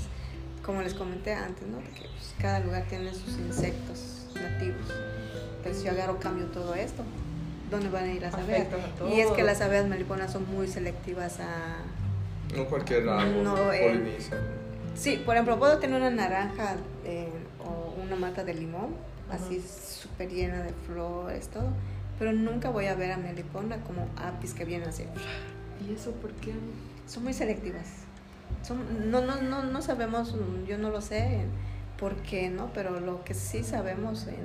como 0.64 0.82
les 0.82 0.94
comenté 0.94 1.34
antes, 1.34 1.66
¿no? 1.66 1.78
Que 1.78 2.02
pues, 2.02 2.34
cada 2.38 2.60
lugar 2.60 2.84
tiene 2.88 3.12
sus 3.12 3.38
insectos 3.38 4.26
nativos. 4.34 4.86
Pero 5.62 5.74
si 5.74 5.84
yo 5.84 5.90
agarro 5.90 6.18
cambio 6.18 6.46
todo 6.46 6.74
esto, 6.74 7.02
¿dónde 7.70 7.88
van 7.88 8.04
a 8.04 8.12
ir 8.12 8.22
las 8.22 8.34
abejas? 8.34 8.68
Y 9.10 9.20
es 9.20 9.30
que 9.32 9.42
las 9.42 9.60
abejas 9.60 9.86
meliponas 9.88 10.32
son 10.32 10.50
muy 10.50 10.68
selectivas 10.68 11.40
a... 11.40 11.78
No 12.56 12.66
cualquier 12.66 13.08
árbol 13.08 13.44
no, 13.44 13.72
eh, 13.72 14.18
Sí, 14.94 15.22
por 15.24 15.36
ejemplo, 15.36 15.58
puedo 15.58 15.78
tener 15.78 15.96
una 15.96 16.10
naranja 16.10 16.76
eh, 17.04 17.28
o 17.60 17.94
una 18.02 18.16
mata 18.16 18.44
de 18.44 18.54
limón, 18.54 18.94
así 19.30 19.62
súper 19.62 20.28
llena 20.28 20.62
de 20.62 20.72
flores, 20.86 21.48
todo, 21.48 21.70
pero 22.18 22.32
nunca 22.32 22.70
voy 22.70 22.86
a 22.86 22.94
ver 22.94 23.12
a 23.12 23.16
melipona 23.16 23.78
como 23.84 24.08
apis 24.16 24.52
que 24.52 24.64
vienen 24.64 24.88
así. 24.88 25.04
¿Y 25.88 25.94
eso 25.94 26.10
por 26.12 26.32
qué? 26.32 26.52
Son 27.10 27.24
muy 27.24 27.32
selectivas 27.32 28.00
no, 29.06 29.20
no, 29.20 29.40
no, 29.40 29.62
no 29.64 29.82
sabemos, 29.82 30.34
yo 30.66 30.78
no 30.78 30.90
lo 30.90 31.00
sé 31.00 31.40
por 31.98 32.16
qué, 32.16 32.50
¿no? 32.50 32.70
Pero 32.72 33.00
lo 33.00 33.24
que 33.24 33.34
sí 33.34 33.62
sabemos, 33.62 34.26
es 34.26 34.36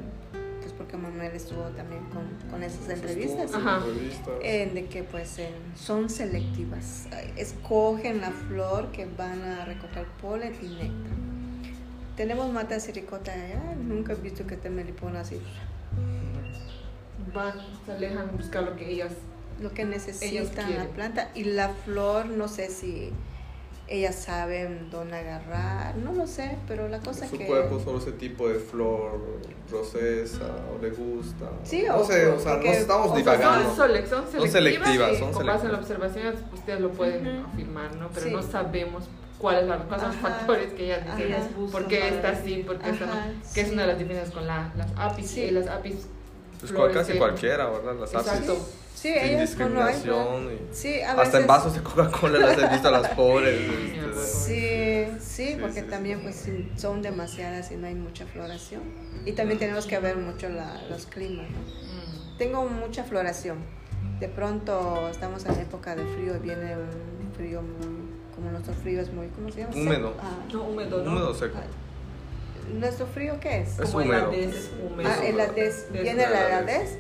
pues 0.61 0.73
porque 0.73 0.97
Manuel 0.97 1.31
estuvo 1.33 1.63
también 1.69 2.01
con, 2.49 2.63
esas 2.63 2.89
entrevistas, 2.89 3.51
de 3.51 4.87
que 4.89 5.03
pues 5.03 5.37
son 5.75 6.09
selectivas, 6.09 7.07
escogen 7.35 8.21
la 8.21 8.31
flor 8.31 8.91
que 8.91 9.05
van 9.05 9.41
a 9.43 9.65
recoger 9.65 10.07
polen 10.21 10.53
y 10.61 10.67
néctar. 10.67 11.15
Tenemos 12.17 12.51
matas 12.51 12.87
ricota 12.95 13.31
allá, 13.33 13.75
nunca 13.75 14.13
he 14.13 14.15
visto 14.15 14.47
que 14.47 14.55
te 14.55 14.69
melipona 14.69 15.21
así. 15.21 15.39
Van, 17.33 17.53
se 17.85 17.91
alejan 17.91 18.29
a 18.29 18.31
buscar 18.31 18.63
lo 18.63 18.75
que 18.77 18.89
ellas 18.89 19.11
lo 19.59 19.73
que 19.73 19.85
necesitan 19.85 20.75
la 20.75 20.85
planta 20.85 21.31
y 21.33 21.43
la 21.45 21.69
flor 21.69 22.25
no 22.27 22.47
sé 22.47 22.69
si 22.69 23.11
ellas 23.87 24.15
saben 24.15 24.89
dónde 24.89 25.17
agarrar, 25.17 25.95
no 25.97 26.11
lo 26.11 26.25
sé, 26.25 26.57
pero 26.67 26.89
la 26.89 26.99
cosa 26.99 27.27
su 27.27 27.37
que... 27.37 27.45
Su 27.45 27.51
cuerpo 27.51 27.79
solo 27.79 27.99
ese 27.99 28.13
tipo 28.13 28.49
de 28.49 28.55
flor 28.55 29.19
procesa 29.69 30.55
o 30.73 30.81
le 30.81 30.89
gusta. 30.89 31.51
Sí, 31.63 31.83
no 31.87 31.97
o, 31.97 32.03
sé, 32.03 32.25
o 32.27 32.39
sea, 32.39 32.57
no 32.57 32.63
estamos 32.63 33.11
o 33.11 33.15
divagando. 33.15 33.75
Sea, 33.75 33.87
son, 33.87 34.07
son, 34.07 34.31
son, 34.31 34.49
selectivas. 34.49 35.11
Sí, 35.11 35.19
son 35.19 35.33
con 35.33 35.45
base 35.45 35.65
en 35.67 35.71
la 35.71 35.77
observación, 35.77 36.35
ustedes 36.51 36.79
lo 36.81 36.91
pueden 36.91 37.27
uh 37.27 37.29
-huh. 37.29 37.53
afirmar, 37.53 37.95
¿no? 37.95 38.09
Pero 38.09 38.25
sí. 38.25 38.31
no 38.31 38.41
sabemos 38.41 39.03
cuáles 39.37 39.67
son 39.67 39.87
los 39.89 40.15
factores 40.15 40.73
que 40.73 40.85
ellas 40.85 41.05
dicen. 41.05 41.33
Ellas 41.33 41.47
¿Por 41.71 41.87
qué 41.87 42.07
está 42.07 42.29
así? 42.29 42.63
¿Por 42.65 42.79
qué 42.79 42.89
está 42.89 43.05
no? 43.05 43.13
Que 43.53 43.61
es 43.61 43.71
una 43.71 43.83
de 43.83 43.87
las 43.89 43.99
diferencias 43.99 44.33
con 44.33 44.47
la, 44.47 44.73
las 44.75 44.91
apis. 44.97 45.29
Sí. 45.29 45.51
las 45.51 45.67
apis 45.67 46.07
pues 46.59 46.71
casi 46.93 47.13
que, 47.13 47.17
cualquiera, 47.19 47.69
¿verdad? 47.69 47.95
Las 47.99 48.15
apis. 48.15 48.27
Exacto. 48.27 48.57
Sí, 49.05 49.13
sin 49.13 49.23
ellas 49.23 49.41
discriminación. 49.41 50.47
Hay, 50.47 50.55
y 50.55 50.75
sí, 50.75 51.01
a 51.01 51.11
hasta 51.11 51.21
veces, 51.21 51.41
en 51.41 51.47
vasos 51.47 51.73
de 51.75 51.81
Coca-Cola 51.81 52.39
las 52.39 52.57
he 52.57 52.67
visto 52.69 52.87
a 52.87 52.91
las 52.91 53.09
pobres. 53.15 53.59
Sí, 54.25 55.05
sí, 55.19 55.57
porque 55.61 55.81
sí, 55.81 55.87
también 55.87 56.21
pues 56.21 56.47
son 56.75 57.03
demasiadas 57.03 57.71
y 57.71 57.75
no 57.75 57.85
hay 57.85 57.93
mucha 57.93 58.25
floración. 58.25 58.81
Y 59.25 59.33
también 59.33 59.59
tenemos 59.59 59.85
que 59.85 59.99
ver 59.99 60.17
mucho 60.17 60.49
la, 60.49 60.81
los 60.89 61.05
climas. 61.05 61.45
¿no? 61.51 61.57
Mm. 61.59 62.37
Tengo 62.39 62.65
mucha 62.67 63.03
floración. 63.03 63.59
De 64.19 64.27
pronto 64.27 65.07
estamos 65.09 65.45
en 65.45 65.59
época 65.59 65.95
de 65.95 66.03
frío 66.15 66.35
y 66.37 66.39
viene 66.39 66.75
un 66.75 67.33
frío 67.35 67.61
muy, 67.61 68.09
como 68.33 68.49
nuestro 68.49 68.73
frío 68.73 69.01
es 69.01 69.13
muy, 69.13 69.27
¿cómo 69.27 69.51
se 69.51 69.61
llama? 69.61 69.75
Húmedo. 69.75 70.13
Ah, 70.19 70.37
no, 70.51 70.63
húmedo, 70.63 71.03
¿no? 71.03 71.11
Húmedo 71.11 71.33
seco. 71.33 71.59
¿Nuestro 72.73 73.05
frío 73.05 73.39
qué 73.39 73.61
es? 73.61 73.77
Es 73.77 73.93
húmedo. 73.93 74.31
El 74.31 74.49
es 74.49 74.71
húmedo. 74.83 75.09
Ah, 75.09 75.23
el 75.23 75.39
adés, 75.39 75.85
Es 75.93 76.01
viene 76.01 76.23
el 76.23 76.31
la 76.31 76.57
adés. 76.57 76.97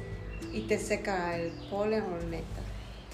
Y 0.53 0.61
te 0.61 0.77
seca 0.77 1.37
el 1.37 1.51
polen 1.69 2.03
o 2.03 2.17
el 2.17 2.29
néctar. 2.29 2.63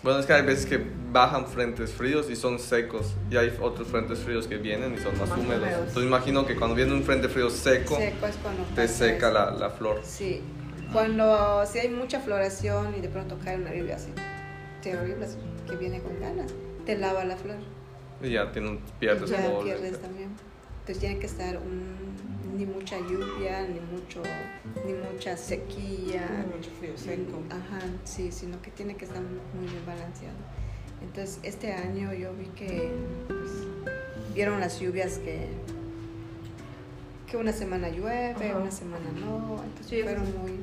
Bueno, 0.04 0.20
es 0.20 0.26
que 0.26 0.34
hay 0.34 0.42
veces 0.42 0.66
que 0.66 0.84
bajan 1.12 1.46
frentes 1.46 1.92
fríos 1.92 2.30
y 2.32 2.36
son 2.36 2.58
secos 2.58 3.14
y 3.30 3.38
hay 3.38 3.56
otros 3.62 3.88
frentes 3.88 4.18
fríos 4.20 4.48
que 4.48 4.58
vienen 4.58 4.96
y 4.96 4.98
son 4.98 5.16
más, 5.20 5.30
Más 5.30 5.38
húmedos. 5.38 5.62
húmedos. 5.62 5.80
Entonces 5.90 6.04
imagino 6.06 6.46
que 6.48 6.56
cuando 6.56 6.76
viene 6.76 6.92
un 6.94 7.04
frente 7.04 7.30
frío 7.30 7.50
seco, 7.52 7.98
Seco 7.98 8.26
es 8.26 8.36
te 8.76 8.88
seca 8.88 9.30
la, 9.30 9.52
la 9.52 9.70
flor. 9.70 10.02
Sí, 10.04 10.42
cuando 10.92 11.64
si 11.68 11.80
hay 11.80 11.90
mucha 11.90 12.20
floración 12.20 12.96
y 12.98 13.02
de 13.02 13.10
pronto 13.10 13.38
cae 13.44 13.58
una 13.58 13.74
lluvia 13.74 13.96
así, 13.98 14.10
terrible, 14.82 15.28
que 15.70 15.76
viene 15.76 16.02
con 16.02 16.20
ganas, 16.20 16.52
te 16.86 16.98
lava 16.98 17.24
la 17.24 17.38
flor. 17.38 17.58
Y 18.24 18.32
ya 18.32 18.52
tiene 18.52 18.70
un, 18.70 18.80
pierdes 19.00 19.30
ya 19.30 19.38
pierdes 19.64 20.02
también. 20.02 20.30
Entonces 20.80 20.98
tiene 21.00 21.20
que 21.20 21.28
estar 21.28 21.58
un- 21.58 22.31
ni 22.62 22.68
mucha 22.68 23.00
lluvia, 23.00 23.68
ni 23.68 23.80
mucho, 23.80 24.22
ni 24.86 24.94
mucha 24.94 25.36
sequía. 25.36 26.46
Mucho 26.56 26.70
frío 26.80 26.96
seco. 26.96 27.42
Ajá, 27.50 27.82
sí, 28.04 28.32
sino 28.32 28.62
que 28.62 28.70
tiene 28.70 28.96
que 28.96 29.06
estar 29.06 29.22
muy 29.22 29.68
bien 29.68 29.84
balanceado. 29.86 30.38
Entonces, 31.02 31.40
este 31.42 31.74
año 31.74 32.14
yo 32.14 32.32
vi 32.34 32.46
que 32.56 32.92
pues, 33.28 33.50
vieron 34.36 34.60
las 34.60 34.80
lluvias 34.80 35.18
que, 35.18 35.48
que 37.30 37.38
una 37.38 37.52
semana 37.52 37.90
llueve, 37.90 38.50
Ajá. 38.50 38.58
una 38.60 38.72
semana 38.72 39.06
no. 39.20 39.64
Entonces, 39.64 39.88
Sí, 39.88 40.04
fueron 40.04 40.26
muy. 40.40 40.60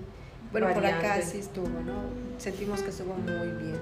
Bueno, 0.52 0.72
por 0.72 0.86
acá 0.86 1.20
sí 1.20 1.38
estuvo, 1.38 1.68
¿no? 1.68 2.02
Sentimos 2.38 2.80
que 2.82 2.90
estuvo 2.90 3.14
muy 3.14 3.48
bien. 3.60 3.78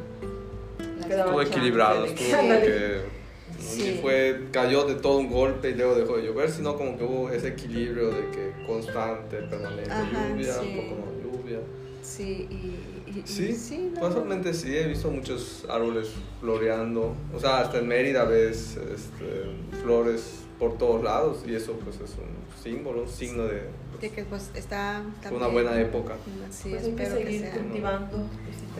Estuvo 1.06 1.42
equilibrado, 1.42 2.06
estuvo 2.06 2.26
Que 3.56 3.62
Sí. 3.62 3.82
ni 3.92 3.98
fue, 4.02 4.46
cayó 4.50 4.84
de 4.84 4.96
todo 4.96 5.18
un 5.18 5.30
golpe 5.30 5.70
y 5.70 5.74
luego 5.74 5.94
dejó 5.94 6.16
de 6.16 6.24
llover, 6.24 6.50
sino 6.50 6.76
como 6.76 6.96
que 6.98 7.04
hubo 7.04 7.30
ese 7.30 7.48
equilibrio 7.48 8.10
de 8.10 8.30
que 8.30 8.52
constante, 8.66 9.36
permanente, 9.42 9.90
Ajá, 9.90 10.28
lluvia, 10.30 10.52
sí. 10.54 10.66
un 10.78 10.88
poco 10.88 11.00
más 11.06 11.14
lluvia. 11.24 11.58
Sí, 12.02 12.48
y. 12.50 12.54
y- 12.54 13.20
y- 13.20 13.22
Sí, 13.24 13.54
sí, 13.54 13.92
no, 13.94 14.00
casualmente 14.00 14.52
sí, 14.52 14.76
he 14.76 14.86
visto 14.86 15.10
muchos 15.10 15.64
árboles 15.70 16.08
floreando. 16.40 17.14
O 17.34 17.40
sea, 17.40 17.60
hasta 17.60 17.78
en 17.78 17.88
Mérida 17.88 18.24
ves 18.24 18.76
este, 18.76 19.78
flores 19.82 20.40
por 20.58 20.76
todos 20.78 21.02
lados 21.02 21.38
y 21.46 21.54
eso 21.54 21.72
pues 21.84 21.96
es 21.96 22.10
un 22.18 22.62
símbolo, 22.62 23.02
un 23.02 23.08
signo 23.08 23.44
de 23.44 23.62
De 24.00 24.10
que 24.10 24.24
pues 24.24 24.50
está 24.54 25.02
fue 25.02 25.22
también. 25.30 25.42
una 25.42 25.52
buena 25.52 25.80
época. 25.80 26.14
Sí, 26.50 26.70
Pues 26.70 26.84
hay 26.84 26.92
que 26.94 27.02
espero 27.02 27.16
que, 27.18 27.24
seguir 27.24 27.40
sea. 27.42 27.52
cultivando 27.54 28.16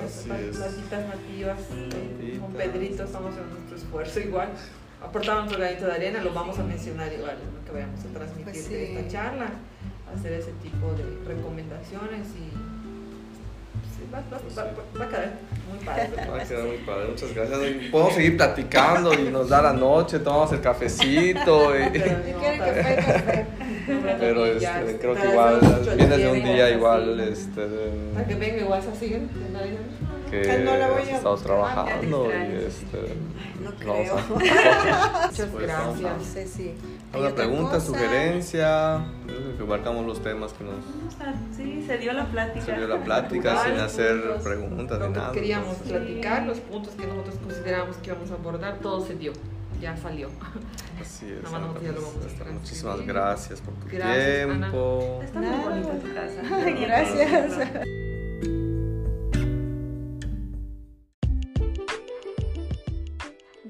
Así 0.05 0.31
estas 0.31 0.41
es. 0.43 0.57
plantitas 0.57 1.09
nativas. 1.09 1.61
Plantitas. 1.63 2.41
Con 2.41 2.53
Pedrito 2.53 3.03
estamos 3.05 3.35
en 3.37 3.43
nuestro 3.77 4.01
esfuerzo 4.01 4.21
igual. 4.21 4.49
Aportamos 5.03 5.45
nuestro 5.45 5.61
granito 5.61 5.87
de 5.87 5.93
arena, 5.93 6.23
lo 6.23 6.33
vamos 6.33 6.59
a 6.59 6.63
mencionar 6.65 7.13
igual 7.13 7.37
en 7.43 7.55
lo 7.55 7.65
que 7.65 7.73
vayamos 7.73 8.01
a 8.01 8.09
transmitir 8.19 8.45
Pues 8.45 8.65
sí. 8.65 8.75
de 8.75 8.99
esta 8.99 9.09
charla, 9.13 9.47
hacer 10.17 10.33
ese 10.33 10.53
tipo 10.63 10.93
de 10.95 11.05
recomendaciones 11.35 12.27
y 12.37 12.51
va, 14.13 14.19
va- 14.33 14.39
va- 14.57 14.65
va- 14.99 15.05
a 15.05 15.09
quedar 15.09 15.33
muy 15.69 15.79
padre. 15.85 16.11
Va 16.31 16.41
a 16.43 16.45
quedar 16.45 16.65
muy 16.67 16.77
padre, 16.79 17.09
muchas 17.11 17.35
gracias. 17.35 17.59
Podemos 17.91 18.15
seguir 18.15 18.37
platicando 18.37 19.13
y 19.15 19.23
nos 19.31 19.49
da 19.49 19.63
la 19.63 19.73
noche, 19.73 20.19
tomamos 20.21 20.53
el 20.53 20.61
cafecito. 20.61 21.77
Y, 21.77 21.91
¿Qué 21.91 22.01
quieren 22.01 22.23
que 22.23 22.83
fue 22.83 22.97
café? 22.97 23.47
pero 24.19 24.47
este, 24.47 24.61
Ya, 24.61 24.83
creo 25.01 25.15
que 25.15 25.29
igual 25.29 25.61
vienes 25.97 26.19
de 26.19 26.29
un 26.31 26.43
día 26.43 26.65
así. 26.67 26.75
igual 26.75 27.21
este, 27.21 27.67
Para 28.15 28.27
que 28.27 28.35
venga 28.35 28.57
igual 28.63 28.81
a 28.81 28.95
seguir. 28.99 29.21
de 29.21 29.51
nadie- 29.53 29.79
que 30.43 30.59
no 30.65 30.77
la 30.77 30.89
voy 30.89 31.03
has 31.03 31.09
a- 31.09 31.17
estado 31.17 31.35
Ah, 31.35 31.43
trabajando 31.45 32.29
y 32.31 32.65
este, 32.67 33.15
No 33.63 33.71
vamos 33.71 33.81
creo. 33.81 34.17
a- 34.19 35.27
Muchas 35.27 35.47
Pues, 35.49 35.67
gracias. 35.67 36.23
Sé 36.25 36.47
si. 36.47 36.63
hay 36.63 36.77
¿Alguna 37.13 37.35
pregunta, 37.35 37.71
cosa. 37.75 37.87
sugerencia? 37.87 39.05
Que 39.57 39.63
abarcamos 39.63 40.07
los 40.07 40.23
temas 40.23 40.53
que 40.53 40.65
nos 40.65 40.75
Sí, 41.57 41.85
se 41.87 41.99
dio 41.99 42.13
la 42.13 42.27
plática. 42.27 42.65
se 42.65 42.73
dio 42.73 42.87
la 42.89 43.03
plática 43.03 43.65
sin 43.65 43.75
hacer 43.75 44.21
puntos, 44.23 44.43
preguntas 44.43 45.01
ni 45.01 45.09
nada. 45.09 45.33
queríamos 45.33 45.69
entonces, 45.79 45.97
platicar, 45.99 46.47
los 46.47 46.59
puntos 46.61 46.95
que 46.95 47.07
nosotros 47.07 47.35
considerábamos 47.43 47.97
que 47.97 48.11
íbamos 48.11 48.31
a 48.31 48.35
abordar, 48.35 48.79
todo 48.81 49.01
se 49.05 49.15
dio. 49.15 49.33
Ya 49.81 49.95
salió. 49.97 50.29
Así 51.01 51.27
es. 51.31 51.43
Nada 51.43 51.59
más 51.59 51.71
Ana, 51.71 51.81
ya 51.83 51.89
lo 51.89 51.95
pues, 51.95 52.05
vamos 52.07 52.17
a 52.17 52.21
transcribir. 52.21 52.53
Muchísimas 52.55 53.07
gracias 53.07 53.61
por 53.61 53.75
tu 53.75 53.87
Gracias, 53.89 54.45
Ana. 54.51 54.71
tiempo. 54.71 55.21
Está 55.23 55.41
muy 55.41 55.59
bonita 55.65 55.99
tu 55.99 56.15
casa. 56.15 56.57
Ay, 56.65 56.75
gracias. 56.81 58.16